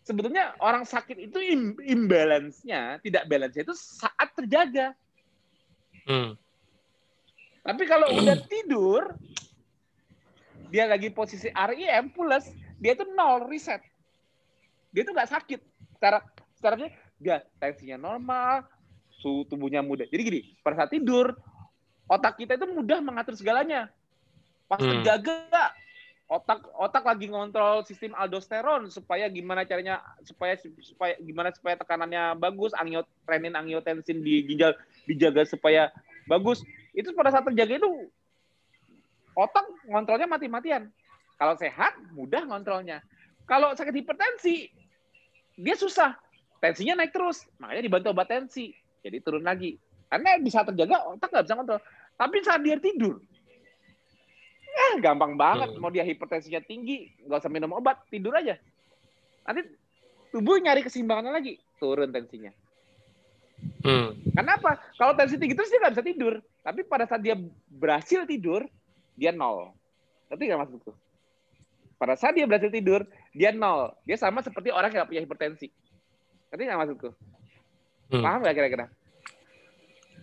[0.00, 1.38] sebetulnya orang sakit itu
[1.84, 4.96] imbalance-nya, tidak balance itu saat terjaga.
[6.08, 6.40] Hmm.
[7.60, 9.12] Tapi kalau udah tidur,
[10.70, 12.46] dia lagi posisi REM plus,
[12.78, 13.82] dia itu nol reset.
[14.94, 15.60] Dia itu nggak sakit.
[15.98, 16.18] Secara
[16.54, 16.74] secara
[17.20, 18.64] dia tensinya normal,
[19.20, 20.06] suhu tubuhnya mudah.
[20.08, 21.36] Jadi gini, pada saat tidur,
[22.06, 23.92] otak kita itu mudah mengatur segalanya.
[24.70, 25.02] Pas hmm.
[25.02, 25.74] terjaga,
[26.30, 32.70] otak otak lagi ngontrol sistem aldosteron supaya gimana caranya supaya supaya gimana supaya tekanannya bagus
[32.78, 34.78] angiotenin angiotensin di ginjal
[35.10, 35.90] dijaga supaya
[36.30, 36.62] bagus
[36.94, 37.90] itu pada saat terjaga itu
[39.36, 40.88] otak ngontrolnya mati-matian
[41.36, 43.02] kalau sehat mudah ngontrolnya
[43.46, 44.70] kalau sakit hipertensi
[45.58, 46.16] dia susah
[46.62, 49.76] tensinya naik terus makanya dibantu obat tensi jadi turun lagi
[50.10, 51.80] karena bisa terjaga otak nggak bisa kontrol
[52.18, 53.22] tapi saat dia tidur
[54.70, 55.74] Eh, gampang banget.
[55.74, 55.80] Hmm.
[55.82, 58.56] Mau dia hipertensinya tinggi, nggak usah minum obat, tidur aja.
[59.44, 59.66] Nanti
[60.30, 62.54] tubuh nyari keseimbangannya lagi, turun tensinya.
[63.84, 64.16] Hmm.
[64.32, 64.78] Kenapa?
[64.96, 66.34] Kalau tensi tinggi terus dia nggak bisa tidur.
[66.62, 67.36] Tapi pada saat dia
[67.68, 68.64] berhasil tidur,
[69.20, 69.76] dia nol.
[70.32, 70.96] Tapi nggak masuk tuh.
[72.00, 73.04] pada saat dia berhasil tidur,
[73.36, 73.92] dia nol.
[74.08, 75.68] Dia sama seperti orang yang punya hipertensi.
[76.48, 77.12] Ngerti nggak maksudku?
[78.08, 78.24] Hmm.
[78.24, 78.86] Paham nggak kira-kira?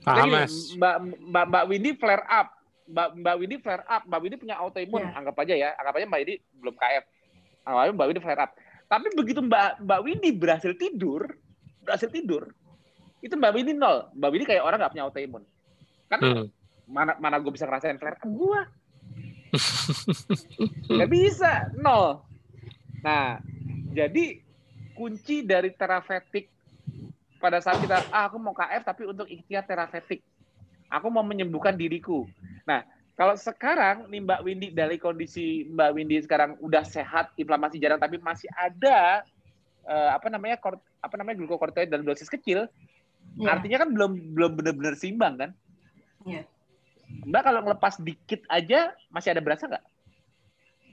[0.02, 0.74] Paham, Mas.
[0.74, 2.48] Mbak, Mbak, Mbak Windy flare up.
[2.90, 4.02] Mbak, Mbak Windy flare up.
[4.10, 5.04] Mbak Windy punya autoimun.
[5.06, 5.18] Yeah.
[5.22, 5.70] Anggap aja ya.
[5.78, 7.04] Anggap aja Mbak Windy belum KF.
[7.68, 8.52] Anggap aja Mbak Windy flare up.
[8.88, 11.28] Tapi begitu Mbak, Mbak Windy berhasil tidur,
[11.84, 12.56] berhasil tidur,
[13.20, 14.08] itu Mbak Windy nol.
[14.16, 15.44] Mbak Windy kayak orang nggak punya autoimun.
[16.08, 16.46] Kan hmm.
[16.88, 18.60] mana mana gue bisa ngerasain flare up gue?
[21.00, 22.22] Gak bisa, nol.
[23.02, 23.40] Nah,
[23.94, 24.42] jadi
[24.98, 26.50] kunci dari terapeutik
[27.38, 30.26] pada saat kita, ah, aku mau KF tapi untuk ikhtiar terapeutik.
[30.90, 32.26] Aku mau menyembuhkan diriku.
[32.66, 32.84] Nah,
[33.18, 38.22] kalau sekarang nih Mbak Windy dari kondisi Mbak Windy sekarang udah sehat, inflamasi jarang tapi
[38.22, 39.26] masih ada
[39.90, 40.62] uh, apa namanya
[41.02, 42.70] apa namanya glukokortikoid dan dosis kecil,
[43.38, 43.58] yeah.
[43.58, 45.52] artinya kan belum belum benar-benar seimbang kan?
[46.30, 46.46] Yeah.
[47.08, 49.86] Mbak kalau ngelepas dikit aja masih ada berasa nggak?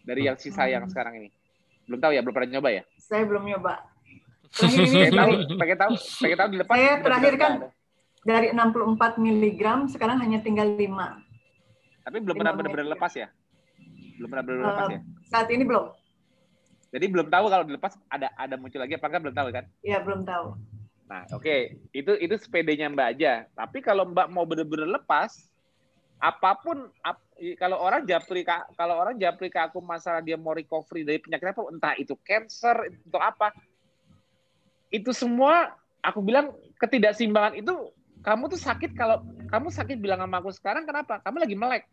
[0.04, 1.28] Dari yang sisa yang sekarang ini?
[1.86, 2.82] Belum tahu ya, belum pernah nyoba ya?
[2.98, 3.74] Saya belum nyoba.
[4.54, 5.92] Pengen tahu, pengen tahu,
[6.22, 6.74] pengen tahu dilepas.
[6.74, 7.52] Saya terakhir kan
[8.24, 10.86] dari 64 mg sekarang hanya tinggal 5.
[12.04, 13.28] Tapi belum pernah benar-benar lepas ya?
[14.16, 15.00] Belum pernah benar-benar lepas ya?
[15.28, 15.90] Saat ini belum.
[16.94, 19.64] Jadi belum tahu kalau dilepas ada ada muncul lagi apa enggak belum tahu kan?
[19.82, 20.46] Iya, belum tahu.
[21.04, 21.60] Nah, oke, okay.
[21.90, 23.32] itu itu sepedanya Mbak aja.
[23.52, 25.50] Tapi kalau Mbak mau benar-benar lepas,
[26.22, 27.18] apa pun ap,
[27.58, 31.60] kalau orang japri kalau orang japri ke aku masalah dia mau recovery dari penyakit apa
[31.68, 33.50] entah itu cancer untuk apa.
[34.88, 37.90] Itu semua aku bilang ketidakseimbangan itu
[38.22, 39.20] kamu tuh sakit kalau
[39.50, 41.18] kamu sakit bilang sama aku sekarang kenapa?
[41.20, 41.84] Kamu lagi melek.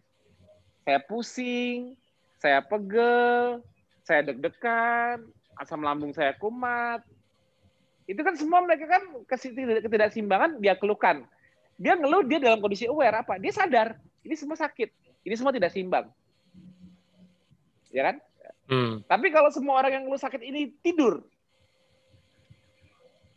[0.85, 1.98] Saya pusing
[2.41, 3.61] saya pegel
[4.02, 5.26] saya deg-degan
[5.57, 7.02] asam lambung saya kumat.
[8.06, 9.03] Itu kan semua mereka kan
[9.81, 11.26] ketidakseimbangan dia keluhkan.
[11.81, 13.41] Dia ngeluh dia dalam kondisi aware apa?
[13.41, 14.89] Dia sadar ini semua sakit.
[15.22, 16.10] Ini semua tidak seimbang.
[17.93, 18.15] Ya kan?
[18.72, 19.03] Hmm.
[19.06, 21.26] Tapi kalau semua orang yang lu sakit ini tidur,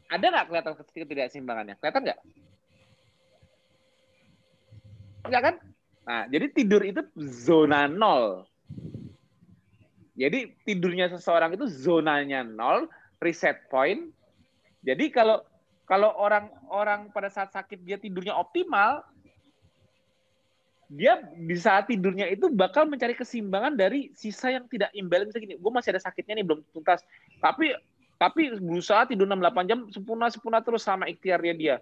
[0.07, 1.75] ada nggak kelihatan ketidakseimbangannya?
[1.83, 2.21] Kelihatan nggak?
[5.25, 5.55] Enggak kan?
[6.05, 8.45] Nah, jadi tidur itu zona nol.
[10.15, 12.87] Jadi tidurnya seseorang itu zonanya nol,
[13.19, 14.13] reset point.
[14.85, 15.43] Jadi kalau
[15.85, 19.03] kalau orang-orang pada saat sakit dia tidurnya optimal,
[20.89, 25.57] dia di saat tidurnya itu bakal mencari keseimbangan dari sisa yang tidak imbalance gini.
[25.57, 27.01] Gue masih ada sakitnya nih belum tuntas.
[27.41, 27.73] Tapi
[28.15, 31.77] tapi berusaha tidur 6-8 jam sempurna sempurna terus sama ikhtiarnya dia.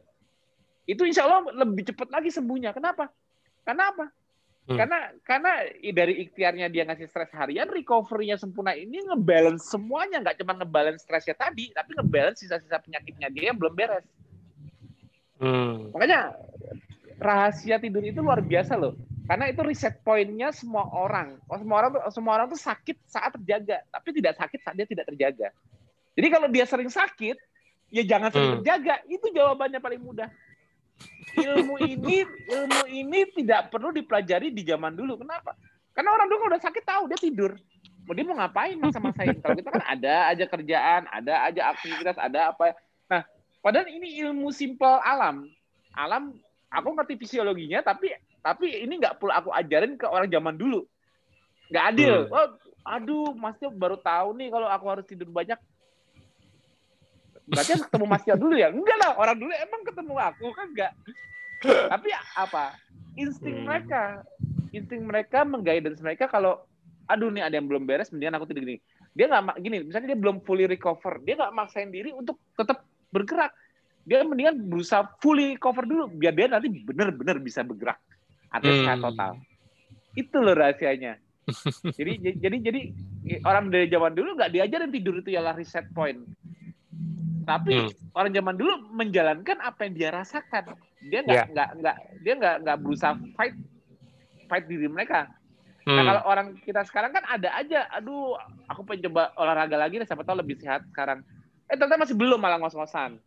[0.89, 2.75] Itu insya Allah lebih cepat lagi sembuhnya.
[2.75, 3.13] Kenapa?
[3.63, 4.07] Karena apa?
[4.63, 4.79] Hmm.
[4.79, 5.53] Karena karena
[5.91, 11.35] dari ikhtiarnya dia ngasih stres harian, recovery-nya sempurna ini ngebalance semuanya, nggak cuma ngebalance stresnya
[11.35, 14.07] tadi, tapi ngebalance sisa-sisa penyakitnya dia yang belum beres.
[15.43, 15.91] Hmm.
[15.91, 16.39] Makanya
[17.23, 18.99] rahasia tidur itu luar biasa loh.
[19.31, 21.39] Karena itu reset pointnya semua orang.
[21.47, 24.87] Oh, semua orang tuh semua orang tuh sakit saat terjaga, tapi tidak sakit saat dia
[24.91, 25.49] tidak terjaga.
[26.19, 27.39] Jadi kalau dia sering sakit,
[27.95, 28.57] ya jangan sering hmm.
[28.61, 28.95] terjaga.
[29.07, 30.29] Itu jawabannya paling mudah.
[31.33, 35.17] Ilmu ini ilmu ini tidak perlu dipelajari di zaman dulu.
[35.23, 35.57] Kenapa?
[35.95, 37.53] Karena orang dulu kalau udah sakit tahu dia tidur.
[38.03, 39.39] Mau dia mau ngapain masa-masa ini?
[39.47, 42.75] Kalau kita kan ada aja kerjaan, ada aja aktivitas, ada apa.
[43.07, 43.23] Nah,
[43.63, 45.47] padahal ini ilmu simpel alam.
[45.95, 46.35] Alam
[46.73, 50.83] aku ngerti fisiologinya tapi tapi ini nggak perlu aku ajarin ke orang zaman dulu.
[51.69, 52.15] Nggak adil.
[52.27, 52.37] Hmm.
[52.37, 52.49] oh,
[52.83, 55.61] aduh masnya baru tahu nih kalau aku harus tidur banyak.
[57.47, 58.73] Berarti ketemu masnya dulu ya?
[58.73, 60.93] Enggak lah orang dulu emang ketemu aku kan enggak
[61.63, 62.75] tapi apa?
[63.15, 63.67] Insting hmm.
[63.69, 64.03] mereka.
[64.73, 66.65] Insting mereka mengguidance mereka kalau
[67.07, 68.81] aduh nih ada yang belum beres mendingan aku tidur gini.
[69.13, 72.83] Dia nggak gini misalnya dia belum fully recover dia nggak maksain diri untuk tetap
[73.13, 73.53] bergerak
[74.03, 77.99] dia mendingan berusaha fully cover dulu biar dia nanti benar-benar bisa bergerak
[78.51, 78.83] atau hmm.
[78.83, 79.33] sehat total
[80.19, 81.17] itu loh rahasianya
[81.99, 82.81] jadi jadi jadi
[83.47, 86.19] orang dari zaman dulu nggak diajarin tidur itu ialah reset point
[87.43, 88.15] tapi hmm.
[88.15, 91.47] orang zaman dulu menjalankan apa yang dia rasakan dia nggak yeah.
[91.51, 93.55] nggak nggak dia nggak nggak berusaha fight
[94.47, 95.27] fight diri mereka
[95.83, 95.97] nah, hmm.
[95.99, 98.39] nah kalau orang kita sekarang kan ada aja aduh
[98.71, 101.27] aku pengen coba olahraga lagi nih siapa tahu lebih sehat sekarang
[101.67, 103.19] eh ternyata masih belum malah ngos-ngosan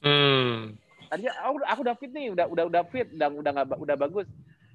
[0.00, 0.74] Hmm.
[1.10, 4.26] Tadi aku, aku udah fit nih, udah udah udah fit, udah udah nggak udah bagus.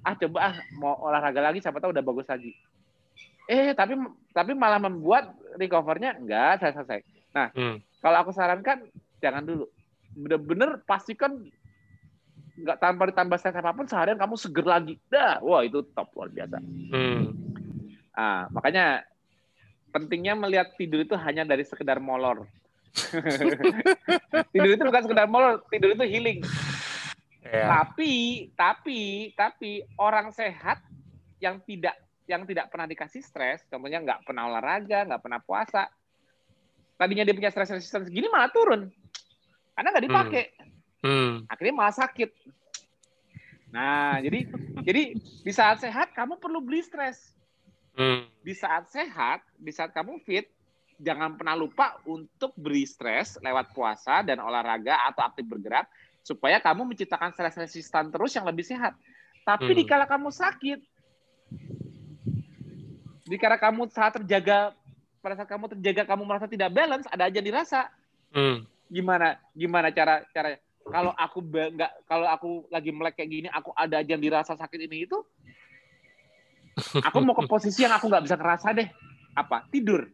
[0.06, 2.52] Ah coba ah mau olahraga lagi, siapa tahu udah bagus lagi.
[3.46, 3.98] Eh tapi
[4.30, 7.00] tapi malah membuat recovernya enggak saya selesai.
[7.34, 7.76] Nah hmm.
[8.04, 8.86] kalau aku sarankan
[9.18, 9.66] jangan dulu.
[10.16, 11.40] Bener-bener pastikan
[12.56, 14.94] nggak tanpa ditambah stres apa pun seharian kamu seger lagi.
[15.12, 16.58] Dah, wah itu top luar biasa.
[16.92, 17.32] Hmm.
[18.12, 19.04] Ah makanya
[19.88, 22.44] pentingnya melihat tidur itu hanya dari sekedar molor.
[24.52, 26.40] tidur itu bukan sekedar molor, tidur itu healing.
[27.46, 27.70] Yeah.
[27.70, 28.14] Tapi,
[28.58, 30.82] tapi, tapi orang sehat
[31.38, 31.94] yang tidak
[32.26, 35.86] yang tidak pernah dikasih stres, contohnya nggak pernah olahraga, nggak pernah puasa,
[36.98, 38.90] tadinya dia punya stress resistance gini malah turun
[39.76, 40.44] karena nggak dipakai.
[41.04, 41.06] Hmm.
[41.06, 41.32] Hmm.
[41.46, 42.30] Akhirnya malah sakit.
[43.70, 44.48] Nah, jadi
[44.82, 47.36] jadi di saat sehat kamu perlu beli stres.
[47.92, 48.24] Hmm.
[48.40, 50.48] Di saat sehat, di saat kamu fit,
[51.00, 55.86] jangan pernah lupa untuk beri stres lewat puasa dan olahraga atau aktif bergerak
[56.26, 58.98] supaya kamu menciptakan stres resistan terus yang lebih sehat.
[59.46, 59.78] Tapi hmm.
[59.78, 60.80] dikala kamu sakit,
[63.26, 64.74] dikala kamu saat terjaga
[65.20, 67.90] pada saat kamu terjaga kamu merasa tidak balance ada aja dirasa
[68.30, 68.62] hmm.
[68.86, 70.54] gimana gimana cara cara
[70.86, 74.86] kalau aku nggak kalau aku lagi melek kayak gini aku ada aja yang dirasa sakit
[74.86, 75.18] ini itu
[77.06, 78.86] aku mau ke posisi yang aku nggak bisa ngerasa deh
[79.34, 80.06] apa tidur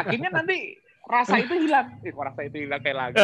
[0.00, 2.00] akhirnya nanti rasa itu hilang.
[2.00, 3.16] Eh, kok rasa itu hilang kayak lagi.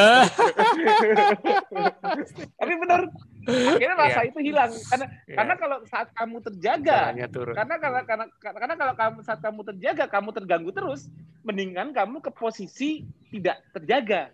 [2.60, 3.00] Tapi benar,
[3.48, 4.28] akhirnya rasa yeah.
[4.28, 5.36] itu hilang karena yeah.
[5.40, 6.98] karena kalau saat kamu terjaga,
[7.32, 11.08] karena karena karena karena kalau kamu saat kamu terjaga, kamu terganggu terus,
[11.40, 14.28] mendingan kamu ke posisi tidak terjaga.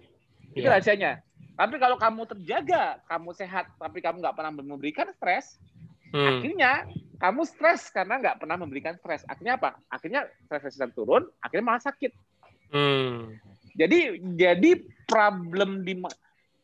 [0.53, 0.75] Itu yeah.
[0.75, 1.13] rahasianya.
[1.57, 5.57] Tapi kalau kamu terjaga, kamu sehat, tapi kamu nggak pernah memberikan stres,
[6.13, 6.21] hmm.
[6.21, 6.85] akhirnya
[7.17, 9.25] kamu stres karena nggak pernah memberikan stres.
[9.25, 9.81] Akhirnya apa?
[9.89, 12.13] Akhirnya stres resisten turun, akhirnya malah sakit.
[12.73, 13.37] Hmm.
[13.77, 14.71] Jadi jadi
[15.05, 16.01] problem di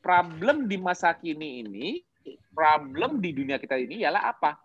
[0.02, 2.00] problem di masa kini ini,
[2.52, 4.60] problem di dunia kita ini ialah apa?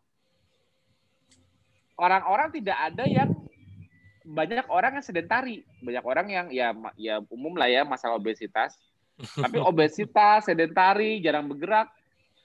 [1.97, 3.33] Orang-orang tidak ada yang
[4.27, 8.75] banyak orang yang sedentari, banyak orang yang ya ya umum lah ya masalah obesitas.
[9.43, 11.89] Tapi obesitas, sedentari, jarang bergerak,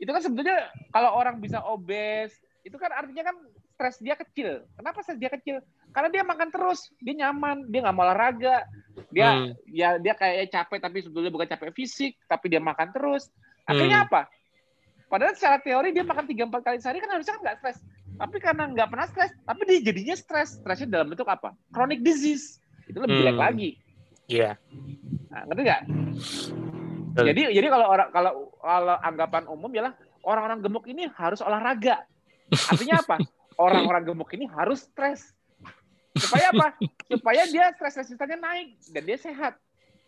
[0.02, 3.36] itu kan sebetulnya kalau orang bisa obes, itu kan artinya kan
[3.74, 4.62] stres dia kecil.
[4.78, 5.58] Kenapa stres dia kecil?
[5.90, 8.66] Karena dia makan terus, dia nyaman, dia nggak mau olahraga,
[9.10, 9.50] dia hmm.
[9.66, 13.28] ya dia kayak capek tapi sebetulnya bukan capek fisik, tapi dia makan terus.
[13.66, 14.06] Akhirnya hmm.
[14.08, 14.22] apa?
[15.10, 17.78] Padahal secara teori dia makan tiga empat kali sehari kan harusnya kan nggak stres.
[18.12, 20.48] Tapi karena nggak pernah stres, tapi dia jadinya stres.
[20.62, 21.52] Stresnya dalam bentuk apa?
[21.74, 22.62] Chronic disease.
[22.86, 23.22] Itu lebih hmm.
[23.26, 23.70] jelek lagi.
[24.30, 24.54] Iya.
[24.54, 24.54] Yeah.
[25.28, 25.82] Nah, ngerti nggak?
[27.12, 28.32] Jadi jadi kalau orang kalau
[28.62, 29.92] kalau anggapan umum ialah
[30.24, 32.06] orang-orang gemuk ini harus olahraga.
[32.52, 33.16] Artinya apa?
[33.56, 35.32] Orang-orang gemuk ini harus stres.
[36.12, 36.76] Supaya apa?
[37.08, 39.56] Supaya dia stres resistannya naik dan dia sehat.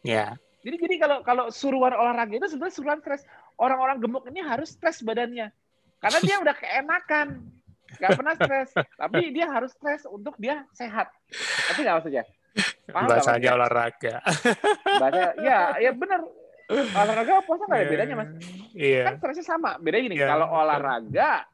[0.04, 0.12] Ya.
[0.12, 0.30] Yeah.
[0.64, 3.24] jadi jadi kalau kalau suruhan olahraga itu sebenarnya suruhan stres.
[3.56, 5.52] Orang-orang gemuk ini harus stres badannya.
[6.00, 7.40] Karena dia udah keenakan.
[8.00, 8.68] Nggak pernah stres.
[9.00, 11.08] Tapi dia harus stres untuk dia sehat.
[11.72, 12.24] Tapi nggak maksudnya?
[12.88, 14.14] Paham bahasanya olahraga.
[14.84, 16.20] Bahasa ya ya benar.
[16.72, 18.30] Olahraga puasa nggak ada bedanya mas?
[18.72, 19.04] Yeah.
[19.08, 19.76] kan stresnya sama.
[19.80, 20.32] Beda gini yeah.
[20.32, 21.44] kalau olahraga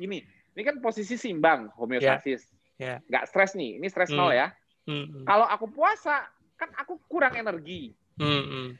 [0.00, 0.24] ini
[0.56, 2.98] ini kan posisi simbang homeostasis yeah yeah.
[3.12, 4.16] nggak stres nih ini stres hmm.
[4.16, 4.48] nol ya
[4.88, 5.28] hmm.
[5.28, 6.24] kalau aku puasa
[6.56, 8.74] kan aku kurang energi hmm.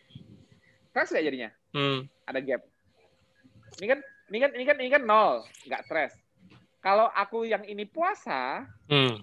[0.90, 2.08] stres nggak jadinya hmm.
[2.24, 2.64] ada gap
[3.78, 4.00] ini kan
[4.32, 6.16] ini kan ini kan ini kan nol nggak stres
[6.80, 9.20] kalau aku yang ini puasa hmm.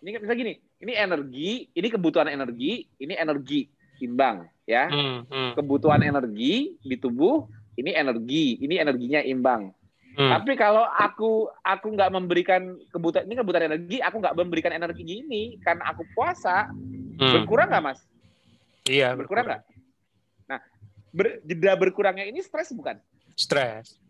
[0.00, 3.68] ini kan bisa gini ini energi ini kebutuhan energi ini energi
[4.00, 5.28] imbang ya hmm.
[5.28, 5.52] Hmm.
[5.52, 7.44] kebutuhan energi di tubuh
[7.76, 9.68] ini energi ini energinya imbang
[10.16, 10.32] Hmm.
[10.32, 15.60] Tapi kalau aku aku nggak memberikan kebutuhan ini kebutuhan energi, aku nggak memberikan energi ini
[15.60, 16.72] karena aku puasa,
[17.20, 17.44] hmm.
[17.44, 18.00] berkurang nggak mas?
[18.88, 19.12] Iya.
[19.12, 19.62] Berkurang nggak?
[20.48, 20.60] Nah,
[21.12, 22.96] ber, jeda berkurangnya ini stres bukan?
[23.36, 24.00] Stres.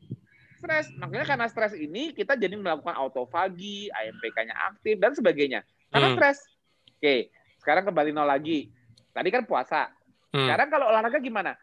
[0.62, 0.87] Stres.
[0.95, 5.66] Makanya karena stres ini kita jadi melakukan autofagi, AMPK-nya aktif dan sebagainya.
[5.91, 6.16] Karena hmm.
[6.23, 6.39] stres.
[7.03, 8.70] Oke, sekarang kembali nol lagi.
[9.11, 9.91] Tadi kan puasa.
[10.31, 10.47] Hmm.
[10.47, 11.59] Sekarang kalau olahraga gimana?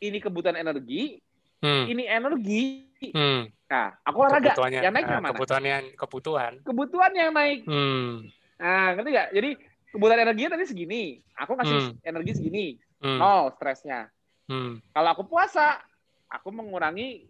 [0.00, 1.20] Ini kebutuhan energi,
[1.62, 1.84] hmm.
[1.88, 2.64] ini energi.
[3.14, 3.46] Hmm.
[3.68, 4.52] Nah, aku olahraga.
[4.68, 5.34] Yang naik yang mana?
[5.36, 6.52] Kebutuhan yang kebutuhan.
[6.64, 7.62] Kebutuhan yang naik.
[7.68, 8.26] Hmm.
[8.58, 9.28] Nah, ngerti nggak?
[9.36, 9.50] Jadi
[9.92, 11.04] kebutuhan energi tadi segini.
[11.38, 12.08] Aku kasih hmm.
[12.08, 12.66] energi segini.
[12.98, 13.18] Hmm.
[13.20, 14.10] Nol stresnya.
[14.48, 14.80] Hmm.
[14.90, 15.78] Kalau aku puasa,
[16.26, 17.28] aku mengurangi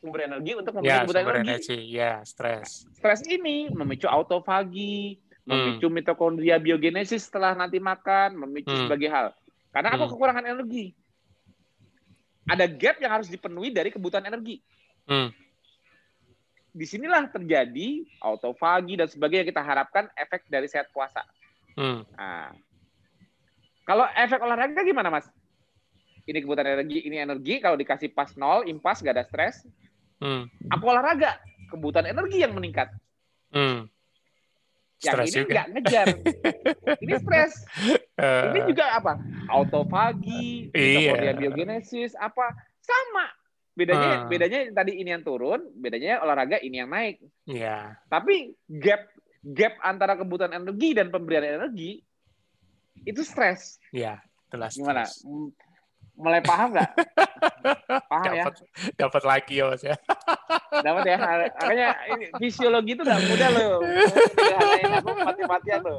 [0.00, 1.48] sumber energi untuk memberi ya, kebutuhan energi.
[1.50, 1.78] energi.
[1.92, 2.88] Ya, stres.
[2.96, 5.96] Stres ini memicu autofagi, memicu hmm.
[6.00, 8.86] mitokondria biogenesis setelah nanti makan, memicu hmm.
[8.86, 9.26] sebagai hal.
[9.74, 10.12] Karena aku hmm.
[10.16, 10.96] kekurangan energi
[12.48, 14.62] ada gap yang harus dipenuhi dari kebutuhan energi.
[15.04, 15.28] Hmm.
[16.70, 21.26] Di sinilah terjadi autofagi dan sebagainya kita harapkan efek dari sehat puasa.
[21.74, 22.06] Hmm.
[22.14, 22.54] Nah,
[23.84, 25.26] kalau efek olahraga gimana mas?
[26.30, 27.58] Ini kebutuhan energi, ini energi.
[27.58, 29.66] Kalau dikasih pas nol, impas, gak ada stres.
[30.22, 30.46] Hmm.
[30.70, 31.42] Aku olahraga,
[31.74, 32.86] kebutuhan energi yang meningkat.
[33.50, 33.90] Hmm.
[35.00, 36.06] Yang stress ini nggak ngejar.
[37.04, 37.52] ini stres.
[38.20, 39.12] Uh, ini juga apa?
[39.48, 41.32] Autofagi, iya.
[41.32, 42.52] biogenesis, apa
[42.84, 43.32] sama.
[43.72, 44.28] Bedanya uh.
[44.28, 47.16] bedanya tadi ini yang turun, bedanya olahraga ini yang naik.
[47.48, 47.64] Iya.
[47.64, 47.82] Yeah.
[48.12, 49.08] Tapi gap
[49.40, 52.04] gap antara kebutuhan energi dan pemberian energi
[53.08, 53.80] itu stres.
[53.96, 54.20] Iya,
[54.52, 54.76] jelas.
[54.76, 55.08] Gimana?
[56.20, 56.90] Mulai paham nggak?
[58.06, 58.66] paham dapet, ya?
[58.96, 59.96] Dapat lagi ya mas ya.
[60.86, 63.74] dapat ya makanya ini fisiologi itu nggak mudah loh
[65.26, 65.98] mati-matian loh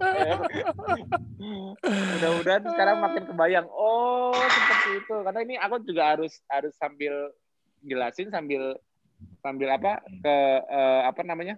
[2.16, 7.32] mudah-mudahan sekarang makin kebayang oh seperti itu karena ini aku juga harus harus sambil
[7.84, 8.80] jelasin sambil
[9.42, 10.36] sambil apa ke
[10.70, 11.56] uh, apa namanya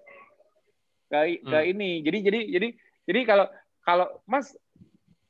[1.12, 1.72] ke ke hmm.
[1.76, 2.68] ini jadi jadi jadi
[3.06, 3.46] jadi kalau
[3.84, 4.56] kalau mas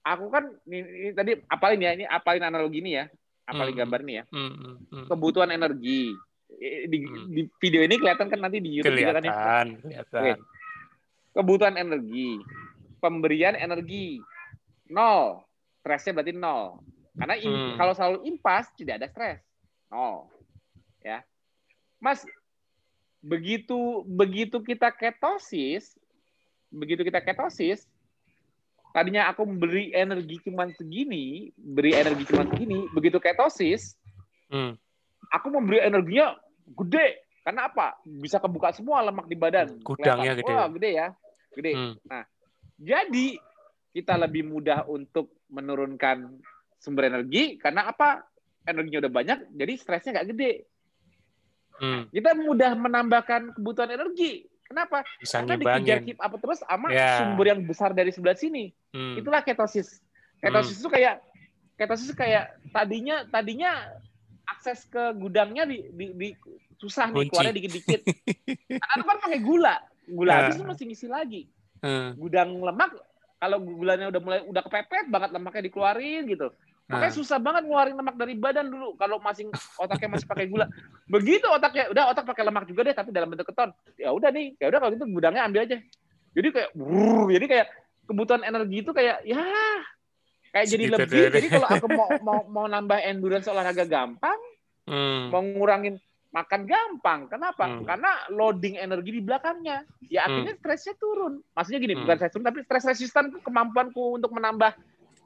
[0.03, 3.05] aku kan ini, ini tadi apalin ya ini apalin analogi ini ya
[3.47, 3.81] apalin hmm.
[3.83, 4.23] gambar ini ya?
[4.31, 4.53] Hmm.
[4.89, 5.05] Hmm.
[5.11, 6.13] kebutuhan energi.
[6.53, 6.97] Di,
[7.33, 9.33] di video ini kelihatan kan nanti di YouTube kelihatan, juga kan ya?
[9.81, 10.33] Kelihatan Oke.
[11.33, 12.29] kebutuhan energi.
[13.01, 14.21] Pemberian energi.
[14.93, 15.43] Nol.
[15.81, 16.79] Stresnya berarti nol.
[17.17, 17.75] Karena hmm.
[17.75, 19.39] kalau selalu impas tidak ada stres.
[19.89, 20.29] Nol.
[21.03, 21.25] Ya.
[21.99, 22.23] Mas
[23.23, 25.95] begitu begitu kita ketosis
[26.67, 27.87] begitu kita ketosis
[28.93, 33.97] tadinya aku memberi energi cuma segini, beri energi cuma segini, begitu ketosis,
[34.53, 34.77] hmm.
[35.33, 36.37] aku memberi energinya
[36.69, 37.25] gede.
[37.43, 37.99] Karena apa?
[38.07, 39.81] Bisa kebuka semua lemak di badan.
[39.83, 40.53] Gudangnya gede.
[40.53, 41.07] Wah, gede ya.
[41.51, 41.71] Gede.
[41.75, 41.93] Hmm.
[42.07, 42.23] Nah,
[42.79, 43.27] jadi
[43.91, 46.39] kita lebih mudah untuk menurunkan
[46.79, 48.23] sumber energi karena apa?
[48.63, 50.53] Energinya udah banyak, jadi stresnya nggak gede.
[51.83, 52.07] Hmm.
[52.13, 55.05] Kita mudah menambahkan kebutuhan energi Kenapa?
[55.21, 57.21] Bisa Karena dikejar keep up terus sama yeah.
[57.21, 58.73] sumber yang besar dari sebelah sini.
[58.89, 59.21] Hmm.
[59.21, 60.01] Itulah ketosis.
[60.41, 60.81] Ketosis hmm.
[60.81, 61.15] itu kayak
[61.77, 63.71] ketosis itu kayak tadinya tadinya
[64.49, 66.29] akses ke gudangnya di, di, di
[66.81, 68.01] susah nih keluarnya dikit-dikit.
[68.81, 69.77] Karena kan pakai gula.
[70.09, 70.37] Gula yeah.
[70.41, 71.41] habis itu mesti ngisi lagi.
[71.85, 72.17] Hmm.
[72.17, 72.97] Gudang lemak
[73.37, 76.49] kalau gulanya udah mulai udah kepepet banget lemaknya dikeluarin gitu.
[76.84, 77.19] Makanya nah.
[77.23, 79.47] susah banget ngeluarin lemak dari badan dulu kalau masih
[79.80, 80.68] otaknya masih pakai gula.
[81.07, 83.72] Begitu otaknya udah otak pakai lemak juga deh tapi dalam bentuk keton.
[83.95, 85.80] Ya udah nih, ya udah kalau gitu gudangnya ambil aja.
[86.34, 87.68] Jadi kayak brrr, jadi kayak
[88.03, 89.43] kebutuhan energi itu kayak ya
[90.51, 91.22] kayak jadi Segitu lebih.
[91.31, 94.39] Jadi kalau aku mau mau mau nambah endurance olahraga gampang,
[94.84, 95.31] hmm.
[95.31, 95.95] mau ngurangin
[96.35, 97.19] makan gampang.
[97.31, 97.64] Kenapa?
[97.64, 97.85] Hmm.
[97.88, 99.88] Karena loading energi di belakangnya.
[100.11, 100.61] Ya akhirnya hmm.
[100.61, 101.39] stresnya turun.
[101.55, 102.01] Maksudnya gini, hmm.
[102.03, 104.73] bukan stres turun tapi stres resistan kemampuanku untuk menambah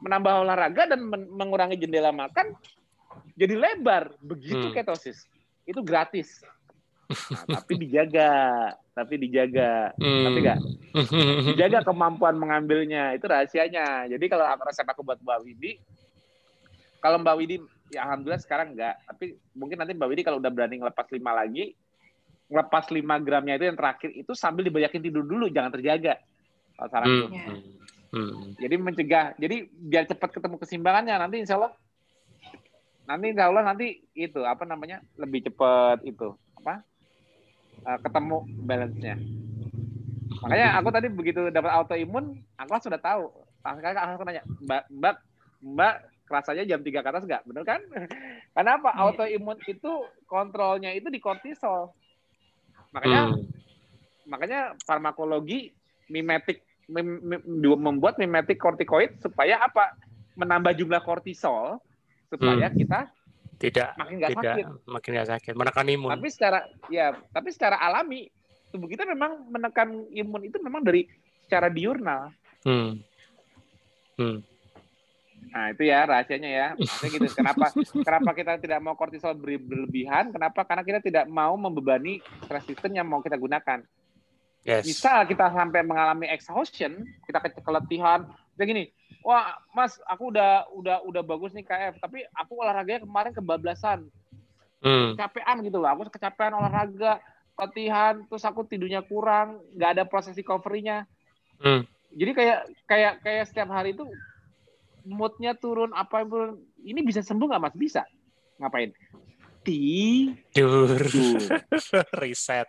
[0.01, 2.53] menambah olahraga dan mengurangi jendela makan
[3.37, 4.13] jadi lebar.
[4.21, 4.75] Begitu hmm.
[4.75, 5.29] ketosis.
[5.63, 6.41] Itu gratis.
[7.07, 8.31] Nah, tapi dijaga.
[8.97, 9.93] Tapi dijaga.
[10.01, 10.25] Hmm.
[10.25, 10.59] tapi enggak
[11.53, 13.13] dijaga kemampuan mengambilnya.
[13.13, 14.09] Itu rahasianya.
[14.09, 15.73] Jadi kalau aku resep aku buat Mbak Widi
[16.97, 17.55] kalau Mbak Widi
[17.93, 21.71] ya alhamdulillah sekarang enggak tapi mungkin nanti Mbak Widi kalau udah berani ngelepas lima lagi
[22.47, 25.51] ngelepas lima gramnya itu yang terakhir itu sambil dibanyakin tidur dulu.
[25.51, 26.19] Jangan terjaga.
[26.77, 27.86] Kalau saran hmm.
[28.11, 28.55] Hmm.
[28.55, 29.35] Jadi mencegah.
[29.35, 31.73] Jadi biar cepat ketemu keseimbangannya nanti insya Allah
[33.07, 36.83] nanti insya Allah nanti itu apa namanya lebih cepat itu apa
[37.87, 39.15] uh, ketemu balance-nya.
[40.43, 43.31] Makanya aku tadi begitu dapat autoimun, aku sudah tahu.
[43.65, 45.15] Langsung aku nanya, Mbak, Mbak,
[45.65, 45.95] Mbak
[46.27, 47.43] kerasanya jam 3 ke atas nggak?
[47.47, 47.81] Bener kan?
[48.57, 48.91] Kenapa?
[48.91, 49.01] Yeah.
[49.07, 49.91] Autoimun itu
[50.27, 51.95] kontrolnya itu di kortisol.
[52.91, 53.43] Makanya hmm.
[54.27, 55.71] makanya farmakologi
[56.11, 59.95] mimetik membuat mimetik kortikoid supaya apa?
[60.37, 61.81] Menambah jumlah kortisol
[62.31, 62.77] supaya hmm.
[62.77, 62.99] kita
[63.57, 64.65] tidak makin nggak sakit.
[64.85, 66.11] Makin nggak sakit, menekan imun.
[66.13, 66.59] Tapi secara
[66.93, 68.29] ya, tapi secara alami
[68.69, 71.09] tubuh kita memang menekan imun itu memang dari
[71.43, 72.29] secara diurnal.
[72.61, 73.01] Hmm.
[74.17, 74.45] Hmm.
[75.47, 76.67] Nah itu ya rahasianya ya.
[76.77, 77.27] Maksudnya gitu.
[77.33, 77.65] Kenapa
[78.07, 80.29] kenapa kita tidak mau kortisol berlebihan?
[80.29, 80.61] Kenapa?
[80.67, 83.81] Karena kita tidak mau membebani stress system yang mau kita gunakan.
[84.67, 84.83] Yes.
[84.83, 88.27] Bisa kita sampai mengalami exhaustion, kita keletihan.
[88.59, 88.83] Kayak gini,
[89.23, 94.11] wah Mas, aku udah udah udah bagus nih KF, tapi aku olahraganya kemarin kebablasan.
[94.83, 95.15] Hmm.
[95.15, 97.23] Kecapean gitu loh, aku kecapean olahraga,
[97.55, 101.07] latihan, terus aku tidurnya kurang, nggak ada proses recovery-nya.
[101.63, 101.87] Hmm.
[102.11, 102.59] Jadi kayak
[102.91, 104.03] kayak kayak setiap hari itu
[105.07, 108.03] moodnya turun apa pun ini bisa sembuh nggak mas bisa
[108.59, 108.91] ngapain
[109.67, 110.95] tidur.
[112.23, 112.67] Reset.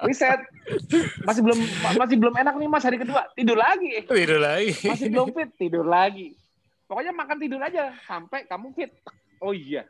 [0.00, 0.40] Reset.
[1.28, 1.60] Masih belum
[2.00, 4.08] masih belum enak nih Mas hari kedua, tidur lagi.
[4.08, 4.72] Tidur lagi.
[4.88, 6.32] Masih belum fit, tidur lagi.
[6.88, 8.90] Pokoknya makan tidur aja sampai kamu fit.
[9.44, 9.84] Oh iya.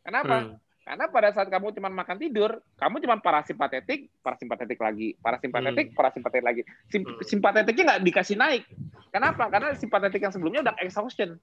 [0.00, 0.48] Kenapa?
[0.48, 0.56] Hmm.
[0.82, 5.96] Karena pada saat kamu cuma makan tidur, kamu cuma parasimpatetik, parasimpatetik lagi, parasimpatetik, hmm.
[5.96, 6.62] parasimpatetik lagi.
[6.90, 7.22] Sim hmm.
[7.22, 8.64] Simpatetiknya nggak dikasih naik.
[9.12, 9.46] Kenapa?
[9.52, 11.36] Karena simpatetik yang sebelumnya udah exhaustion.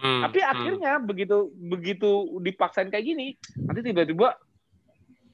[0.00, 0.52] Hmm, Tapi hmm.
[0.56, 1.04] akhirnya hmm.
[1.04, 2.10] begitu begitu
[2.40, 4.40] dipaksain kayak gini, nanti tiba-tiba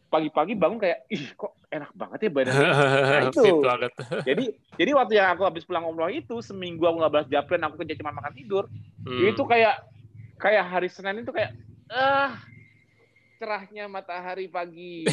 [0.07, 2.55] pagi-pagi bangun kayak ih kok enak banget ya badan.
[2.55, 3.45] Nah, itu.
[4.29, 4.45] jadi
[4.79, 7.99] jadi waktu yang aku habis pulang umroh itu seminggu aku nggak balas japlen, aku kerja
[7.99, 8.65] cuma makan tidur.
[9.07, 9.31] Hmm.
[9.31, 9.87] Itu kayak
[10.39, 11.55] kayak hari Senin itu kayak
[11.91, 12.35] ah
[13.37, 15.05] cerahnya matahari pagi.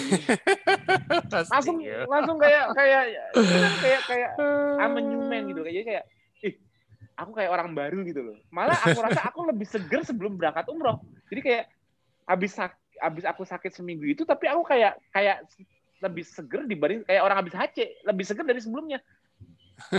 [1.54, 2.08] langsung ya.
[2.08, 3.02] langsung kayak kayak
[3.82, 4.32] kayak kayak
[4.80, 6.06] amenyumen gitu kayak kayak
[7.14, 8.38] aku kayak orang baru gitu loh.
[8.50, 11.02] Malah aku rasa aku lebih seger sebelum berangkat umroh.
[11.30, 11.66] Jadi kayak
[12.26, 12.56] habis
[13.04, 15.44] abis aku sakit seminggu itu tapi aku kayak kayak
[16.00, 19.00] lebih seger dibanding kayak orang habis HC, lebih seger dari sebelumnya.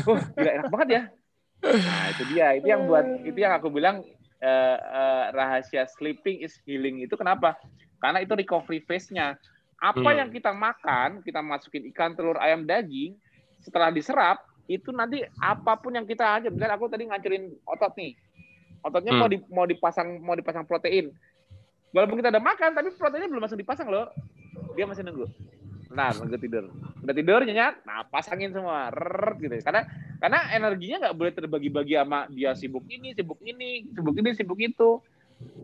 [0.06, 1.02] Oh, gila enak banget ya.
[1.64, 2.46] Nah, itu dia.
[2.60, 4.04] Itu yang buat itu yang aku bilang
[4.44, 7.56] uh, uh, rahasia sleeping is healing itu kenapa?
[7.98, 9.40] Karena itu recovery phase-nya.
[9.80, 10.18] Apa hmm.
[10.20, 13.16] yang kita makan, kita masukin ikan, telur, ayam, daging,
[13.64, 18.12] setelah diserap, itu nanti apa pun yang kita aja, misalnya aku tadi ngancurin otot nih,
[18.80, 19.20] ototnya hmm.
[19.20, 21.12] mau di, mau dipasang mau dipasang protein,
[21.94, 24.10] walaupun kita udah makan, tapi proteinnya belum masuk dipasang loh,
[24.74, 25.30] dia masih nunggu.
[25.94, 26.74] Nah, nunggu tidur.
[27.06, 29.54] Udah tidur nyenyak, nah pasangin semua, Rrrr, gitu.
[29.62, 29.86] Karena
[30.18, 34.90] karena energinya nggak boleh terbagi-bagi sama dia sibuk ini, sibuk ini, sibuk ini, sibuk itu.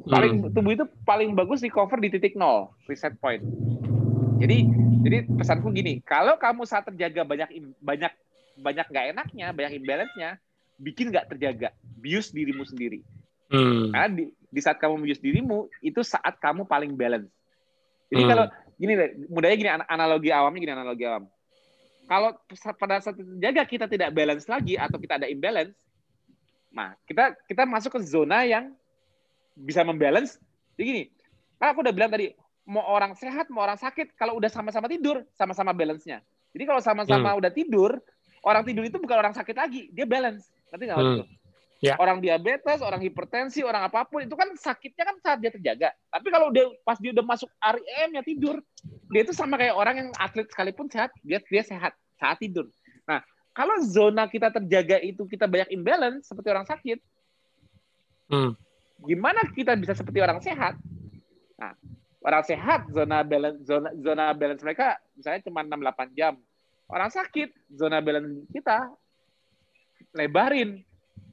[0.07, 0.53] Paling hmm.
[0.55, 3.43] tubuh itu paling bagus di cover di titik nol, reset point.
[4.39, 4.71] Jadi
[5.03, 7.49] jadi pesanku gini, kalau kamu saat terjaga banyak
[7.83, 8.13] banyak
[8.61, 10.37] banyak nggak enaknya, banyak imbalance-nya,
[10.77, 13.01] bikin nggak terjaga, bius dirimu sendiri.
[13.51, 13.91] Hmm.
[13.91, 17.33] Karena di, di saat kamu bius dirimu, itu saat kamu paling balance.
[18.13, 18.31] Jadi hmm.
[18.31, 18.45] kalau
[18.81, 21.25] gini deh, mudahnya gini analogi awamnya gini analogi awam.
[22.11, 22.35] Kalau
[22.75, 25.79] pada saat jaga kita tidak balance lagi atau kita ada imbalance,
[26.75, 28.75] nah kita kita masuk ke zona yang
[29.55, 30.41] bisa membalance.
[30.75, 31.03] Jadi gini,
[31.61, 32.35] kan aku udah bilang tadi,
[32.67, 36.25] mau orang sehat, mau orang sakit, kalau udah sama-sama tidur, sama-sama balance-nya.
[36.51, 37.41] Jadi kalau sama-sama hmm.
[37.45, 37.91] udah tidur,
[38.45, 40.49] orang tidur itu bukan orang sakit lagi, dia balance.
[40.71, 41.25] Nanti nggak hmm.
[41.81, 41.97] Ya.
[41.97, 45.97] Orang diabetes, orang hipertensi, orang apa pun itu kan sakitnya kan saat dia terjaga.
[46.13, 48.61] Tapi kalau dia pas dia udah masuk REM ya tidur,
[49.09, 52.69] dia itu sama kayak orang yang atlet sekalipun sehat, dia dia sehat saat tidur.
[53.09, 53.25] Nah,
[53.57, 57.01] kalau zona kita terjaga itu kita banyak imbalance seperti orang sakit,
[58.29, 58.53] hmm.
[59.01, 60.77] gimana kita bisa seperti orang sehat?
[61.57, 61.73] Nah,
[62.21, 66.37] orang sehat zona balance zona zona balance mereka misalnya cuma 6 8 jam.
[66.91, 68.91] Orang sakit zona balance kita
[70.11, 70.83] lebarin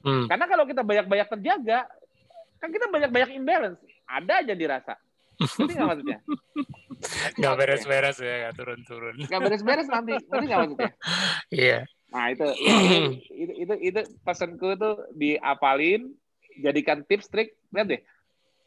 [0.07, 0.25] Hmm.
[0.29, 1.79] Karena kalau kita banyak-banyak terjaga,
[2.63, 3.83] kan kita banyak-banyak imbalance.
[4.07, 4.93] Ada aja dirasa.
[5.37, 6.19] Ngerti nggak maksudnya?
[7.37, 9.15] Nggak beres-beres ya, nggak turun-turun.
[9.21, 10.17] Nggak beres-beres nanti.
[10.17, 10.91] Ngerti nggak maksudnya?
[11.53, 11.79] Iya.
[12.09, 12.97] Nah itu, itu,
[13.45, 16.09] itu, itu, itu pesanku tuh diapalin,
[16.57, 17.53] jadikan tips trik.
[17.69, 18.01] Lihat deh,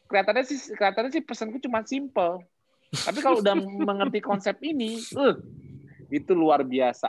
[0.07, 2.47] kelihatannya sih kelihatannya sih pesanku cuma simple.
[2.95, 3.59] Tapi kalau udah
[3.91, 5.35] mengerti konsep ini, uh,
[6.11, 7.09] itu luar biasa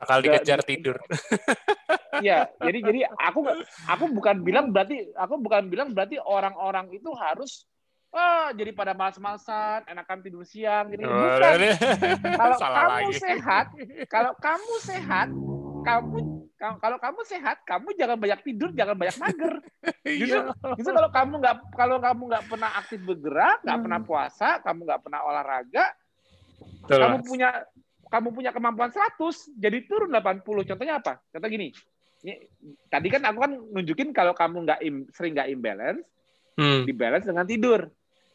[0.00, 0.96] bakal dikejar tidur.
[2.20, 3.48] Iya, jadi jadi aku
[3.86, 7.64] aku bukan bilang berarti aku bukan bilang berarti orang-orang itu harus
[8.12, 11.06] oh, jadi pada malas-malasan, enakan tidur siang gitu.
[11.06, 11.56] Bukan.
[12.42, 13.22] kalau kamu lagi.
[13.24, 13.66] sehat,
[14.10, 15.28] kalau kamu sehat,
[15.86, 16.18] kamu
[16.58, 19.54] kalau kamu sehat, kamu jangan banyak tidur, jangan banyak mager.
[20.20, 20.74] Justru, iya.
[20.76, 23.84] justru kalau kamu nggak kalau kamu nggak pernah aktif bergerak, nggak hmm.
[23.86, 25.84] pernah puasa, kamu nggak pernah olahraga,
[26.90, 27.00] Tuh.
[27.00, 27.64] kamu punya
[28.10, 29.16] kamu punya kemampuan 100
[29.54, 30.42] jadi turun 80.
[30.44, 31.22] Contohnya apa?
[31.30, 31.70] Contoh gini.
[32.20, 32.36] Ini,
[32.92, 34.80] tadi kan aku kan nunjukin kalau kamu nggak
[35.16, 36.04] sering nggak imbalance,
[36.60, 36.84] hmm.
[36.84, 37.80] dibalance dengan tidur.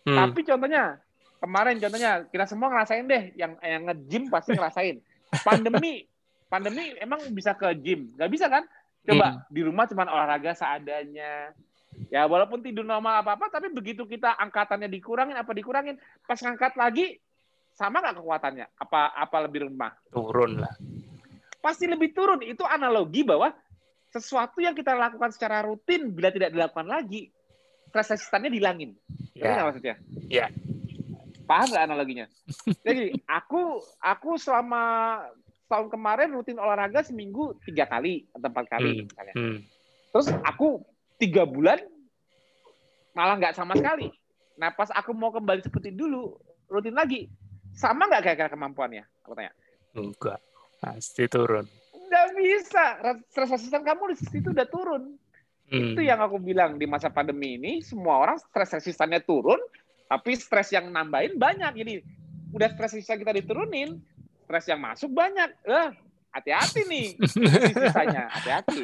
[0.08, 0.18] Hmm.
[0.18, 0.98] Tapi contohnya
[1.38, 4.98] kemarin contohnya kita semua ngerasain deh yang yang nge-gym pasti ngerasain.
[5.46, 6.08] Pandemi
[6.50, 8.16] pandemi emang bisa ke gym?
[8.18, 8.64] Nggak bisa kan?
[9.06, 9.40] Coba hmm.
[9.54, 11.54] di rumah cuma olahraga seadanya.
[12.10, 15.96] Ya walaupun tidur normal apa-apa, tapi begitu kita angkatannya dikurangin apa dikurangin,
[16.28, 17.22] pas ngangkat lagi
[17.76, 18.66] sama nggak kekuatannya?
[18.80, 19.92] Apa apa lebih lemah?
[20.10, 20.72] Turun lah.
[21.60, 22.40] Pasti lebih turun.
[22.40, 23.52] Itu analogi bahwa
[24.16, 27.28] sesuatu yang kita lakukan secara rutin bila tidak dilakukan lagi,
[27.92, 28.96] stres resistannya dihilangin.
[29.36, 29.60] Ya.
[29.60, 29.96] Nggak maksudnya?
[30.32, 30.48] Ya.
[31.46, 32.26] Paham nggak analoginya?
[32.88, 35.20] Jadi aku aku selama
[35.68, 39.06] tahun kemarin rutin olahraga seminggu tiga kali atau empat kali hmm.
[39.12, 39.36] misalnya.
[39.36, 39.58] Hmm.
[40.16, 40.80] Terus aku
[41.20, 41.84] tiga bulan
[43.12, 44.08] malah nggak sama sekali.
[44.56, 46.40] Nah pas aku mau kembali seperti dulu
[46.72, 47.28] rutin lagi
[47.76, 49.04] sama nggak kira-kira kemampuannya?
[49.28, 49.52] Aku tanya.
[49.96, 50.40] Enggak,
[50.80, 51.68] pasti turun.
[51.92, 52.86] Nggak bisa.
[53.28, 55.20] Stres resisten kamu di situ udah turun.
[55.68, 55.94] Hmm.
[55.94, 59.60] Itu yang aku bilang di masa pandemi ini, semua orang stres resistannya turun,
[60.08, 61.72] tapi stres yang nambahin banyak.
[61.84, 61.94] Jadi
[62.56, 64.00] udah stres resistan kita diturunin,
[64.48, 65.52] stres yang masuk banyak.
[65.66, 65.90] Eh,
[66.32, 67.08] hati-hati nih
[67.74, 68.84] sisanya, hati-hati.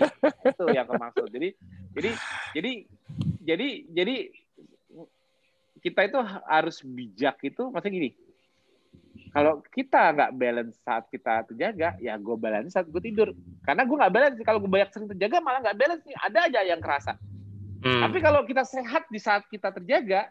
[0.51, 1.27] Itu yang aku maksud.
[1.29, 1.49] Jadi,
[1.95, 2.11] jadi,
[2.55, 2.71] jadi,
[3.45, 4.15] jadi, jadi
[5.81, 6.19] kita itu
[6.49, 8.09] harus bijak itu, maksudnya gini
[9.31, 13.31] kalau kita nggak balance saat kita terjaga, ya gue balance saat gue tidur.
[13.63, 14.35] Karena gue nggak balance.
[14.43, 16.17] Kalau gue banyak sering terjaga, malah nggak balance nih.
[16.19, 17.15] Ada aja yang kerasa.
[17.79, 18.01] Hmm.
[18.03, 20.27] Tapi kalau kita sehat di saat kita terjaga,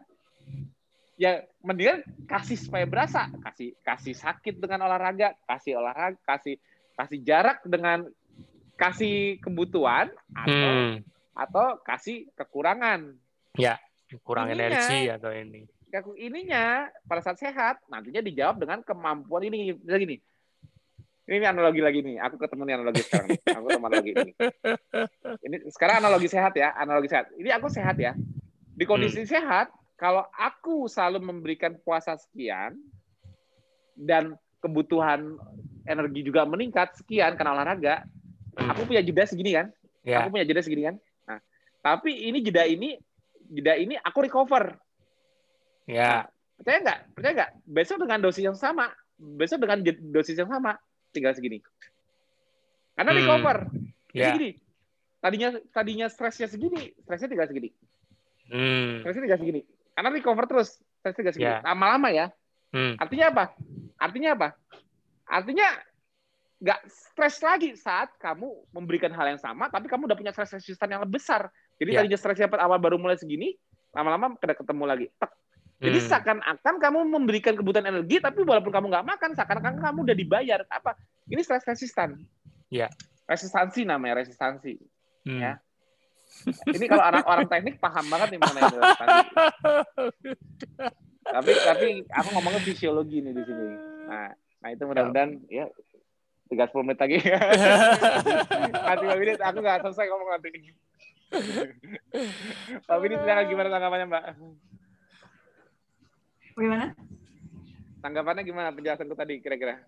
[1.16, 3.32] ya mendingan kasih supaya berasa.
[3.40, 6.60] Kasih kasih sakit dengan olahraga, kasih olahraga, kasih
[6.92, 8.04] kasih jarak dengan
[8.76, 10.94] kasih kebutuhan atau hmm.
[11.32, 13.16] atau kasih kekurangan.
[13.56, 13.80] Ya,
[14.28, 15.79] kurang Ininya, energi atau ini
[16.16, 20.16] ininya pada saat sehat nantinya dijawab dengan kemampuan ini bisa gini
[21.30, 24.32] ini analogi lagi nih aku ketemu nih analogi sekarang aku ketemu analogi ini
[25.46, 28.14] ini sekarang analogi sehat ya analogi sehat ini aku sehat ya
[28.74, 29.30] di kondisi hmm.
[29.30, 29.68] sehat
[30.00, 32.80] kalau aku selalu memberikan puasa sekian
[33.92, 34.32] dan
[34.64, 35.36] kebutuhan
[35.84, 38.08] energi juga meningkat sekian karena olahraga,
[38.56, 38.68] hmm.
[38.72, 39.68] aku punya jeda segini kan?
[40.00, 40.24] Yeah.
[40.24, 40.96] Aku punya jeda segini kan?
[41.28, 41.38] Nah,
[41.84, 42.96] tapi ini jeda ini
[43.52, 44.72] jeda ini aku recover.
[45.90, 46.22] Ya.
[46.22, 46.24] Nah,
[46.62, 46.98] percaya nggak?
[47.18, 47.50] Percaya nggak?
[47.66, 48.86] Besok dengan dosis yang sama,
[49.18, 49.78] besok dengan
[50.14, 50.78] dosis yang sama,
[51.10, 51.58] tinggal segini.
[52.94, 53.18] Karena hmm.
[53.18, 53.56] recover.
[54.14, 54.34] Yeah.
[54.34, 54.50] Segini.
[55.20, 57.68] Tadinya tadinya stresnya segini, stresnya tinggal segini.
[58.48, 59.04] Hmm.
[59.04, 59.60] Stresnya tinggal segini.
[59.92, 61.52] Karena recover terus, stresnya tinggal segini.
[61.58, 61.66] Yeah.
[61.66, 62.26] Lama-lama ya.
[62.70, 62.94] Hmm.
[62.96, 63.44] Artinya apa?
[63.98, 64.48] Artinya apa?
[65.26, 65.66] Artinya
[66.60, 70.92] nggak stres lagi saat kamu memberikan hal yang sama, tapi kamu udah punya stres resistan
[70.92, 71.48] yang lebih besar.
[71.80, 72.00] Jadi yeah.
[72.04, 73.56] tadinya stresnya awal baru mulai segini,
[73.96, 75.06] lama-lama kena ketemu lagi.
[75.18, 75.32] Tek.
[75.80, 76.08] Jadi hmm.
[76.12, 80.60] seakan-akan kamu memberikan kebutuhan energi, tapi walaupun kamu nggak makan, seakan-akan kamu udah dibayar.
[80.68, 80.92] Apa?
[81.24, 82.20] Ini stres resistan.
[82.68, 82.92] Ya.
[83.24, 84.76] Resistansi namanya, resistansi.
[85.24, 85.40] Hmm.
[85.40, 85.52] Ya.
[86.68, 89.28] Ini kalau orang-orang teknik paham banget nih mengenai resistansi.
[91.20, 93.66] tapi tapi aku ngomongnya fisiologi nih di sini.
[94.04, 94.30] Nah,
[94.60, 95.64] nah itu mudah-mudahan ya
[96.52, 97.16] 30 menit lagi.
[98.84, 100.50] Nanti Mbak Widit, aku nggak selesai ngomong nanti.
[102.84, 104.24] Mbak Widit, gimana tanggapannya Mbak?
[106.60, 106.92] Gimana?
[108.04, 109.80] Tanggapannya gimana penjelasanku tadi kira-kira?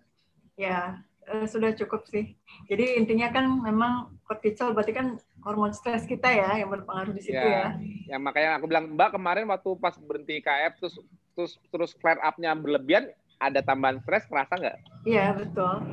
[0.57, 2.33] Ya, eh, sudah cukup sih.
[2.65, 7.37] Jadi intinya kan memang kortisol berarti kan hormon stres kita ya yang berpengaruh di situ
[7.37, 7.77] ya.
[7.77, 10.95] Ya, ya makanya aku bilang Mbak kemarin waktu pas berhenti KF terus
[11.37, 14.77] terus terus flare up-nya berlebihan ada tambahan stres kerasa nggak?
[15.05, 15.85] Iya betul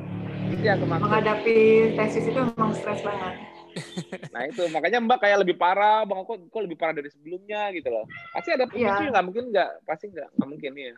[0.51, 0.79] itu yang.
[0.83, 1.57] Menghadapi
[1.95, 3.35] tesis itu memang stres banget.
[4.33, 7.89] nah itu makanya Mbak kayak lebih parah, Bang kok kok lebih parah dari sebelumnya gitu
[7.91, 8.05] loh.
[8.35, 9.11] Pasti ada pemicu ya.
[9.11, 10.95] nggak mungkin nggak, pasti nggak nggak mungkin ya.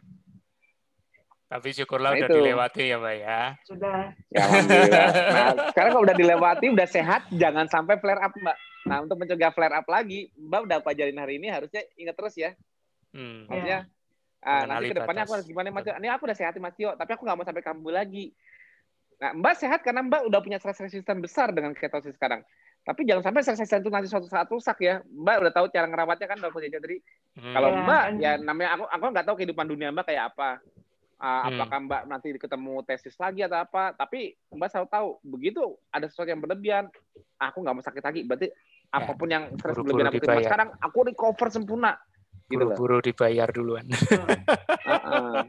[1.54, 2.38] Tapi syukurlah nah, udah itu.
[2.42, 3.42] dilewati ya Mbak ya.
[3.62, 4.00] Sudah.
[4.34, 5.08] Ya alhamdulillah.
[5.14, 8.58] Nah sekarang kalau udah dilewati, udah sehat, jangan sampai flare up Mbak.
[8.90, 12.58] Nah untuk mencegah flare up lagi, Mbak udah pelajarin hari ini harusnya ingat terus ya.
[13.14, 13.46] Hmm.
[13.46, 14.50] Maksudnya, ya.
[14.50, 17.14] ah, nanti ke depannya aku harus gimana Mas Ini aku udah sehat Mas Tio, tapi
[17.14, 18.34] aku nggak mau sampai kambuh lagi.
[19.22, 22.42] Nah, Mbak sehat karena Mbak udah punya stres resisten besar dengan ketosis sekarang.
[22.84, 25.00] Tapi jangan sampai resisten itu nanti suatu saat rusak ya.
[25.08, 26.98] Mbak udah tahu cara ngerawatnya kan dokter jadi
[27.40, 27.54] hmm.
[27.56, 27.80] kalau yeah.
[27.80, 30.60] Mbak ya namanya aku aku nggak tahu kehidupan dunia Mbak kayak apa.
[31.24, 31.48] Uh, hmm.
[31.56, 33.96] Apakah Mbak nanti ketemu tesis lagi atau apa?
[33.96, 35.64] Tapi Mbak selalu tahu begitu
[35.96, 36.92] ada sesuatu yang berlebihan,
[37.40, 38.22] aku nggak mau sakit lagi.
[38.28, 39.00] Berarti ya.
[39.00, 41.96] apa pun yang stres berlebihan aku terima sekarang, aku recover sempurna.
[42.52, 43.88] Gitu Buru-buru dibayar duluan.
[43.88, 45.40] uh -uh.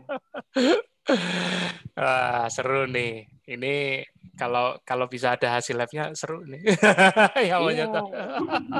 [1.98, 3.26] Wah, seru nih.
[3.44, 4.00] Ini
[4.34, 6.62] kalau kalau bisa ada hasil labnya seru nih.
[7.48, 7.86] ya iya.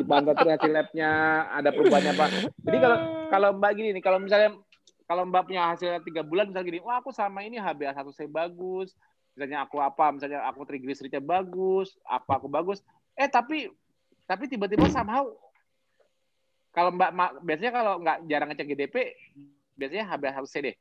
[0.03, 1.11] Dipantau terus hasil labnya
[1.55, 2.29] ada perubahannya pak.
[2.67, 2.99] Jadi kalau
[3.31, 4.59] kalau mbak gini nih, kalau misalnya
[5.07, 8.99] kalau mbak punya hasil tiga bulan misalnya gini, wah aku sama ini HbA1 c bagus,
[9.39, 12.83] misalnya aku apa, misalnya aku triglyceridnya bagus, apa aku bagus,
[13.15, 13.71] eh tapi
[14.27, 15.29] tapi tiba-tiba somehow
[16.75, 17.15] kalau mbak
[17.47, 18.97] biasanya kalau nggak jarang ngecek GDP,
[19.79, 20.77] biasanya HbA1c deh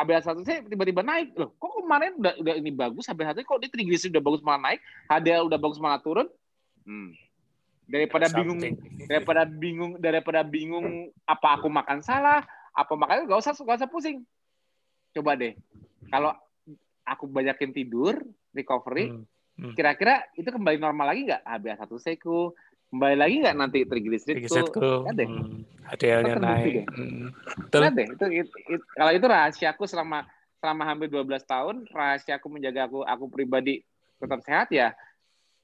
[0.00, 4.24] HbA1c tiba-tiba naik loh kok kemarin udah udah ini bagus HbA1c kok dia triglycerid udah
[4.24, 6.28] bagus malah naik HDL udah bagus malah turun
[6.88, 7.12] hmm.
[7.84, 8.60] daripada bingung
[9.04, 10.86] daripada bingung daripada bingung
[11.28, 14.24] apa aku makan salah apa makanya gak usah gak usah pusing
[15.12, 15.52] coba deh
[16.08, 16.32] kalau
[17.04, 18.16] aku banyakin tidur
[18.54, 19.24] recovery hmm.
[19.60, 19.74] Hmm.
[19.76, 22.56] kira-kira itu kembali normal lagi nggak HbA1c ku
[22.90, 24.42] kembali lagi nggak nanti triglycerid
[24.74, 25.06] tuh?
[25.06, 25.62] ada hmm,
[25.94, 26.90] HDL-nya naik.
[26.90, 27.26] hmm.
[27.70, 30.26] ada itu, itu, itu, kalau itu rahasiaku selama
[30.58, 33.80] selama hampir 12 tahun rahasiaku menjaga aku aku pribadi
[34.20, 34.92] tetap sehat ya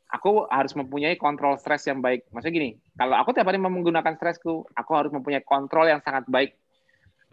[0.07, 2.31] aku harus mempunyai kontrol stres yang baik.
[2.31, 6.55] Maksudnya gini kalau aku tiap hari menggunakan stresku aku harus mempunyai kontrol yang sangat baik.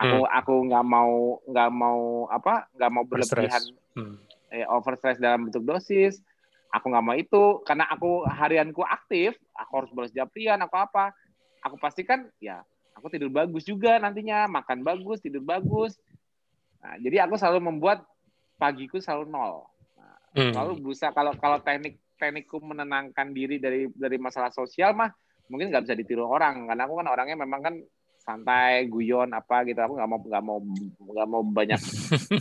[0.02, 0.38] Aku hmm.
[0.42, 3.62] aku nggak mau nggak mau apa nggak mau berlebihan
[3.94, 4.16] hmm.
[4.50, 6.18] eh, over stress dalam bentuk dosis
[6.74, 11.14] aku nggak mau itu karena aku harianku aktif aku harus balas japrian aku apa.
[11.64, 12.66] Aku pastikan ya
[12.98, 15.96] aku tidur bagus juga nantinya makan bagus tidur bagus.
[16.84, 18.04] Nah, jadi aku selalu membuat
[18.60, 19.54] pagiku selalu nol.
[19.96, 20.52] Nah, hmm.
[20.52, 25.12] selalu berusaha kalau kalau teknik teknikku menenangkan diri dari dari masalah sosial mah
[25.52, 27.76] mungkin nggak bisa ditiru orang karena aku kan orangnya memang kan
[28.24, 29.78] santai guyon apa gitu.
[29.84, 30.58] Aku nggak mau nggak mau
[31.14, 31.82] nggak mau banyak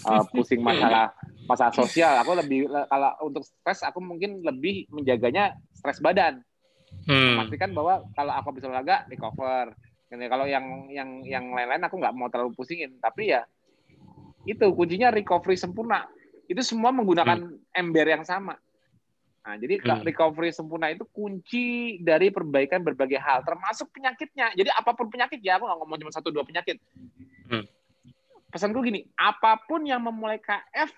[0.07, 1.11] uh, pusing masalah
[1.45, 2.15] masalah sosial.
[2.23, 6.41] Aku lebih kalau untuk stres aku mungkin lebih menjaganya stres badan.
[7.09, 7.41] Hmm.
[7.41, 9.73] memastikan bahwa kalau aku bisa olahraga recover
[10.13, 13.01] Jadi kalau yang yang yang lain-lain aku nggak mau terlalu pusingin.
[13.01, 13.43] Tapi ya
[14.45, 16.05] itu kuncinya recovery sempurna.
[16.45, 17.73] Itu semua menggunakan hmm.
[17.73, 18.61] ember yang sama
[19.43, 20.06] Nah, jadi hmm.
[20.06, 24.55] recovery sempurna itu kunci dari perbaikan berbagai hal, termasuk penyakitnya.
[24.55, 26.78] Jadi apa pun penyakit ya, aku nggak ngomong cuma satu dua penyakit.
[27.51, 27.66] Hmm.
[28.55, 30.94] Pesanku gini, apa pun yang memulai KF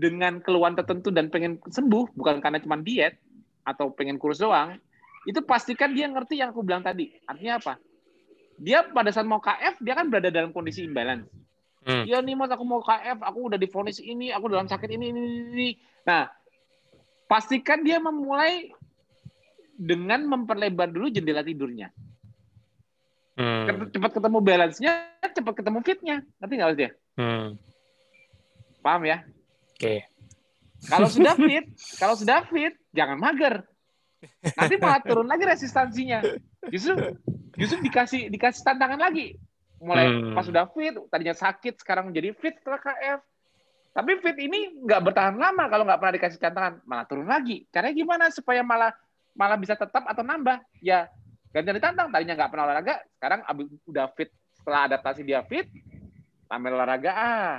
[0.00, 3.20] dengan keluhan tertentu dan pengen sembuh, bukan karena cuma diet
[3.68, 4.80] atau pengen kurus doang,
[5.28, 7.12] itu pastikan dia ngerti yang aku bilang tadi.
[7.28, 7.74] Artinya apa?
[8.58, 11.30] dia pada saat mau KF dia kan berada dalam kondisi imbalance.
[11.86, 12.04] Hmm.
[12.04, 15.20] Ya nih mas aku mau KF, aku udah difonis ini, aku dalam sakit ini, ini,
[15.54, 15.68] ini.
[16.04, 16.26] Nah,
[17.28, 18.72] pastikan dia memulai
[19.78, 21.94] dengan memperlebar dulu jendela tidurnya.
[23.38, 23.86] Hmm.
[23.94, 24.92] Cepat ketemu balance-nya,
[25.22, 26.16] cepat ketemu fit-nya.
[26.42, 26.90] Nanti nggak dia?
[27.14, 27.54] Hmm.
[28.82, 29.22] Paham ya?
[29.70, 29.78] Oke.
[29.78, 29.98] Okay.
[30.90, 31.66] Kalau sudah fit,
[32.02, 33.62] kalau sudah fit, jangan mager.
[34.42, 36.18] Nanti malah turun lagi resistansinya.
[36.66, 37.14] Justru
[37.54, 39.38] justru dikasih dikasih tantangan lagi.
[39.78, 40.34] Mulai hmm.
[40.34, 43.20] pas sudah fit, tadinya sakit, sekarang menjadi fit setelah KF.
[43.98, 47.66] Tapi fit ini nggak bertahan lama kalau nggak pernah dikasih tantangan, malah turun lagi.
[47.74, 48.94] Caranya gimana supaya malah
[49.34, 50.62] malah bisa tetap atau nambah?
[50.78, 51.10] Ya
[51.50, 52.14] ganti ditantang.
[52.14, 53.42] Tadinya nggak pernah olahraga, sekarang
[53.90, 55.66] udah fit setelah adaptasi dia fit,
[56.46, 57.54] tampil olahraga ah.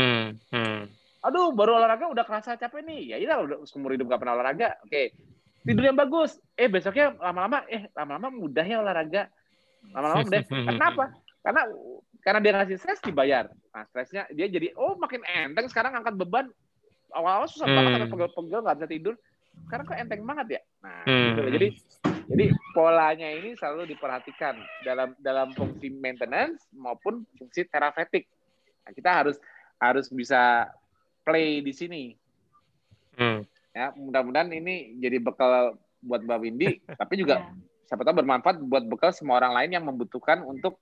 [0.00, 0.40] Hmm.
[0.48, 0.88] Hmm.
[1.28, 3.12] Aduh, baru olahraga udah kerasa capek nih.
[3.12, 4.80] Ya iya udah seumur hidup nggak pernah olahraga.
[4.88, 5.12] Oke,
[5.60, 6.40] tidur yang bagus.
[6.56, 9.28] Eh besoknya lama-lama, eh lama-lama mudah ya olahraga.
[9.92, 10.40] Lama-lama mudah.
[10.72, 11.04] Kenapa?
[11.44, 11.68] Karena
[12.22, 13.50] karena dia ngasih stres dibayar.
[13.74, 16.46] Nah stresnya dia jadi oh makin enteng sekarang angkat beban.
[17.12, 17.76] Awal-awal susah hmm.
[17.76, 19.14] banget pegel-pegel nggak bisa tidur.
[19.68, 20.60] Sekarang kok enteng banget ya.
[20.80, 21.26] Nah hmm.
[21.28, 21.42] gitu.
[21.50, 21.68] Jadi
[22.32, 28.30] jadi polanya ini selalu diperhatikan dalam dalam fungsi maintenance maupun fungsi terapeutik.
[28.86, 29.36] Nah, kita harus
[29.76, 30.70] harus bisa
[31.26, 32.04] play di sini.
[33.18, 33.44] Hmm.
[33.72, 36.70] Ya, mudah-mudahan ini jadi bekal buat Mbak Windy,
[37.00, 37.52] tapi juga yeah.
[37.88, 40.80] siapa tahu bermanfaat buat bekal semua orang lain yang membutuhkan untuk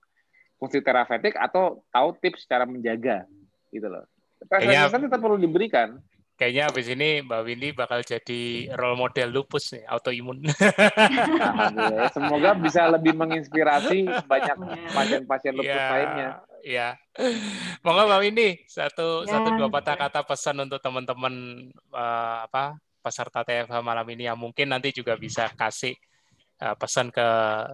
[0.60, 3.24] fungsi terapeutik atau tahu tips cara menjaga
[3.72, 4.04] gitu loh.
[4.46, 5.96] Kayaknya tetap perlu diberikan.
[6.40, 10.40] Kayaknya habis ini Mbak Windy bakal jadi role model lupus nih, autoimun.
[11.70, 14.56] Nah, semoga bisa lebih menginspirasi banyak
[14.96, 15.92] pasien-pasien lupus yeah.
[15.92, 16.30] lainnya.
[16.64, 16.88] Iya.
[17.84, 23.44] Monggo Mbak Windy, satu ya, satu dua patah kata pesan untuk teman-teman uh, apa peserta
[23.44, 25.92] TFH malam ini yang mungkin nanti juga bisa kasih
[26.62, 27.28] uh, pesan ke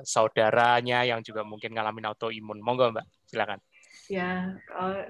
[0.06, 2.62] saudaranya yang juga mungkin ngalamin autoimun.
[2.62, 3.58] Monggo Mbak, silakan.
[4.06, 4.54] Ya,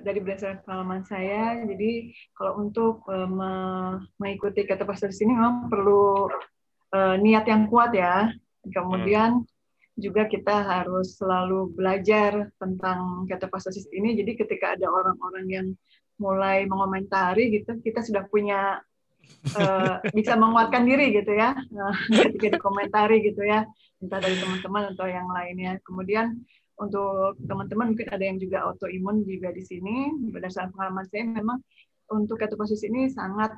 [0.00, 6.32] dari berdasarkan pengalaman saya, jadi kalau untuk uh, mengikuti kata pastor ini memang perlu
[6.96, 8.32] uh, niat yang kuat ya.
[8.66, 9.54] Kemudian hmm
[9.96, 14.12] juga kita harus selalu belajar tentang ketofastosis ini.
[14.12, 15.66] Jadi ketika ada orang-orang yang
[16.20, 18.80] mulai mengomentari gitu, kita sudah punya
[19.56, 21.96] uh, bisa menguatkan diri gitu ya, uh,
[22.26, 23.64] ketika dikomentari gitu ya,
[24.02, 25.78] entah dari teman-teman atau yang lainnya.
[25.82, 26.38] Kemudian
[26.76, 30.12] untuk teman-teman mungkin ada yang juga autoimun juga di sini.
[30.32, 31.58] Berdasarkan pengalaman saya memang
[32.12, 33.54] untuk ketofastosis ini sangat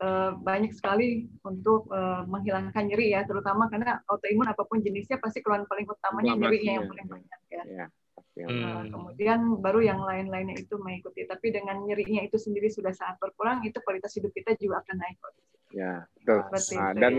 [0.00, 5.44] Eh, banyak sekali untuk uh, menghilangkan nyeri ya, terutama karena autoimun apa pun jenisnya pasti
[5.44, 7.62] keluhan paling utamanya nyeri yang paling banyak ya.
[7.68, 7.86] ya.
[8.38, 8.88] Hmm.
[8.88, 11.26] kemudian baru yang lain-lainnya itu mengikuti.
[11.26, 15.16] Tapi dengan nyerinya itu sendiri sudah sangat berkurang, itu kualitas hidup kita juga akan naik.
[15.70, 16.38] Ya, betul.
[16.78, 17.12] Nah, dan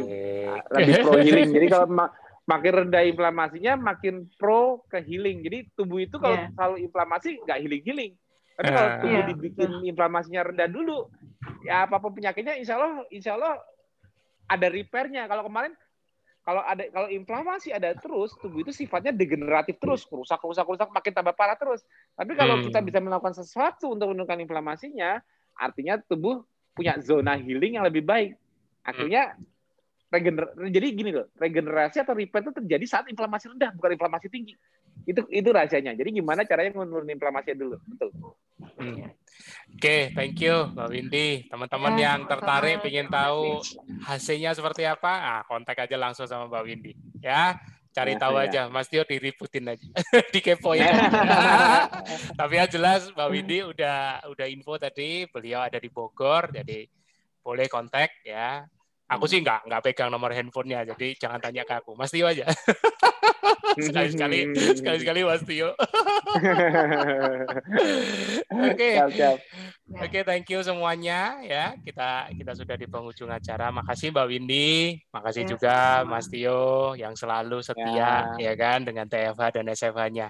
[0.75, 1.49] lebih pro healing.
[1.55, 1.87] Jadi kalau
[2.47, 5.43] makin rendah inflamasinya, makin pro ke healing.
[5.45, 6.51] Jadi tubuh itu kalau yeah.
[6.55, 8.11] selalu inflamasi nggak healing-healing.
[8.59, 8.97] Tapi kalau ah.
[8.99, 9.27] tubuh yeah.
[9.29, 11.07] dibikin inflamasinya rendah dulu,
[11.63, 13.55] ya apa pun penyakitnya insya Allah insya Allah
[14.51, 15.71] ada repairnya kalau kemarin
[16.41, 21.13] kalau ada kalau inflamasi ada terus tubuh itu sifatnya degeneratif terus rusak rusak rusak makin
[21.13, 21.85] tambah parah terus.
[22.17, 22.65] Tapi kalau hmm.
[22.65, 25.21] kita bisa melakukan sesuatu untuk menurunkan inflamasinya
[25.53, 26.41] artinya tubuh
[26.73, 28.33] punya zona healing yang lebih baik.
[28.81, 29.37] Akhirnya
[30.11, 34.59] regener jadi gini loh regenerasi atau repair itu terjadi saat inflamasi rendah bukan inflamasi tinggi
[35.05, 38.09] itu itu rahasianya jadi gimana caranya menurunkan inflamasi dulu betul
[38.77, 39.09] hmm.
[39.71, 41.29] Oke, okay, thank you Mbak Windy.
[41.49, 43.57] Teman-teman ya, yang tertarik ingin tahu
[44.03, 46.93] hasilnya seperti apa, ah, kontak aja langsung sama Mbak Windy.
[47.23, 47.57] Ya,
[47.95, 48.43] cari ya, tahu ya.
[48.45, 48.61] aja.
[48.67, 49.87] Mas Tio diributin aja,
[50.35, 50.83] dikepoin.
[52.39, 56.85] Tapi yang jelas Mbak Windy udah udah info tadi, beliau ada di Bogor, jadi
[57.41, 58.67] boleh kontak ya.
[59.11, 61.99] Aku sih nggak nggak pegang nomor handphonenya, jadi jangan tanya ke aku.
[61.99, 62.47] Mas Tio aja.
[63.87, 65.75] sekali-sekali, sekali-sekali Mas Tio.
[68.51, 68.89] Oke,
[69.91, 71.75] oke, thank you semuanya ya.
[71.79, 73.67] Kita kita sudah di penghujung acara.
[73.71, 76.19] Makasih Mbak Windy, makasih ya, juga sama.
[76.19, 80.27] Mas Tio yang selalu setia ya, ya kan dengan TFH dan SFH-nya.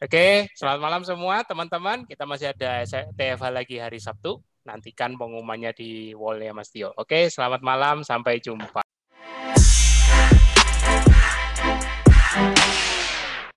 [0.00, 2.08] Oke, selamat malam semua teman-teman.
[2.08, 6.92] Kita masih ada TFH lagi hari Sabtu nantikan pengumumannya di wall ya Mas Tio.
[6.96, 8.80] Oke, selamat malam, sampai jumpa.